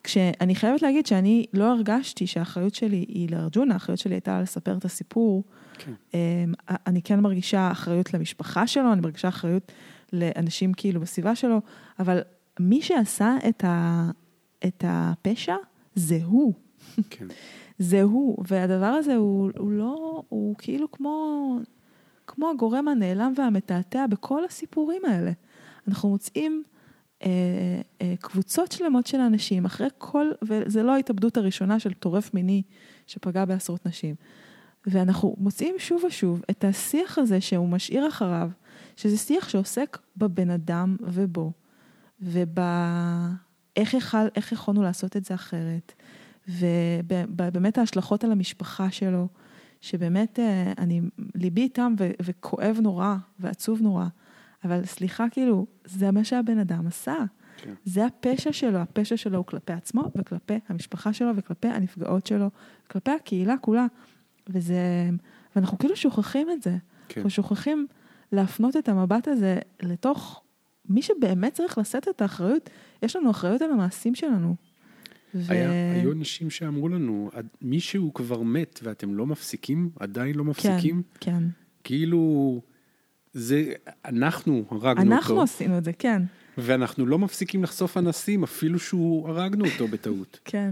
כשאני 0.03 0.55
חייבת 0.55 0.81
להגיד 0.81 1.05
שאני 1.05 1.45
לא 1.53 1.71
הרגשתי 1.71 2.27
שהאחריות 2.27 2.75
שלי 2.75 3.05
היא 3.07 3.29
לארג'ונה, 3.31 3.73
האחריות 3.73 3.99
שלי 3.99 4.15
הייתה 4.15 4.41
לספר 4.41 4.77
את 4.77 4.85
הסיפור. 4.85 5.43
כן. 5.77 5.91
אמ, 6.13 6.53
אני 6.87 7.01
כן 7.01 7.19
מרגישה 7.19 7.71
אחריות 7.71 8.13
למשפחה 8.13 8.67
שלו, 8.67 8.93
אני 8.93 9.01
מרגישה 9.01 9.27
אחריות 9.27 9.71
לאנשים 10.14 10.74
כאילו 10.74 11.01
בסביבה 11.01 11.36
שלו, 11.36 11.62
אבל 11.99 12.22
מי 12.60 12.82
שעשה 12.82 13.38
את, 13.49 13.64
ה, 13.64 14.10
את 14.68 14.84
הפשע 14.88 15.55
זה 15.95 16.20
הוא. 16.26 16.53
כן. 17.10 17.28
זה 17.80 18.01
הוא, 18.01 18.43
והדבר 18.47 18.86
הזה 18.86 19.16
הוא, 19.16 19.51
הוא 19.57 19.72
לא, 19.72 20.24
הוא 20.30 20.55
כאילו 20.57 20.91
כמו, 20.91 21.57
כמו 22.28 22.49
הגורם 22.49 22.88
הנעלם 22.88 23.34
והמתעתע 23.38 24.07
בכל 24.07 24.45
הסיפורים 24.45 25.05
האלה. 25.05 25.32
אנחנו 25.88 26.10
מוצאים 26.10 26.64
אה, 27.24 27.30
אה, 28.01 28.14
קבוצות 28.20 28.72
שלמות 28.72 29.07
של 29.07 29.20
אנשים, 29.20 29.66
אחרי 29.66 29.88
כל, 29.97 30.28
וזה 30.41 30.84
לא 30.84 30.91
ההתאבדות 30.91 31.38
הראשונה 31.38 31.80
של 31.80 31.93
טורף 31.93 32.34
מיני 32.34 32.62
שפגע 33.07 33.45
בעשרות 33.45 33.86
נשים. 33.86 34.16
ואנחנו 34.88 35.36
מוצאים 35.38 35.76
שוב 35.78 36.03
ושוב 36.03 36.41
את 36.49 36.64
השיח 36.64 37.18
הזה 37.18 37.41
שהוא 37.41 37.70
משאיר 37.70 38.07
אחריו, 38.07 38.49
שזה 38.99 39.17
שיח 39.17 39.49
שעוסק 39.49 39.97
בבן 40.17 40.49
אדם 40.49 40.95
ובו, 41.01 41.51
ובאיך 42.21 43.93
יכול, 43.93 44.19
יכולנו 44.51 44.83
לעשות 44.83 45.17
את 45.17 45.25
זה 45.25 45.33
אחרת, 45.33 45.93
ובאמת 46.47 47.77
ההשלכות 47.77 48.23
על 48.23 48.31
המשפחה 48.31 48.91
שלו, 48.91 49.27
שבאמת 49.81 50.39
אה, 50.39 50.73
אני, 50.77 51.01
ליבי 51.35 51.61
איתם 51.61 51.95
ו, 51.99 52.11
וכואב 52.21 52.77
נורא 52.81 53.15
ועצוב 53.39 53.81
נורא, 53.81 54.05
אבל 54.63 54.85
סליחה, 54.85 55.25
כאילו, 55.31 55.65
זה 55.85 56.11
מה 56.11 56.23
שהבן 56.23 56.59
אדם 56.59 56.87
עשה. 56.87 57.15
כן. 57.57 57.73
זה 57.85 58.05
הפשע 58.05 58.53
שלו, 58.53 58.79
הפשע 58.79 59.17
שלו 59.17 59.37
הוא 59.37 59.45
כלפי 59.45 59.73
עצמו 59.73 60.11
וכלפי 60.15 60.59
המשפחה 60.69 61.13
שלו 61.13 61.31
וכלפי 61.35 61.67
הנפגעות 61.67 62.27
שלו, 62.27 62.49
כלפי 62.87 63.11
הקהילה 63.11 63.57
כולה. 63.57 63.85
וזה, 64.49 65.09
ואנחנו 65.55 65.77
כאילו 65.77 65.95
שוכחים 65.95 66.49
את 66.49 66.61
זה. 66.61 66.77
כן. 67.07 67.19
אנחנו 67.19 67.29
שוכחים 67.29 67.87
להפנות 68.32 68.77
את 68.77 68.89
המבט 68.89 69.27
הזה 69.27 69.57
לתוך 69.82 70.43
מי 70.89 71.01
שבאמת 71.01 71.53
צריך 71.53 71.77
לשאת 71.77 72.07
את 72.07 72.21
האחריות. 72.21 72.69
יש 73.03 73.15
לנו 73.15 73.32
אחריות 73.32 73.61
על 73.61 73.71
המעשים 73.71 74.15
שלנו. 74.15 74.55
ו... 75.36 75.51
היה, 75.51 75.93
היו 75.93 76.11
אנשים 76.11 76.49
שאמרו 76.49 76.89
לנו, 76.89 77.30
מישהו 77.61 78.13
כבר 78.13 78.41
מת 78.41 78.80
ואתם 78.84 79.15
לא 79.15 79.25
מפסיקים, 79.25 79.89
עדיין 79.99 80.36
לא 80.36 80.43
מפסיקים. 80.43 81.01
כן, 81.19 81.32
כן. 81.32 81.43
כאילו, 81.84 82.61
זה, 83.34 83.73
אנחנו 84.05 84.65
הרגנו 84.71 85.01
אנחנו 85.01 85.05
אותו. 85.05 85.15
אנחנו 85.15 85.41
עשינו 85.41 85.77
את 85.77 85.84
זה, 85.84 85.93
כן. 85.93 86.21
ואנחנו 86.57 87.05
לא 87.05 87.19
מפסיקים 87.19 87.63
לחשוף 87.63 87.97
אנסים, 87.97 88.43
אפילו 88.43 88.80
שהוא 88.80 89.30
הרגנו 89.30 89.65
אותו 89.65 89.88
בטעות. 89.88 90.39
כן, 90.45 90.71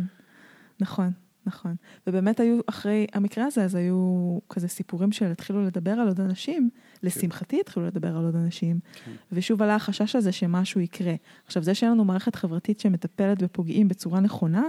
נכון. 0.80 1.12
נכון. 1.48 1.76
ובאמת 2.08 2.40
היו, 2.40 2.60
אחרי 2.66 3.08
המקרה 3.14 3.46
הזה, 3.46 3.64
אז 3.64 3.76
היו 3.76 4.40
כזה 4.50 4.68
סיפורים 4.68 5.12
של 5.12 5.26
התחילו 5.26 5.66
לדבר 5.66 5.92
על 5.92 6.08
עוד 6.08 6.20
אנשים, 6.20 6.70
כן. 6.74 7.08
לשמחתי 7.08 7.60
התחילו 7.60 7.86
לדבר 7.86 8.18
על 8.18 8.26
עוד 8.26 8.36
אנשים, 8.36 8.80
כן. 9.06 9.12
ושוב 9.32 9.62
עלה 9.62 9.76
החשש 9.76 10.16
הזה 10.16 10.32
שמשהו 10.32 10.82
יקרה. 10.82 11.14
עכשיו, 11.46 11.64
זה 11.64 11.74
שאין 11.74 11.92
לנו 11.92 12.06
מערכת 12.06 12.36
חברתית 12.36 12.80
שמטפלת 12.80 13.42
בפוגעים 13.42 13.88
בצורה 13.88 14.20
נכונה, 14.20 14.64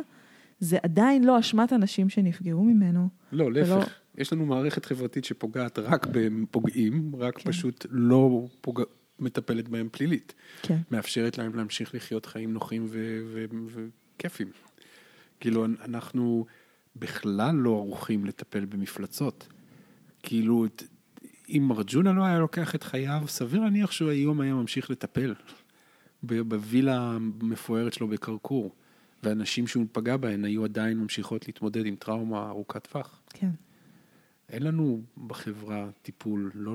זה 0.61 0.79
עדיין 0.83 1.25
לא 1.25 1.39
אשמת 1.39 1.73
אנשים 1.73 2.09
שנפגעו 2.09 2.65
ממנו. 2.65 3.09
לא, 3.33 3.53
להפך. 3.53 3.71
ולא... 3.71 3.85
יש 4.19 4.33
לנו 4.33 4.47
מערכת 4.47 4.85
חברתית 4.85 5.25
שפוגעת 5.25 5.79
רק 5.79 6.07
בפוגעים, 6.13 7.13
רק 7.19 7.39
כן. 7.39 7.51
פשוט 7.51 7.87
לא 7.91 8.47
פוג... 8.61 8.83
מטפלת 9.21 9.69
בהם 9.69 9.89
פלילית. 9.93 10.35
כן. 10.63 10.79
מאפשרת 10.91 11.39
להם 11.39 11.55
להמשיך 11.55 11.95
לחיות 11.95 12.27
חיים 12.27 12.53
נוחים 12.53 12.87
וכיפים. 14.17 14.49
כאילו, 15.41 15.65
אנחנו... 15.65 16.47
בכלל 16.99 17.55
לא 17.55 17.71
ערוכים 17.71 18.25
לטפל 18.25 18.65
במפלצות. 18.65 19.49
כאילו, 20.23 20.67
אם 21.49 21.73
ארג'ונה 21.73 22.13
לא 22.13 22.25
היה 22.25 22.39
לוקח 22.39 22.75
את 22.75 22.83
חייו, 22.83 23.23
סביר 23.27 23.61
להניח 23.61 23.91
שהוא 23.91 24.11
היום 24.11 24.41
היה 24.41 24.55
ממשיך 24.55 24.91
לטפל 24.91 25.35
בווילה 26.23 27.01
המפוארת 27.01 27.93
שלו 27.93 28.09
בקרקור, 28.09 28.75
ואנשים 29.23 29.67
שהוא 29.67 29.87
פגע 29.93 30.17
בהן 30.17 30.45
היו 30.45 30.65
עדיין 30.65 30.99
ממשיכות 30.99 31.47
להתמודד 31.47 31.87
עם 31.87 31.97
טראומה 31.97 32.49
ארוכת 32.49 32.87
טווח. 32.87 33.23
כן. 33.29 33.51
אין 34.49 34.63
לנו 34.63 35.03
בחברה 35.27 35.89
טיפול, 36.03 36.51
לא 36.55 36.75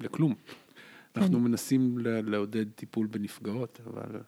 לכלום. 0.00 0.34
כן. 0.34 1.20
אנחנו 1.20 1.40
מנסים 1.40 1.98
לעודד 1.98 2.70
טיפול 2.70 3.06
בנפגעות, 3.06 3.80
אבל... 3.86 4.20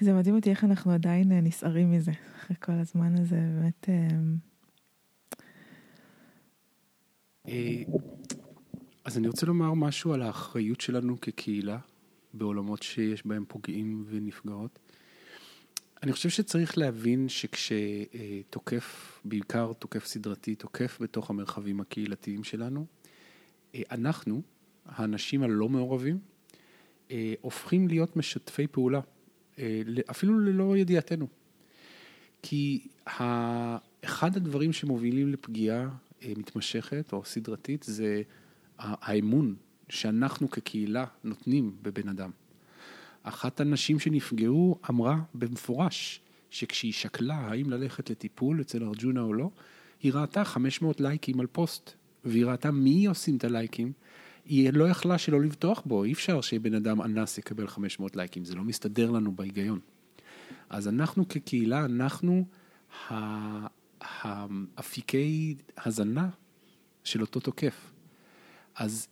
זה 0.00 0.12
מדהים 0.12 0.36
אותי 0.36 0.50
איך 0.50 0.64
אנחנו 0.64 0.92
עדיין 0.92 1.32
אה, 1.32 1.40
נסערים 1.40 1.92
מזה, 1.92 2.12
אחרי 2.36 2.56
כל 2.60 2.72
הזמן 2.72 3.18
הזה, 3.18 3.36
באמת... 3.36 3.88
אה, 3.88 4.08
אה, 7.48 7.82
אז 9.04 9.18
אני 9.18 9.28
רוצה 9.28 9.46
לומר 9.46 9.74
משהו 9.74 10.12
על 10.12 10.22
האחריות 10.22 10.80
שלנו 10.80 11.20
כקהילה, 11.20 11.78
בעולמות 12.34 12.82
שיש 12.82 13.26
בהם 13.26 13.44
פוגעים 13.48 14.04
ונפגעות. 14.08 14.78
אני 16.02 16.12
חושב 16.12 16.28
שצריך 16.28 16.78
להבין 16.78 17.28
שכשתוקף, 17.28 19.20
בעיקר 19.24 19.72
תוקף 19.72 20.06
סדרתי, 20.06 20.54
תוקף 20.54 20.98
בתוך 21.00 21.30
המרחבים 21.30 21.80
הקהילתיים 21.80 22.44
שלנו, 22.44 22.86
אנחנו, 23.90 24.42
האנשים 24.86 25.42
הלא 25.42 25.68
מעורבים, 25.68 26.18
הופכים 27.40 27.88
להיות 27.88 28.16
משתפי 28.16 28.66
פעולה. 28.66 29.00
אה, 29.58 29.82
אפילו 30.10 30.40
ללא 30.40 30.76
ידיעתנו. 30.76 31.26
כי 32.42 32.86
אחד 34.04 34.36
הדברים 34.36 34.72
שמובילים 34.72 35.32
לפגיעה 35.32 35.88
אה, 36.22 36.32
מתמשכת 36.36 37.12
או 37.12 37.24
סדרתית 37.24 37.82
זה 37.82 38.22
האמון 38.78 39.54
שאנחנו 39.88 40.50
כקהילה 40.50 41.04
נותנים 41.24 41.76
בבן 41.82 42.08
אדם. 42.08 42.30
אחת 43.22 43.60
הנשים 43.60 43.98
שנפגעו 43.98 44.78
אמרה 44.90 45.16
במפורש 45.34 46.20
שכשהיא 46.50 46.92
שקלה 46.92 47.36
האם 47.36 47.70
ללכת 47.70 48.10
לטיפול 48.10 48.60
אצל 48.60 48.84
ארג'ונה 48.84 49.20
או 49.20 49.34
לא, 49.34 49.50
היא 50.02 50.12
ראתה 50.12 50.44
500 50.44 51.00
לייקים 51.00 51.40
על 51.40 51.46
פוסט, 51.46 51.90
והיא 52.24 52.46
ראתה 52.46 52.70
מי 52.70 53.06
עושים 53.06 53.36
את 53.36 53.44
הלייקים, 53.44 53.92
היא 54.48 54.70
לא 54.72 54.88
יכלה 54.88 55.18
שלא 55.18 55.40
לבטוח 55.40 55.82
בו, 55.86 56.04
אי 56.04 56.12
אפשר 56.12 56.40
שבן 56.40 56.74
אדם 56.74 57.02
אנס 57.02 57.38
יקבל 57.38 57.66
500 57.66 58.16
לייקים, 58.16 58.44
זה 58.44 58.54
לא 58.54 58.64
מסתדר 58.64 59.10
לנו 59.10 59.36
בהיגיון. 59.36 59.80
אז 60.70 60.88
אנחנו 60.88 61.28
כקהילה, 61.28 61.84
אנחנו 61.84 62.46
האפיקי 64.00 65.56
הזנה 65.84 66.28
של 67.04 67.20
אותו 67.20 67.40
תוקף. 67.40 67.92
אז 68.74 69.08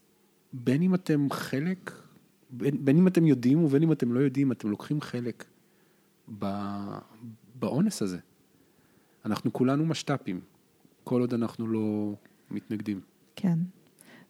בין 0.53 0.83
אם 0.83 0.95
אתם 0.95 1.31
חלק, 1.31 1.93
בין, 2.51 2.85
בין 2.85 2.97
אם 2.97 3.09
אתם 3.09 3.27
יודעים 3.27 3.65
ובין 3.65 3.83
אם 3.83 3.93
אתם 3.93 4.13
לא 4.13 4.21
יודעים, 4.21 4.53
אתם 4.53 4.71
לוקחים 4.71 5.01
חלק 5.01 5.45
באונס 7.55 8.03
הזה. 8.03 8.19
אנחנו 9.25 9.53
כולנו 9.53 9.87
משת"פים, 9.87 10.41
כל 11.05 11.21
עוד 11.21 11.35
אנחנו 11.35 11.67
לא 11.67 12.15
מתנגדים. 12.51 13.01
כן. 13.37 13.59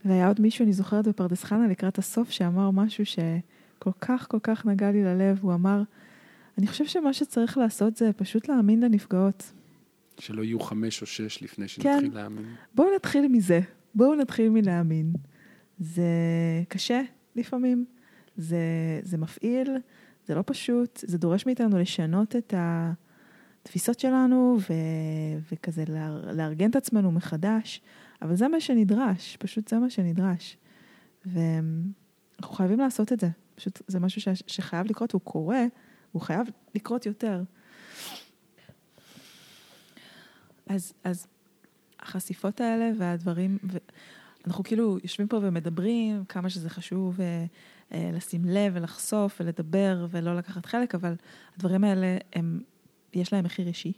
והיה 0.04 0.28
עוד 0.28 0.40
מישהו, 0.40 0.64
אני 0.64 0.72
זוכרת 0.72 1.08
בפרדס 1.08 1.44
חנה 1.44 1.68
לקראת 1.68 1.98
הסוף, 1.98 2.30
שאמר 2.30 2.70
משהו 2.70 3.04
שכל 3.06 3.90
כך 4.00 4.26
כל 4.30 4.38
כך 4.42 4.66
נגע 4.66 4.90
לי 4.90 5.04
ללב. 5.04 5.38
הוא 5.42 5.54
אמר, 5.54 5.82
אני 6.58 6.66
חושב 6.66 6.84
שמה 6.86 7.12
שצריך 7.12 7.58
לעשות 7.58 7.96
זה 7.96 8.10
פשוט 8.12 8.48
להאמין 8.48 8.80
לנפגעות. 8.80 9.52
שלא 10.18 10.42
יהיו 10.42 10.60
חמש 10.60 11.02
או 11.02 11.06
שש 11.06 11.42
לפני 11.42 11.68
שנתחיל 11.68 12.10
כן. 12.10 12.16
להאמין. 12.16 12.44
בואו 12.74 12.88
נתחיל 12.96 13.28
מזה. 13.28 13.60
בואו 13.94 14.14
נתחיל 14.14 14.50
מלהאמין. 14.50 15.12
זה 15.78 16.10
קשה 16.68 17.00
לפעמים, 17.36 17.84
זה, 18.36 18.58
זה 19.02 19.18
מפעיל, 19.18 19.70
זה 20.26 20.34
לא 20.34 20.42
פשוט, 20.46 21.04
זה 21.06 21.18
דורש 21.18 21.46
מאיתנו 21.46 21.78
לשנות 21.78 22.36
את 22.36 22.54
התפיסות 22.56 24.00
שלנו 24.00 24.58
ו, 24.60 24.72
וכזה 25.52 25.84
לארגן 26.32 26.70
את 26.70 26.76
עצמנו 26.76 27.12
מחדש, 27.12 27.80
אבל 28.22 28.36
זה 28.36 28.48
מה 28.48 28.60
שנדרש, 28.60 29.36
פשוט 29.36 29.68
זה 29.68 29.78
מה 29.78 29.90
שנדרש. 29.90 30.56
ואנחנו 31.26 32.54
חייבים 32.54 32.78
לעשות 32.78 33.12
את 33.12 33.20
זה, 33.20 33.28
פשוט 33.54 33.82
זה 33.86 34.00
משהו 34.00 34.20
ש, 34.20 34.28
שחייב 34.46 34.86
לקרות, 34.86 35.12
הוא 35.12 35.20
קורה, 35.20 35.64
הוא 36.12 36.22
חייב 36.22 36.46
לקרות 36.74 37.06
יותר. 37.06 37.42
אז, 40.66 40.92
אז 41.04 41.26
החשיפות 42.00 42.60
האלה 42.60 42.90
והדברים, 42.98 43.58
אנחנו 44.46 44.64
כאילו 44.64 44.98
יושבים 45.02 45.28
פה 45.28 45.38
ומדברים 45.42 46.24
כמה 46.24 46.50
שזה 46.50 46.70
חשוב 46.70 47.20
אה, 47.20 47.44
אה, 47.92 48.10
לשים 48.12 48.44
לב 48.44 48.72
ולחשוף 48.74 49.40
ולדבר 49.40 50.06
ולא 50.10 50.36
לקחת 50.36 50.66
חלק, 50.66 50.94
אבל 50.94 51.14
הדברים 51.56 51.84
האלה, 51.84 52.18
הם, 52.32 52.60
יש 53.14 53.32
להם 53.32 53.44
מחיר 53.44 53.68
אישי 53.68 53.92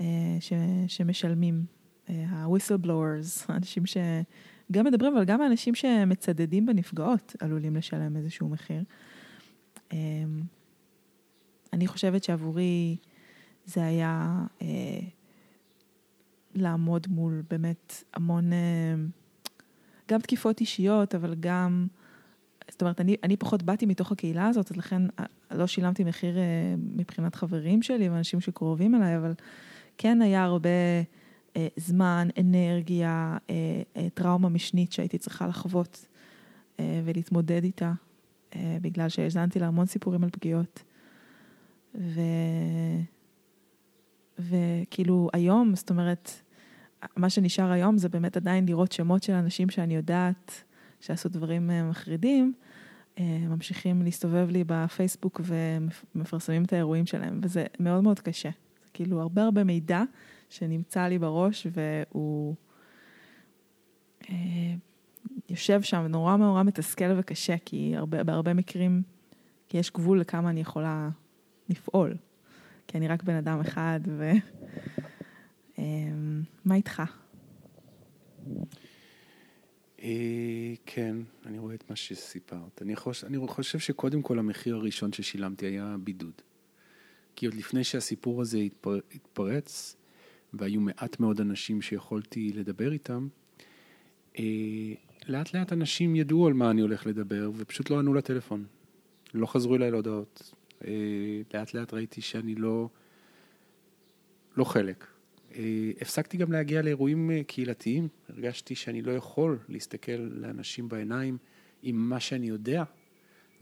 אה, 0.00 0.06
ש, 0.40 0.52
שמשלמים. 0.86 1.79
אה, 2.10 2.24
ה-whistleblowers, 2.28 3.44
האנשים 3.48 3.86
שגם 3.86 4.84
מדברים, 4.84 5.16
אבל 5.16 5.24
גם 5.24 5.40
האנשים 5.40 5.74
שמצדדים 5.74 6.66
בנפגעות 6.66 7.36
עלולים 7.40 7.76
לשלם 7.76 8.16
איזשהו 8.16 8.48
מחיר. 8.48 8.82
אה, 9.92 9.98
אני 11.72 11.86
חושבת 11.86 12.24
שעבורי 12.24 12.96
זה 13.64 13.84
היה... 13.84 14.44
אה, 14.62 15.00
לעמוד 16.54 17.06
מול 17.10 17.42
באמת 17.50 18.04
המון, 18.14 18.52
אה, 18.52 18.94
גם 20.08 20.20
תקיפות 20.20 20.60
אישיות, 20.60 21.14
אבל 21.14 21.34
גם, 21.40 21.86
זאת 22.68 22.80
אומרת, 22.82 23.00
אני, 23.00 23.16
אני 23.22 23.36
פחות 23.36 23.62
באתי 23.62 23.86
מתוך 23.86 24.12
הקהילה 24.12 24.46
הזאת, 24.46 24.70
אז 24.70 24.76
לכן 24.76 25.02
לא 25.50 25.66
שילמתי 25.66 26.04
מחיר 26.04 26.36
מבחינת 26.78 27.34
חברים 27.34 27.82
שלי 27.82 28.08
ואנשים 28.08 28.40
שקרובים 28.40 28.94
אליי, 28.94 29.16
אבל 29.16 29.32
כן 29.98 30.22
היה 30.22 30.44
הרבה 30.44 30.68
זמן, 31.76 32.28
אנרגיה, 32.40 33.36
טראומה 34.14 34.48
משנית 34.48 34.92
שהייתי 34.92 35.18
צריכה 35.18 35.46
לחוות 35.46 36.08
ולהתמודד 36.78 37.64
איתה, 37.64 37.92
בגלל 38.56 39.08
שהאזנתי 39.08 39.58
להמון 39.58 39.86
סיפורים 39.86 40.24
על 40.24 40.30
פגיעות. 40.30 40.82
ו... 41.94 42.20
וכאילו 44.38 45.28
היום, 45.32 45.74
זאת 45.74 45.90
אומרת, 45.90 46.30
מה 47.16 47.30
שנשאר 47.30 47.70
היום 47.70 47.98
זה 47.98 48.08
באמת 48.08 48.36
עדיין 48.36 48.66
לראות 48.66 48.92
שמות 48.92 49.22
של 49.22 49.32
אנשים 49.32 49.70
שאני 49.70 49.94
יודעת 49.94 50.64
שעשו 51.00 51.28
דברים 51.28 51.70
אה, 51.70 51.82
מחרידים, 51.90 52.52
אה, 53.18 53.38
ממשיכים 53.48 54.02
להסתובב 54.02 54.48
לי 54.50 54.64
בפייסבוק 54.66 55.40
ומפרסמים 55.44 56.64
את 56.64 56.72
האירועים 56.72 57.06
שלהם, 57.06 57.40
וזה 57.42 57.66
מאוד 57.80 58.02
מאוד 58.04 58.20
קשה. 58.20 58.50
זה 58.84 58.90
כאילו 58.92 59.20
הרבה 59.20 59.42
הרבה 59.42 59.64
מידע 59.64 60.02
שנמצא 60.50 61.06
לי 61.06 61.18
בראש 61.18 61.66
והוא 61.72 62.54
אה, 64.30 64.74
יושב 65.48 65.82
שם 65.82 66.06
נורא 66.08 66.36
נורא 66.36 66.62
מתסכל 66.62 67.18
וקשה, 67.18 67.56
כי 67.64 67.92
הרבה, 67.96 68.24
בהרבה 68.24 68.54
מקרים, 68.54 69.02
יש 69.74 69.90
גבול 69.90 70.20
לכמה 70.20 70.50
אני 70.50 70.60
יכולה 70.60 71.08
לפעול. 71.68 72.16
כי 72.88 72.98
אני 72.98 73.08
רק 73.08 73.22
בן 73.22 73.34
אדם 73.34 73.60
אחד, 73.60 74.00
ו... 74.06 74.30
אמ, 75.78 76.42
מה 76.64 76.74
איתך? 76.74 77.02
אה, 80.02 80.74
כן, 80.86 81.16
אני 81.46 81.58
רואה 81.58 81.74
את 81.74 81.90
מה 81.90 81.96
שסיפרת. 81.96 82.82
אני 82.82 82.96
חושב, 82.96 83.26
אני 83.26 83.38
חושב 83.46 83.78
שקודם 83.78 84.22
כל 84.22 84.38
המחיר 84.38 84.76
הראשון 84.76 85.12
ששילמתי 85.12 85.66
היה 85.66 85.96
בידוד. 86.04 86.42
כי 87.36 87.46
עוד 87.46 87.54
לפני 87.54 87.84
שהסיפור 87.84 88.40
הזה 88.40 88.58
התפר, 88.58 88.98
התפרץ, 89.14 89.96
והיו 90.54 90.80
מעט 90.80 91.20
מאוד 91.20 91.40
אנשים 91.40 91.82
שיכולתי 91.82 92.52
לדבר 92.54 92.92
איתם, 92.92 93.28
אה, 94.38 94.44
לאט 95.28 95.54
לאט 95.54 95.72
אנשים 95.72 96.16
ידעו 96.16 96.46
על 96.46 96.52
מה 96.52 96.70
אני 96.70 96.80
הולך 96.80 97.06
לדבר, 97.06 97.50
ופשוט 97.56 97.90
לא 97.90 97.98
ענו 97.98 98.14
לטלפון. 98.14 98.64
לא 99.34 99.46
חזרו 99.46 99.76
אליי 99.76 99.90
להודעות. 99.90 100.54
אה, 100.84 100.92
לאט 101.54 101.74
לאט 101.74 101.94
ראיתי 101.94 102.20
שאני 102.20 102.54
לא, 102.54 102.88
לא 104.56 104.64
חלק. 104.64 105.06
אה, 105.54 105.90
הפסקתי 106.00 106.36
גם 106.36 106.52
להגיע 106.52 106.82
לאירועים 106.82 107.30
קהילתיים, 107.46 108.08
הרגשתי 108.28 108.74
שאני 108.74 109.02
לא 109.02 109.12
יכול 109.12 109.58
להסתכל 109.68 110.12
לאנשים 110.12 110.88
בעיניים 110.88 111.38
עם 111.82 111.96
מה 111.96 112.20
שאני 112.20 112.46
יודע 112.46 112.84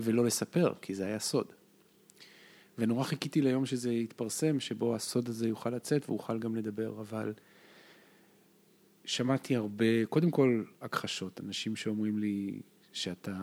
ולא 0.00 0.24
לספר, 0.24 0.72
כי 0.82 0.94
זה 0.94 1.06
היה 1.06 1.18
סוד. 1.18 1.52
ונורא 2.78 3.04
חיכיתי 3.04 3.42
ליום 3.42 3.66
שזה 3.66 3.92
יתפרסם, 3.92 4.60
שבו 4.60 4.94
הסוד 4.94 5.28
הזה 5.28 5.48
יוכל 5.48 5.70
לצאת 5.70 6.08
ואוכל 6.08 6.38
גם 6.38 6.56
לדבר, 6.56 7.00
אבל 7.00 7.32
שמעתי 9.04 9.56
הרבה, 9.56 10.06
קודם 10.08 10.30
כל 10.30 10.64
הכחשות, 10.82 11.40
אנשים 11.40 11.76
שאומרים 11.76 12.18
לי 12.18 12.60
שאתה 12.92 13.36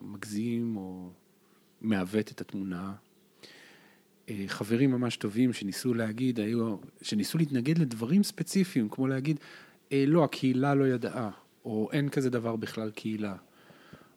מגזים 0.00 0.76
או 0.76 1.10
מעוות 1.80 2.30
את 2.32 2.40
התמונה, 2.40 2.94
אה, 4.28 4.44
חברים 4.46 4.90
ממש 4.90 5.16
טובים 5.16 5.52
שניסו 5.52 5.94
להגיד, 5.94 6.40
היו, 6.40 6.76
שניסו 7.02 7.38
להתנגד 7.38 7.78
לדברים 7.78 8.22
ספציפיים, 8.22 8.88
כמו 8.88 9.06
להגיד, 9.06 9.40
אה, 9.92 10.04
לא, 10.06 10.24
הקהילה 10.24 10.74
לא 10.74 10.84
ידעה, 10.84 11.30
או 11.64 11.88
אין 11.92 12.08
כזה 12.08 12.30
דבר 12.30 12.56
בכלל 12.56 12.90
קהילה, 12.90 13.36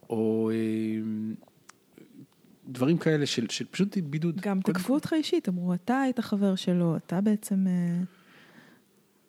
או 0.10 0.52
אה, 0.54 0.56
דברים 2.70 2.98
כאלה 2.98 3.26
של, 3.26 3.46
של 3.50 3.66
פשוט 3.66 3.98
בידוד. 3.98 4.42
גם 4.42 4.62
קודם... 4.62 4.78
תקפו 4.78 4.94
אותך 4.94 5.14
אישית, 5.14 5.50
אמרו, 5.50 5.74
אתה 5.74 6.02
היית 6.02 6.20
חבר 6.20 6.56
שלו, 6.56 6.98
אתה 6.98 7.22
בעצם... 7.22 7.66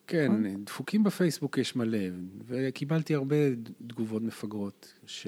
כן, 0.07 0.33
נכון? 0.33 0.65
דפוקים 0.65 1.05
בפייסבוק 1.05 1.59
יש 1.59 1.77
מלא, 1.77 1.99
וקיבלתי 2.47 3.15
הרבה 3.15 3.37
תגובות 3.87 4.23
מפגרות, 4.23 4.95
ש... 5.07 5.27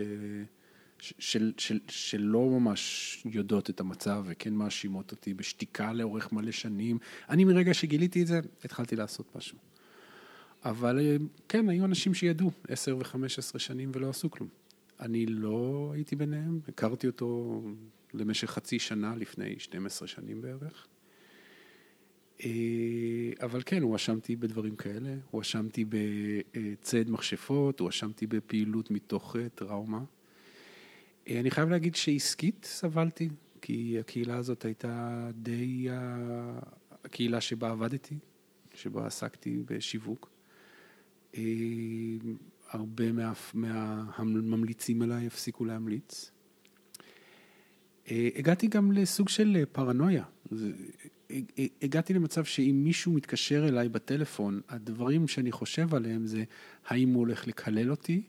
של, 1.18 1.52
של, 1.58 1.78
שלא 1.88 2.40
ממש 2.50 3.22
יודעות 3.24 3.70
את 3.70 3.80
המצב 3.80 4.24
וכן 4.26 4.54
מאשימות 4.54 5.10
אותי 5.10 5.34
בשתיקה 5.34 5.92
לאורך 5.92 6.32
מלא 6.32 6.50
שנים. 6.50 6.98
אני 7.28 7.44
מרגע 7.44 7.74
שגיליתי 7.74 8.22
את 8.22 8.26
זה, 8.26 8.40
התחלתי 8.64 8.96
לעשות 8.96 9.36
משהו. 9.36 9.58
אבל 10.64 11.00
אה, 11.00 11.16
כן, 11.48 11.68
היו 11.68 11.84
אנשים 11.84 12.14
שידעו 12.14 12.50
עשר 12.68 12.96
וחמש 13.00 13.38
עשרה 13.38 13.58
שנים 13.58 13.90
ולא 13.94 14.10
עשו 14.10 14.30
כלום. 14.30 14.48
אני 15.00 15.26
לא 15.26 15.90
הייתי 15.94 16.16
ביניהם, 16.16 16.60
הכרתי 16.68 17.06
אותו 17.06 17.60
למשך 18.14 18.50
חצי 18.50 18.78
שנה 18.78 19.16
לפני 19.16 19.58
12 19.58 20.08
שנים 20.08 20.40
בערך. 20.40 20.86
אה, 22.44 23.32
אבל 23.42 23.62
כן, 23.66 23.82
הואשמתי 23.82 24.36
בדברים 24.36 24.76
כאלה, 24.76 25.14
הואשמתי 25.30 25.84
בציד 25.84 27.10
מכשפות, 27.10 27.80
הואשמתי 27.80 28.26
בפעילות 28.26 28.90
מתוך 28.90 29.36
אה, 29.36 29.48
טראומה. 29.48 30.04
אה, 31.28 31.40
אני 31.40 31.50
חייב 31.50 31.68
להגיד 31.68 31.94
שעסקית 31.94 32.64
סבלתי, 32.64 33.28
כי 33.60 33.96
הקהילה 34.00 34.36
הזאת 34.36 34.64
הייתה 34.64 35.28
די 35.34 35.88
הקהילה 37.04 37.40
שבה 37.40 37.70
עבדתי, 37.70 38.14
שבה 38.74 39.06
עסקתי 39.06 39.62
בשיווק. 39.66 40.32
הרבה 42.68 43.12
מה, 43.12 43.32
מהממליצים 43.54 45.02
עליי 45.02 45.26
הפסיקו 45.26 45.64
להמליץ. 45.64 46.30
אה, 48.12 48.28
הגעתי 48.36 48.66
גם 48.66 48.92
לסוג 48.92 49.28
של 49.28 49.64
פרנויה. 49.72 50.24
הגעתי 51.82 52.14
למצב 52.14 52.44
שאם 52.44 52.80
מישהו 52.84 53.12
מתקשר 53.12 53.68
אליי 53.68 53.88
בטלפון, 53.88 54.60
הדברים 54.68 55.28
שאני 55.28 55.52
חושב 55.52 55.94
עליהם 55.94 56.26
זה 56.26 56.44
האם 56.86 57.08
הוא 57.08 57.18
הולך 57.18 57.46
לקלל 57.46 57.90
אותי, 57.90 58.22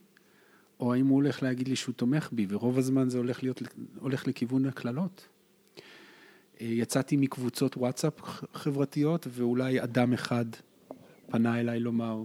או 0.80 0.94
האם 0.94 1.06
הוא 1.06 1.14
הולך 1.14 1.42
להגיד 1.42 1.68
לי 1.68 1.76
שהוא 1.76 1.92
תומך 1.92 2.28
בי, 2.32 2.46
ורוב 2.48 2.78
הזמן 2.78 3.10
זה 3.10 3.18
הולך, 3.18 3.42
להיות, 3.42 3.62
הולך 3.98 4.26
לכיוון 4.26 4.66
הקללות. 4.66 5.28
אה, 6.60 6.66
יצאתי 6.66 7.16
מקבוצות 7.16 7.76
וואטסאפ 7.76 8.20
חברתיות, 8.54 9.26
ואולי 9.30 9.82
אדם 9.82 10.12
אחד 10.12 10.44
פנה 11.26 11.60
אליי 11.60 11.80
לומר, 11.80 12.24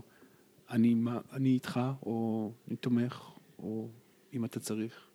אני, 0.69 0.95
אני 1.33 1.49
איתך, 1.49 1.79
או 2.03 2.51
אני 2.67 2.75
תומך, 2.75 3.21
או 3.59 3.89
אם 4.33 4.45
אתה 4.45 4.59
צריך. 4.59 5.08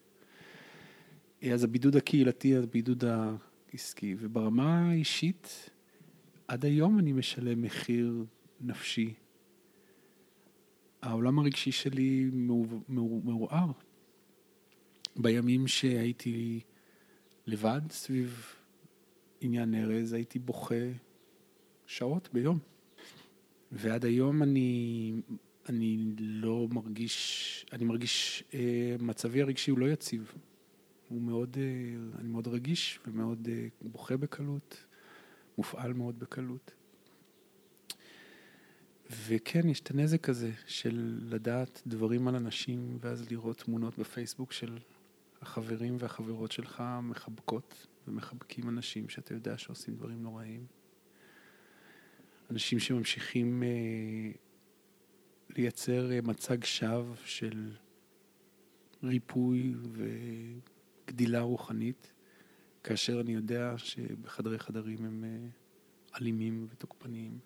אז 1.52 1.64
הבידוד 1.64 1.96
הקהילתי, 1.96 2.56
הבידוד 2.56 3.04
העסקי, 3.04 4.16
וברמה 4.18 4.90
האישית, 4.90 5.70
עד 6.48 6.64
היום 6.64 6.98
אני 6.98 7.12
משלם 7.12 7.62
מחיר 7.62 8.24
נפשי. 8.60 9.14
העולם 11.02 11.38
הרגשי 11.38 11.72
שלי 11.72 12.30
מעורער. 13.24 13.70
בימים 15.16 15.66
שהייתי 15.66 16.60
לבד 17.46 17.80
סביב 17.90 18.46
עניין 19.40 19.74
ארז, 19.74 20.12
הייתי 20.12 20.38
בוכה 20.38 20.84
שעות 21.86 22.28
ביום. 22.32 22.58
ועד 23.72 24.04
היום 24.04 24.42
אני, 24.42 25.12
אני 25.68 25.98
לא 26.18 26.68
מרגיש, 26.70 27.66
אני 27.72 27.84
מרגיש, 27.84 28.44
אה, 28.54 28.96
מצבי 29.00 29.42
הרגשי 29.42 29.70
הוא 29.70 29.78
לא 29.78 29.86
יציב. 29.86 30.32
הוא 31.08 31.22
מאוד, 31.22 31.56
אה, 31.60 32.20
אני 32.20 32.28
מאוד 32.28 32.48
רגיש 32.48 33.00
ומאוד 33.06 33.48
אה, 33.50 33.66
בוכה 33.80 34.16
בקלות, 34.16 34.84
מופעל 35.58 35.92
מאוד 35.92 36.18
בקלות. 36.18 36.74
וכן, 39.10 39.68
יש 39.68 39.80
את 39.80 39.90
הנזק 39.90 40.28
הזה 40.28 40.50
של 40.66 41.18
לדעת 41.22 41.82
דברים 41.86 42.28
על 42.28 42.36
אנשים 42.36 42.98
ואז 43.00 43.30
לראות 43.30 43.58
תמונות 43.58 43.98
בפייסבוק 43.98 44.52
של 44.52 44.78
החברים 45.42 45.96
והחברות 46.00 46.52
שלך 46.52 46.82
מחבקות 47.02 47.86
ומחבקים 48.08 48.68
אנשים 48.68 49.08
שאתה 49.08 49.34
יודע 49.34 49.58
שעושים 49.58 49.94
דברים 49.94 50.22
נוראים. 50.22 50.66
אנשים 52.50 52.78
שממשיכים 52.78 53.62
אה, 53.62 54.30
לייצר 55.56 56.12
אה, 56.12 56.20
מצג 56.20 56.64
שווא 56.64 57.14
של 57.24 57.72
ריפוי 59.02 59.74
וגדילה 61.04 61.40
רוחנית, 61.40 62.12
כאשר 62.84 63.20
אני 63.20 63.34
יודע 63.34 63.74
שבחדרי 63.76 64.58
חדרים 64.58 65.04
הם 65.04 65.24
אה, 65.24 65.48
אלימים 66.20 66.66
ותוקפניים. 66.70 67.38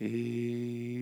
אה, 0.00 0.06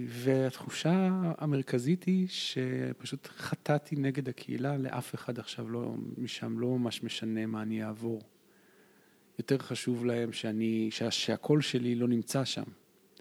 והתחושה 0.09 1.09
המרכזית 1.39 2.05
היא 2.05 2.27
שפשוט 2.29 3.27
חטאתי 3.27 3.97
נגד 3.97 4.29
הקהילה, 4.29 4.77
לאף 4.77 5.15
אחד 5.15 5.39
עכשיו 5.39 5.69
לא, 5.69 5.95
משם 6.19 6.59
לא 6.59 6.79
ממש 6.79 7.03
משנה 7.03 7.47
מה 7.47 7.63
אני 7.63 7.85
אעבור. 7.85 8.23
יותר 9.39 9.59
חשוב 9.59 10.05
להם 10.05 10.33
שאני, 10.33 10.89
שה, 10.91 11.11
שהקול 11.11 11.61
שלי 11.61 11.95
לא 11.95 12.09
נמצא 12.09 12.45
שם. 12.45 12.65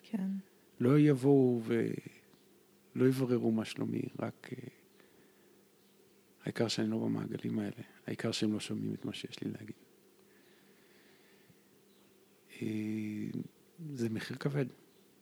כן. 0.04 0.28
לא 0.80 1.00
יבואו 1.00 1.62
ולא 1.66 3.06
יבררו 3.06 3.52
מה 3.52 3.66
שלומי, 3.66 4.02
רק 4.20 4.50
אה, 4.54 4.68
העיקר 6.46 6.68
שאני 6.68 6.90
לא 6.90 7.00
במעגלים 7.00 7.60
האלה, 7.60 7.82
העיקר 8.08 8.32
שהם 8.32 8.54
לא 8.54 8.60
שומעים 8.60 8.94
את 8.94 9.06
מה 9.06 9.14
שיש 9.14 9.44
לי 9.44 9.52
להגיד. 9.52 9.76
אה, 12.62 13.40
זה 13.94 14.10
מחיר 14.10 14.38
כבד. 14.38 14.66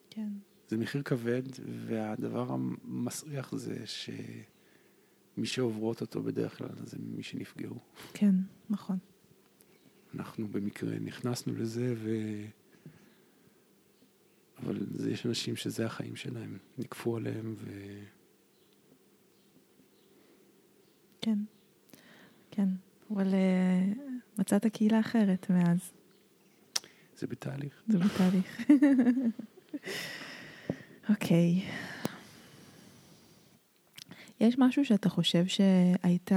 כן. 0.10 0.30
זה 0.68 0.78
מחיר 0.78 1.02
כבד, 1.02 1.44
והדבר 1.66 2.52
המסריח 2.52 3.56
זה 3.56 3.88
שמי 3.88 5.46
שעוברות 5.46 6.02
אותו 6.02 6.24
בדרך 6.24 6.58
כלל 6.58 6.70
זה 6.84 6.98
מי 7.00 7.24
שנפגעו. 7.24 7.80
כן, 8.14 8.36
נכון. 8.70 8.98
אנחנו 10.16 10.48
במקרה 10.48 11.00
נכנסנו 11.00 11.56
לזה, 11.56 11.94
ו... 11.98 12.10
אבל 14.58 14.80
יש 15.10 15.26
אנשים 15.26 15.56
שזה 15.56 15.86
החיים 15.86 16.16
שלהם, 16.16 16.58
נקפו 16.78 17.18
עליהם 17.18 17.56
ו... 17.58 17.72
כן, 21.24 21.38
כן, 22.52 22.68
אבל 23.12 23.28
uh, 23.28 24.00
מצאת 24.38 24.68
קהילה 24.68 25.00
אחרת 25.00 25.50
מאז. 25.50 25.92
זה 27.18 27.28
בתהליך. 27.28 27.84
זה 27.88 27.98
בתהליך. 27.98 28.60
אוקיי. 31.10 31.62
יש 34.40 34.56
משהו 34.58 34.86
שאתה 34.86 35.10
חושב 35.10 35.46
שהיית 35.48 36.32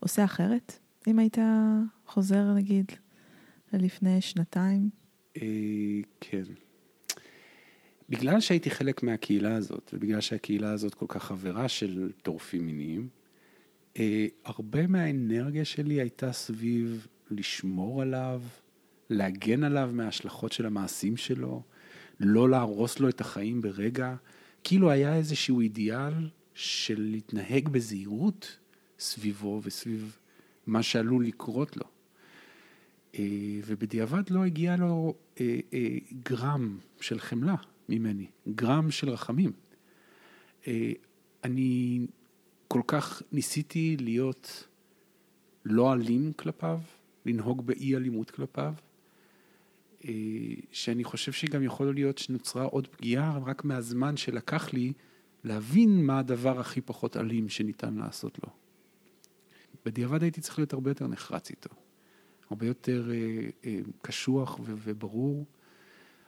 עושה 0.00 0.24
אחרת? 0.24 0.78
אם 1.06 1.18
היית 1.18 1.38
חוזר 2.06 2.54
נגיד 2.54 2.92
ללפני 3.72 4.20
שנתיים? 4.20 4.90
אה, 5.36 5.42
כן. 6.20 6.42
בגלל 8.08 8.40
שהייתי 8.40 8.70
חלק 8.70 9.02
מהקהילה 9.02 9.54
הזאת, 9.54 9.90
ובגלל 9.94 10.20
שהקהילה 10.20 10.72
הזאת 10.72 10.94
כל 10.94 11.06
כך 11.08 11.24
חברה 11.24 11.68
של 11.68 12.12
טורפים 12.22 12.66
מיניים, 12.66 13.00
אה, 13.00 13.23
הרבה 14.44 14.86
מהאנרגיה 14.86 15.64
שלי 15.64 15.94
הייתה 15.94 16.32
סביב 16.32 17.06
לשמור 17.30 18.02
עליו, 18.02 18.42
להגן 19.10 19.64
עליו 19.64 19.90
מההשלכות 19.92 20.52
של 20.52 20.66
המעשים 20.66 21.16
שלו, 21.16 21.62
לא 22.20 22.50
להרוס 22.50 23.00
לו 23.00 23.08
את 23.08 23.20
החיים 23.20 23.60
ברגע. 23.60 24.14
כאילו 24.64 24.90
היה 24.90 25.16
איזשהו 25.16 25.60
אידיאל 25.60 26.12
של 26.54 27.02
להתנהג 27.02 27.68
בזהירות 27.68 28.58
סביבו 28.98 29.60
וסביב 29.64 30.18
מה 30.66 30.82
שעלול 30.82 31.26
לקרות 31.26 31.76
לו. 31.76 31.84
אה, 33.18 33.60
ובדיעבד 33.66 34.30
לא 34.30 34.44
הגיע 34.44 34.76
לו 34.76 35.14
אה, 35.40 35.58
אה, 35.72 35.96
גרם 36.22 36.78
של 37.00 37.18
חמלה 37.18 37.56
ממני, 37.88 38.26
גרם 38.48 38.90
של 38.90 39.10
רחמים. 39.10 39.52
אני 41.44 42.06
כל 42.74 42.82
כך 42.86 43.22
ניסיתי 43.32 43.96
להיות 44.00 44.68
לא 45.64 45.92
אלים 45.92 46.32
כלפיו, 46.32 46.80
לנהוג 47.26 47.66
באי 47.66 47.96
אלימות 47.96 48.30
כלפיו, 48.30 48.74
שאני 50.72 51.04
חושב 51.04 51.32
שגם 51.32 51.62
יכול 51.62 51.94
להיות 51.94 52.18
שנוצרה 52.18 52.64
עוד 52.64 52.86
פגיעה 52.86 53.38
רק 53.46 53.64
מהזמן 53.64 54.16
שלקח 54.16 54.72
לי 54.72 54.92
להבין 55.44 56.06
מה 56.06 56.18
הדבר 56.18 56.60
הכי 56.60 56.80
פחות 56.80 57.16
אלים 57.16 57.48
שניתן 57.48 57.94
לעשות 57.94 58.38
לו. 58.44 58.50
בדיעבד 59.84 60.22
הייתי 60.22 60.40
צריך 60.40 60.58
להיות 60.58 60.72
הרבה 60.72 60.90
יותר 60.90 61.06
נחרץ 61.06 61.50
איתו, 61.50 61.70
הרבה 62.50 62.66
יותר 62.66 63.10
אה, 63.10 63.48
אה, 63.64 63.80
קשוח 64.02 64.58
ו- 64.60 64.74
וברור. 64.78 65.46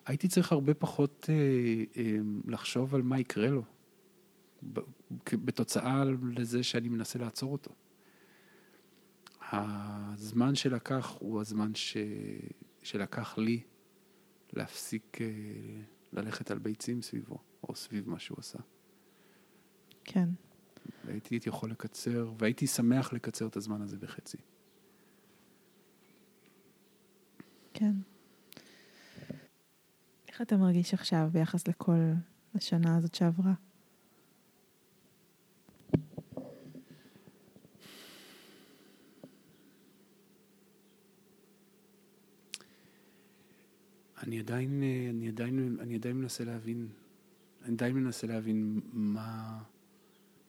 הייתי 0.06 0.28
צריך 0.28 0.52
הרבה 0.52 0.74
פחות 0.74 1.26
אה, 1.28 1.34
אה, 2.02 2.18
לחשוב 2.46 2.94
על 2.94 3.02
מה 3.02 3.20
יקרה 3.20 3.48
לו, 3.48 3.62
בתוצאה 5.32 6.04
לזה 6.36 6.62
שאני 6.62 6.88
מנסה 6.88 7.18
לעצור 7.18 7.52
אותו. 7.52 7.70
הזמן 9.52 10.54
שלקח 10.54 11.16
הוא 11.18 11.40
הזמן 11.40 11.74
ש... 11.74 11.96
שלקח 12.82 13.38
לי 13.38 13.62
להפסיק 14.52 15.18
אה, 15.20 15.26
ללכת 16.12 16.50
על 16.50 16.58
ביצים 16.58 17.02
סביבו, 17.02 17.38
או 17.62 17.74
סביב 17.74 18.10
מה 18.10 18.18
שהוא 18.18 18.38
עשה. 18.40 18.58
כן. 20.04 20.28
והייתי 21.04 21.38
יכול 21.46 21.70
לקצר, 21.70 22.32
והייתי 22.38 22.66
שמח 22.66 23.12
לקצר 23.12 23.46
את 23.46 23.56
הזמן 23.56 23.82
הזה 23.82 23.96
בחצי. 23.98 24.36
כן. 27.74 27.92
איך 30.28 30.42
אתה 30.42 30.56
מרגיש 30.56 30.94
עכשיו 30.94 31.28
ביחס 31.32 31.68
לכל 31.68 31.98
השנה 32.54 32.96
הזאת 32.96 33.14
שעברה? 33.14 33.52
אני 44.26 44.38
עדיין, 44.38 44.82
אני 45.10 45.28
עדיין, 45.28 45.76
אני 45.80 45.94
עדיין 45.94 46.16
מנסה 46.16 46.44
להבין, 46.44 46.88
אני 47.62 47.74
עדיין 47.74 47.94
מנסה 47.94 48.26
להבין 48.26 48.80
מה, 48.92 49.62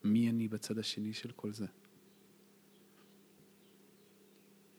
מי 0.03 0.29
אני 0.29 0.47
בצד 0.47 0.77
השני 0.77 1.13
של 1.13 1.31
כל 1.31 1.53
זה. 1.53 1.65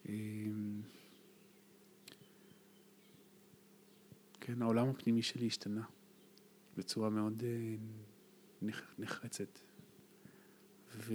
אמ, 0.08 0.80
כן, 4.40 4.62
העולם 4.62 4.88
הפנימי 4.88 5.22
שלי 5.22 5.46
השתנה 5.46 5.84
בצורה 6.76 7.10
מאוד 7.10 7.42
אה, 7.42 7.76
נחרצת. 8.98 9.58
ו... 10.94 11.14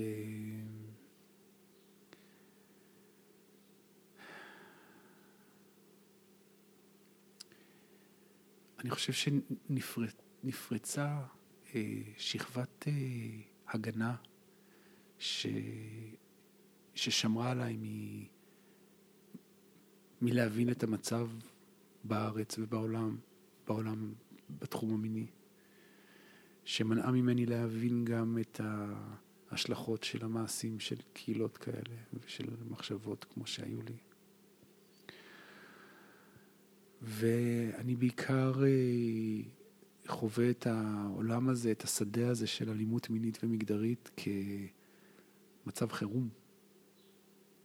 אני 8.83 8.91
חושב 8.91 9.13
שנפרצה 10.43 11.19
אה, 11.75 12.01
שכבת 12.17 12.87
אה, 12.87 12.93
הגנה 13.67 14.15
ש... 15.19 15.47
ששמרה 16.95 17.51
עליי 17.51 17.77
מלהבין 20.21 20.69
את 20.69 20.83
המצב 20.83 21.27
בארץ 22.03 22.59
ובעולם, 22.59 23.17
בעולם 23.67 24.13
בתחום 24.49 24.93
המיני, 24.93 25.27
שמנעה 26.65 27.11
ממני 27.11 27.45
להבין 27.45 28.05
גם 28.05 28.37
את 28.41 28.61
ההשלכות 29.49 30.03
של 30.03 30.25
המעשים 30.25 30.79
של 30.79 30.95
קהילות 31.13 31.57
כאלה 31.57 31.95
ושל 32.13 32.49
מחשבות 32.69 33.25
כמו 33.33 33.45
שהיו 33.47 33.81
לי. 33.81 33.97
ואני 37.03 37.95
בעיקר 37.95 38.63
אה, 38.63 39.41
חווה 40.07 40.49
את 40.49 40.67
העולם 40.67 41.49
הזה, 41.49 41.71
את 41.71 41.83
השדה 41.83 42.29
הזה 42.29 42.47
של 42.47 42.69
אלימות 42.69 43.09
מינית 43.09 43.43
ומגדרית 43.43 44.09
כמצב 45.65 45.91
חירום, 45.91 46.29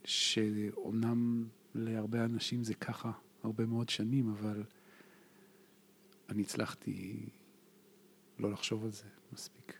שאומנם 0.04 1.48
להרבה 1.74 2.24
אנשים 2.24 2.64
זה 2.64 2.74
ככה 2.74 3.12
הרבה 3.42 3.66
מאוד 3.66 3.88
שנים, 3.88 4.28
אבל 4.28 4.62
אני 6.28 6.42
הצלחתי 6.42 7.26
לא 8.38 8.52
לחשוב 8.52 8.84
על 8.84 8.90
זה 8.90 9.04
מספיק. 9.32 9.78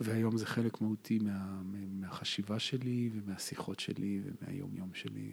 והיום 0.00 0.36
זה 0.36 0.46
חלק 0.46 0.80
מהותי 0.80 1.18
מה, 1.18 1.62
מהחשיבה 1.88 2.58
שלי 2.58 3.10
ומהשיחות 3.12 3.80
שלי 3.80 4.22
ומהיום-יום 4.24 4.94
שלי. 4.94 5.32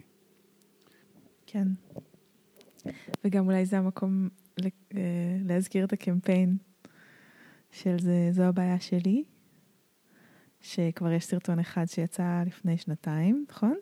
כן. 1.54 1.68
וגם 3.24 3.46
אולי 3.46 3.66
זה 3.66 3.78
המקום 3.78 4.28
אה, 4.62 4.68
להזכיר 5.44 5.84
את 5.84 5.92
הקמפיין 5.92 6.56
של 7.70 7.98
זה, 7.98 8.28
זו 8.32 8.42
הבעיה 8.42 8.80
שלי, 8.80 9.24
שכבר 10.60 11.12
יש 11.12 11.24
סרטון 11.24 11.58
אחד 11.58 11.84
שיצא 11.86 12.42
לפני 12.46 12.78
שנתיים, 12.78 13.44
נכון? 13.50 13.74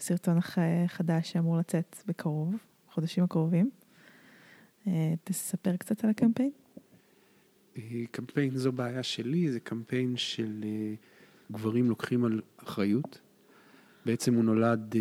סרטון 0.00 0.38
חדש 0.86 1.32
שאמור 1.32 1.58
לצאת 1.58 1.96
בקרוב, 2.06 2.54
בחודשים 2.88 3.24
הקרובים. 3.24 3.70
אה, 4.86 5.14
תספר 5.24 5.76
קצת 5.76 6.04
על 6.04 6.10
הקמפיין. 6.10 6.50
אה, 7.76 8.02
קמפיין 8.10 8.56
זו 8.56 8.72
בעיה 8.72 9.02
שלי, 9.02 9.52
זה 9.52 9.60
קמפיין 9.60 10.16
של 10.16 10.64
גברים 11.52 11.88
לוקחים 11.88 12.24
על 12.24 12.42
אחריות. 12.56 13.20
בעצם 14.04 14.34
הוא 14.34 14.44
נולד 14.44 14.94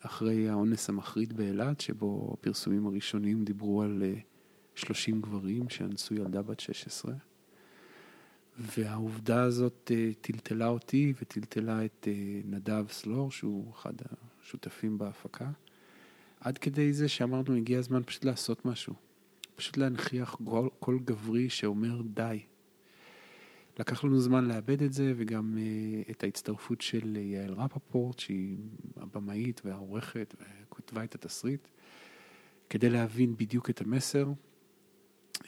אחרי 0.00 0.48
האונס 0.48 0.88
המחריד 0.88 1.36
באילת, 1.36 1.80
שבו 1.80 2.36
הפרסומים 2.38 2.86
הראשונים 2.86 3.44
דיברו 3.44 3.82
על 3.82 4.02
30 4.74 5.20
גברים 5.20 5.68
שאנסו 5.68 6.14
ילדה 6.14 6.42
בת 6.42 6.60
16. 6.60 7.14
והעובדה 8.58 9.42
הזאת 9.42 9.92
אה, 9.94 10.10
טלטלה 10.20 10.68
אותי 10.68 11.12
וטלטלה 11.22 11.84
את 11.84 12.08
אה, 12.10 12.40
נדב 12.44 12.84
סלור, 12.90 13.30
שהוא 13.30 13.72
אחד 13.74 13.92
השותפים 14.42 14.98
בהפקה, 14.98 15.50
עד 16.40 16.58
כדי 16.58 16.92
זה 16.92 17.08
שאמרנו, 17.08 17.56
הגיע 17.56 17.78
הזמן 17.78 18.02
פשוט 18.06 18.24
לעשות 18.24 18.64
משהו. 18.64 18.94
פשוט 19.56 19.76
להנכיח 19.76 20.36
כל 20.80 20.98
גברי 21.04 21.50
שאומר 21.50 22.02
די. 22.02 22.38
לקח 23.78 24.04
לנו 24.04 24.20
זמן 24.20 24.44
לעבד 24.44 24.82
את 24.82 24.92
זה, 24.92 25.12
וגם 25.16 25.56
אה, 25.56 26.10
את 26.10 26.22
ההצטרפות 26.22 26.80
של 26.80 27.16
יעל 27.16 27.52
רפפורט, 27.52 28.18
שהיא 28.18 28.56
הבמאית 28.96 29.60
והעורכת, 29.64 30.34
וכותבה 30.40 31.04
את 31.04 31.14
התסריט, 31.14 31.68
כדי 32.70 32.90
להבין 32.90 33.36
בדיוק 33.36 33.70
את 33.70 33.80
המסר. 33.80 34.28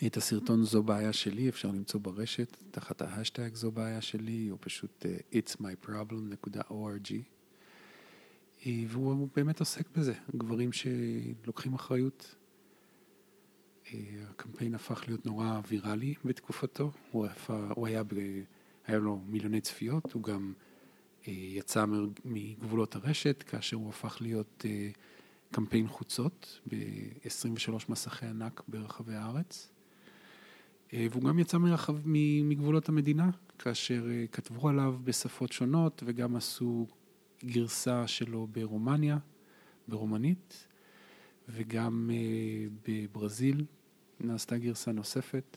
את 0.07 0.17
הסרטון 0.17 0.65
זו 0.65 0.83
בעיה 0.83 1.13
שלי, 1.13 1.49
אפשר 1.49 1.69
למצוא 1.69 2.01
ברשת, 2.01 2.57
תחת 2.71 3.03
ההשטג 3.03 3.55
זו 3.55 3.71
בעיה 3.71 4.01
שלי, 4.01 4.51
או 4.51 4.57
פשוט 4.61 5.07
אה, 5.07 5.37
itsmyproblem.org. 5.37 7.13
אה, 8.67 8.83
והוא 8.89 9.29
באמת 9.37 9.61
עוסק 9.61 9.97
בזה, 9.97 10.13
גברים 10.37 10.71
שלוקחים 10.73 11.75
אחריות. 11.75 12.35
אה, 13.95 13.99
הקמפיין 14.31 14.75
הפך 14.75 15.05
להיות 15.07 15.27
נורא 15.27 15.61
ויראלי 15.69 16.15
בתקופתו, 16.25 16.91
הוא, 17.11 17.27
הפך, 17.27 17.55
הוא 17.75 17.87
היה, 17.87 18.03
ב, 18.03 18.15
היה 18.87 18.99
לו 18.99 19.21
מיליוני 19.27 19.61
צפיות, 19.61 20.13
הוא 20.13 20.23
גם 20.23 20.53
יצא 21.27 21.85
מגבולות 22.25 22.97
הרשת, 22.97 23.43
כאשר 23.43 23.77
הוא 23.77 23.89
הפך 23.89 24.17
להיות 24.21 24.65
קמפיין 25.51 25.89
חוצות 25.89 26.61
ב-23 26.67 27.73
מסכי 27.89 28.27
ענק 28.27 28.63
ברחבי 28.69 29.15
הארץ. 29.15 29.73
אה, 30.93 31.07
והוא 31.11 31.23
גם 31.23 31.39
יצא 31.39 31.59
מרחב, 31.59 31.97
מגבולות 32.45 32.89
המדינה, 32.89 33.31
כאשר 33.59 34.11
אה, 34.11 34.25
כתבו 34.33 34.69
עליו 34.69 34.97
בשפות 35.05 35.53
שונות 35.53 36.03
וגם 36.07 36.37
עשו 36.37 36.87
גרסה 37.45 38.07
שלו 38.07 38.47
ברומניה, 38.53 39.19
ברומנית, 39.89 40.67
וגם 41.49 42.11
אה, 42.13 42.67
בברזיל 42.89 43.65
נעשתה 44.21 44.59
גרסה 44.59 44.93
נוספת 44.93 45.57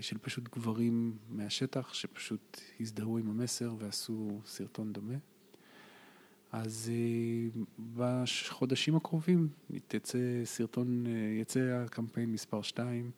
של 0.00 0.18
פשוט 0.18 0.48
גברים 0.56 1.16
מהשטח 1.28 1.94
שפשוט 1.94 2.60
הזדהו 2.80 3.18
עם 3.18 3.30
המסר 3.30 3.74
ועשו 3.78 4.40
סרטון 4.44 4.92
דומה. 4.92 5.16
אז 6.52 6.92
בחודשים 7.94 8.96
הקרובים 8.96 9.48
יצא 9.70 10.18
סרטון, 10.44 11.06
יצא 11.40 11.60
הקמפיין 11.60 12.32
מספר 12.32 12.62
2 12.62 13.10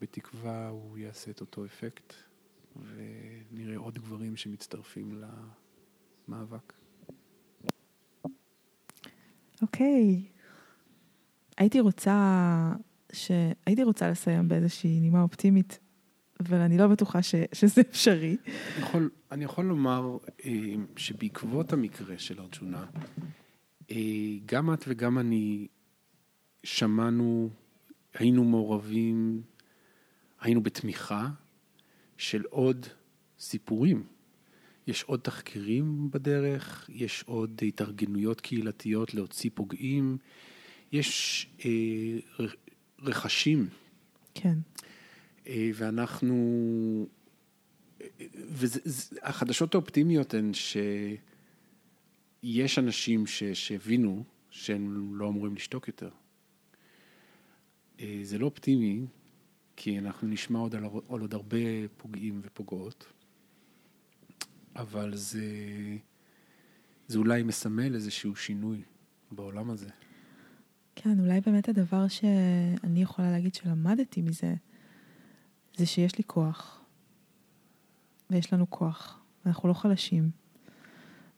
בתקווה 0.00 0.68
הוא 0.68 0.98
יעשה 0.98 1.30
את 1.30 1.40
אותו 1.40 1.64
אפקט, 1.64 2.14
ונראה 2.76 3.76
עוד 3.76 3.98
גברים 3.98 4.36
שמצטרפים 4.36 5.22
למאבק. 6.28 6.72
אוקיי. 9.62 10.22
Okay. 10.24 10.34
הייתי 11.56 11.80
רוצה, 11.80 12.72
ש... 13.14 13.30
הייתי 13.66 13.82
רוצה 13.82 14.10
לסיים 14.10 14.48
באיזושהי 14.48 15.00
נימה 15.00 15.22
אופטימית, 15.22 15.78
אבל 16.40 16.60
אני 16.60 16.78
לא 16.78 16.86
בטוחה 16.86 17.22
ש... 17.22 17.34
שזה 17.52 17.80
אפשרי. 17.90 18.36
אני 18.46 18.82
יכול, 18.82 19.10
אני 19.32 19.44
יכול 19.44 19.64
לומר 19.64 20.18
אה, 20.44 20.74
שבעקבות 20.96 21.72
המקרה 21.72 22.18
של 22.18 22.40
ארג'ונה, 22.40 22.86
אה, 23.90 23.96
גם 24.46 24.72
את 24.72 24.84
וגם 24.88 25.18
אני 25.18 25.66
שמענו, 26.64 27.50
היינו 28.14 28.44
מעורבים 28.44 29.42
היינו 30.44 30.62
בתמיכה 30.62 31.28
של 32.16 32.42
עוד 32.50 32.86
סיפורים. 33.38 34.02
יש 34.86 35.02
עוד 35.02 35.20
תחקירים 35.20 36.10
בדרך, 36.10 36.90
יש 36.92 37.22
עוד 37.26 37.60
התארגנויות 37.68 38.40
קהילתיות 38.40 39.14
להוציא 39.14 39.50
פוגעים, 39.54 40.18
יש 40.92 41.46
אה, 41.64 42.46
רכשים. 43.08 43.68
כן. 44.34 44.58
אה, 45.46 45.70
ואנחנו... 45.74 47.06
והחדשות 48.34 49.74
האופטימיות 49.74 50.34
הן 50.34 50.50
שיש 52.42 52.78
אנשים 52.78 53.26
ש, 53.26 53.42
שהבינו 53.44 54.24
שהם 54.50 55.14
לא 55.16 55.28
אמורים 55.28 55.54
לשתוק 55.54 55.88
יותר. 55.88 56.10
אה, 58.00 58.20
זה 58.22 58.38
לא 58.38 58.46
אופטימי, 58.46 59.06
כי 59.76 59.98
אנחנו 59.98 60.28
נשמע 60.28 60.58
עוד 60.58 60.74
על, 60.74 60.84
על 60.84 60.90
עוד 61.06 61.34
הרבה 61.34 61.58
פוגעים 61.96 62.40
ופוגעות, 62.44 63.12
אבל 64.76 65.16
זה, 65.16 65.46
זה 67.08 67.18
אולי 67.18 67.42
מסמל 67.42 67.94
איזשהו 67.94 68.36
שינוי 68.36 68.82
בעולם 69.30 69.70
הזה. 69.70 69.88
כן, 70.96 71.20
אולי 71.20 71.40
באמת 71.40 71.68
הדבר 71.68 72.08
שאני 72.08 73.02
יכולה 73.02 73.30
להגיד 73.30 73.54
שלמדתי 73.54 74.22
מזה, 74.22 74.54
זה 75.76 75.86
שיש 75.86 76.18
לי 76.18 76.24
כוח, 76.26 76.80
ויש 78.30 78.52
לנו 78.52 78.70
כוח, 78.70 79.20
ואנחנו 79.44 79.68
לא 79.68 79.74
חלשים, 79.74 80.30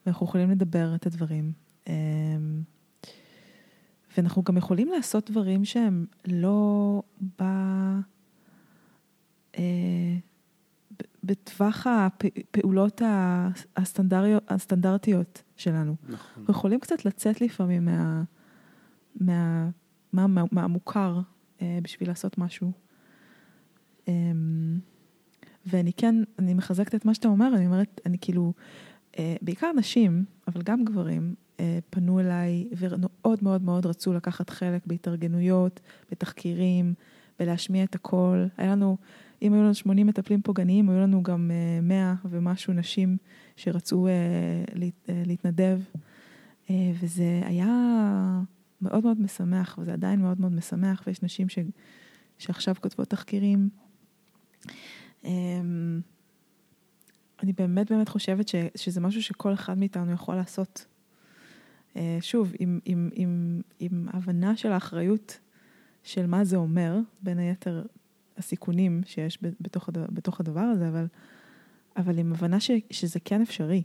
ואנחנו 0.07 0.27
יכולים 0.27 0.51
לדבר 0.51 0.95
את 0.95 1.07
הדברים. 1.07 1.53
אמ, 1.87 2.63
ואנחנו 4.17 4.43
גם 4.43 4.57
יכולים 4.57 4.89
לעשות 4.89 5.31
דברים 5.31 5.65
שהם 5.65 6.07
לא 6.27 7.03
ב... 7.39 7.43
אה, 9.59 10.17
בטווח 11.25 11.87
הפעולות 11.87 13.03
הסטנדרטיות 14.49 15.43
שלנו. 15.57 15.97
נכון. 16.03 16.17
אנחנו 16.41 16.55
יכולים 16.55 16.81
קצת 16.81 17.05
לצאת 17.05 17.41
לפעמים 17.41 17.85
מה, 17.85 18.23
מה, 19.21 19.71
מה, 20.13 20.27
מה, 20.27 20.43
מהמוכר 20.53 21.21
אה, 21.63 21.79
בשביל 21.83 22.09
לעשות 22.09 22.39
משהו. 22.39 22.73
אה, 24.09 24.13
ואני 25.67 25.93
כן, 25.93 26.15
אני 26.39 26.55
מחזקת 26.55 26.95
את 26.95 27.05
מה 27.05 27.15
שאתה 27.15 27.29
אומר, 27.29 27.53
אני 27.57 27.67
אומרת, 27.67 28.01
אני 28.07 28.19
כאילו, 28.21 28.53
אה, 29.19 29.37
בעיקר 29.43 29.73
נשים, 29.77 30.25
אבל 30.49 30.63
גם 30.63 30.85
גברים, 30.85 31.35
אה, 31.61 31.79
פנו 31.91 32.21
אליי 32.21 32.69
ומאוד 32.77 33.39
מאוד 33.43 33.63
מאוד 33.63 33.87
רצו 33.87 34.13
לקחת 34.13 34.51
חלק 34.51 34.87
בהתארגנויות, 34.87 35.81
בתחקירים, 36.11 36.95
בלהשמיע 37.39 37.85
את 37.85 37.95
הקול. 37.95 38.49
היה 38.57 38.73
לנו... 38.73 38.97
אם 39.43 39.53
היו 39.53 39.63
לנו 39.63 39.75
80 39.75 40.07
מטפלים 40.07 40.43
פוגעניים, 40.43 40.91
היו 40.91 41.01
לנו 41.01 41.23
גם 41.23 41.51
100 41.83 41.97
אה, 41.97 42.15
ומשהו 42.25 42.73
נשים 42.73 43.17
שרצו 43.57 44.07
אה, 44.07 44.13
אה, 45.09 45.23
להתנדב. 45.27 45.81
וזה 46.71 47.41
היה 47.45 47.67
מאוד 48.81 49.05
מאוד 49.05 49.21
משמח, 49.21 49.79
וזה 49.79 49.93
עדיין 49.93 50.21
מאוד 50.21 50.41
מאוד 50.41 50.53
משמח, 50.53 51.03
ויש 51.07 51.23
נשים 51.23 51.49
ש, 51.49 51.59
שעכשיו 52.39 52.75
כותבות 52.81 53.09
תחקירים. 53.09 53.69
אמ, 55.25 56.01
אני 57.43 57.53
באמת 57.53 57.93
באמת 57.93 58.09
חושבת 58.09 58.49
ש, 58.49 58.55
שזה 58.75 59.01
משהו 59.01 59.23
שכל 59.23 59.55
אחד 59.55 59.79
מאיתנו 59.79 60.13
יכול 60.13 60.35
לעשות. 60.35 60.87
אה, 61.97 62.19
שוב, 62.21 62.53
עם, 62.59 62.81
עם, 62.85 63.11
עם, 63.15 63.61
עם 63.79 64.09
הבנה 64.13 64.57
של 64.57 64.73
האחריות 64.73 65.39
של 66.03 66.27
מה 66.27 66.45
זה 66.45 66.57
אומר, 66.57 66.99
בין 67.23 67.39
היתר 67.39 67.87
הסיכונים 68.37 69.01
שיש 69.07 69.39
בתוך, 69.61 69.89
הדבר, 69.89 70.07
בתוך 70.13 70.41
הדבר 70.41 70.61
הזה, 70.61 70.89
אבל, 70.89 71.07
אבל 71.97 72.19
עם 72.19 72.33
הבנה 72.33 72.61
ש, 72.61 72.71
שזה 72.91 73.21
כן 73.21 73.43
אפשרי. 73.43 73.83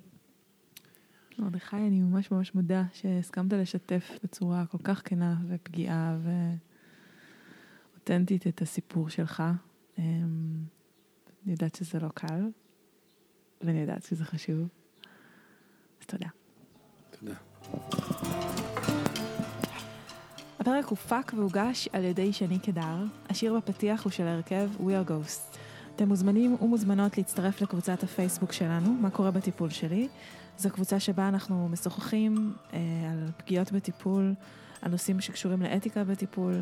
מרדכי, 1.41 1.75
אני 1.75 2.01
ממש 2.01 2.31
ממש 2.31 2.55
מודה 2.55 2.83
שהסכמת 2.93 3.53
לשתף 3.53 4.11
בצורה 4.23 4.65
כל 4.65 4.77
כך 4.83 5.01
כנה 5.05 5.35
ופגיעה 5.47 6.17
ואותנטית 7.93 8.47
את 8.47 8.61
הסיפור 8.61 9.09
שלך. 9.09 9.43
אמ, 9.97 10.03
אני 11.43 11.51
יודעת 11.51 11.75
שזה 11.75 11.99
לא 11.99 12.09
קל, 12.13 12.49
ואני 13.61 13.79
יודעת 13.79 14.03
שזה 14.03 14.25
חשוב. 14.25 14.67
אז 16.01 16.05
תודה. 16.05 16.27
תודה. 17.19 17.35
הפרק 20.59 20.85
הופק 20.85 21.31
והוגש 21.35 21.89
על 21.93 22.03
ידי 22.03 22.33
שני 22.33 22.59
קדר. 22.59 23.05
השיר 23.29 23.57
בפתיח 23.57 24.03
הוא 24.03 24.11
של 24.11 24.27
ההרכב 24.27 24.69
We 24.79 24.81
are 24.81 25.09
Ghosts. 25.09 25.57
אתם 25.95 26.07
מוזמנים 26.07 26.55
ומוזמנות 26.61 27.17
להצטרף 27.17 27.61
לקבוצת 27.61 28.03
הפייסבוק 28.03 28.51
שלנו, 28.51 28.93
מה 28.93 29.09
קורה 29.09 29.31
בטיפול 29.31 29.69
שלי. 29.69 30.07
זו 30.57 30.69
קבוצה 30.69 30.99
שבה 30.99 31.27
אנחנו 31.27 31.69
משוחחים 31.69 32.53
אה, 32.73 32.79
על 33.11 33.29
פגיעות 33.37 33.71
בטיפול, 33.71 34.33
על 34.81 34.91
נושאים 34.91 35.21
שקשורים 35.21 35.61
לאתיקה 35.61 36.03
בטיפול. 36.03 36.61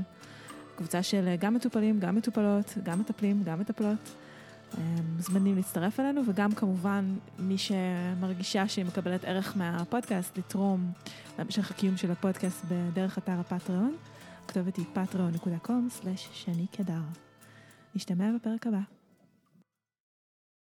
קבוצה 0.75 1.03
של 1.03 1.27
אה, 1.27 1.35
גם 1.35 1.53
מטופלים, 1.53 1.99
גם 1.99 2.15
מטופלות, 2.15 2.73
גם 2.83 2.99
מטפלים, 2.99 3.43
גם 3.43 3.59
מטפלות. 3.59 4.15
אה, 4.77 4.83
מוזמנים 5.15 5.55
להצטרף 5.55 5.99
אלינו, 5.99 6.21
וגם 6.27 6.51
כמובן 6.51 7.15
מי 7.39 7.57
שמרגישה 7.57 8.67
שהיא 8.67 8.85
מקבלת 8.85 9.25
ערך 9.25 9.57
מהפודקאסט, 9.57 10.37
לתרום 10.37 10.91
למשך 11.39 11.71
הקיום 11.71 11.97
של 11.97 12.11
הפודקאסט 12.11 12.65
בדרך 12.69 13.17
אתר 13.17 13.39
הפטריון. 13.39 13.95
הכתובת 14.45 14.75
היא 14.75 14.85
patreon.com/שני 14.95 16.67
קדר. 16.67 17.01
נשתמע 17.95 18.25
בפרק 18.35 18.67
הבא. 18.67 18.98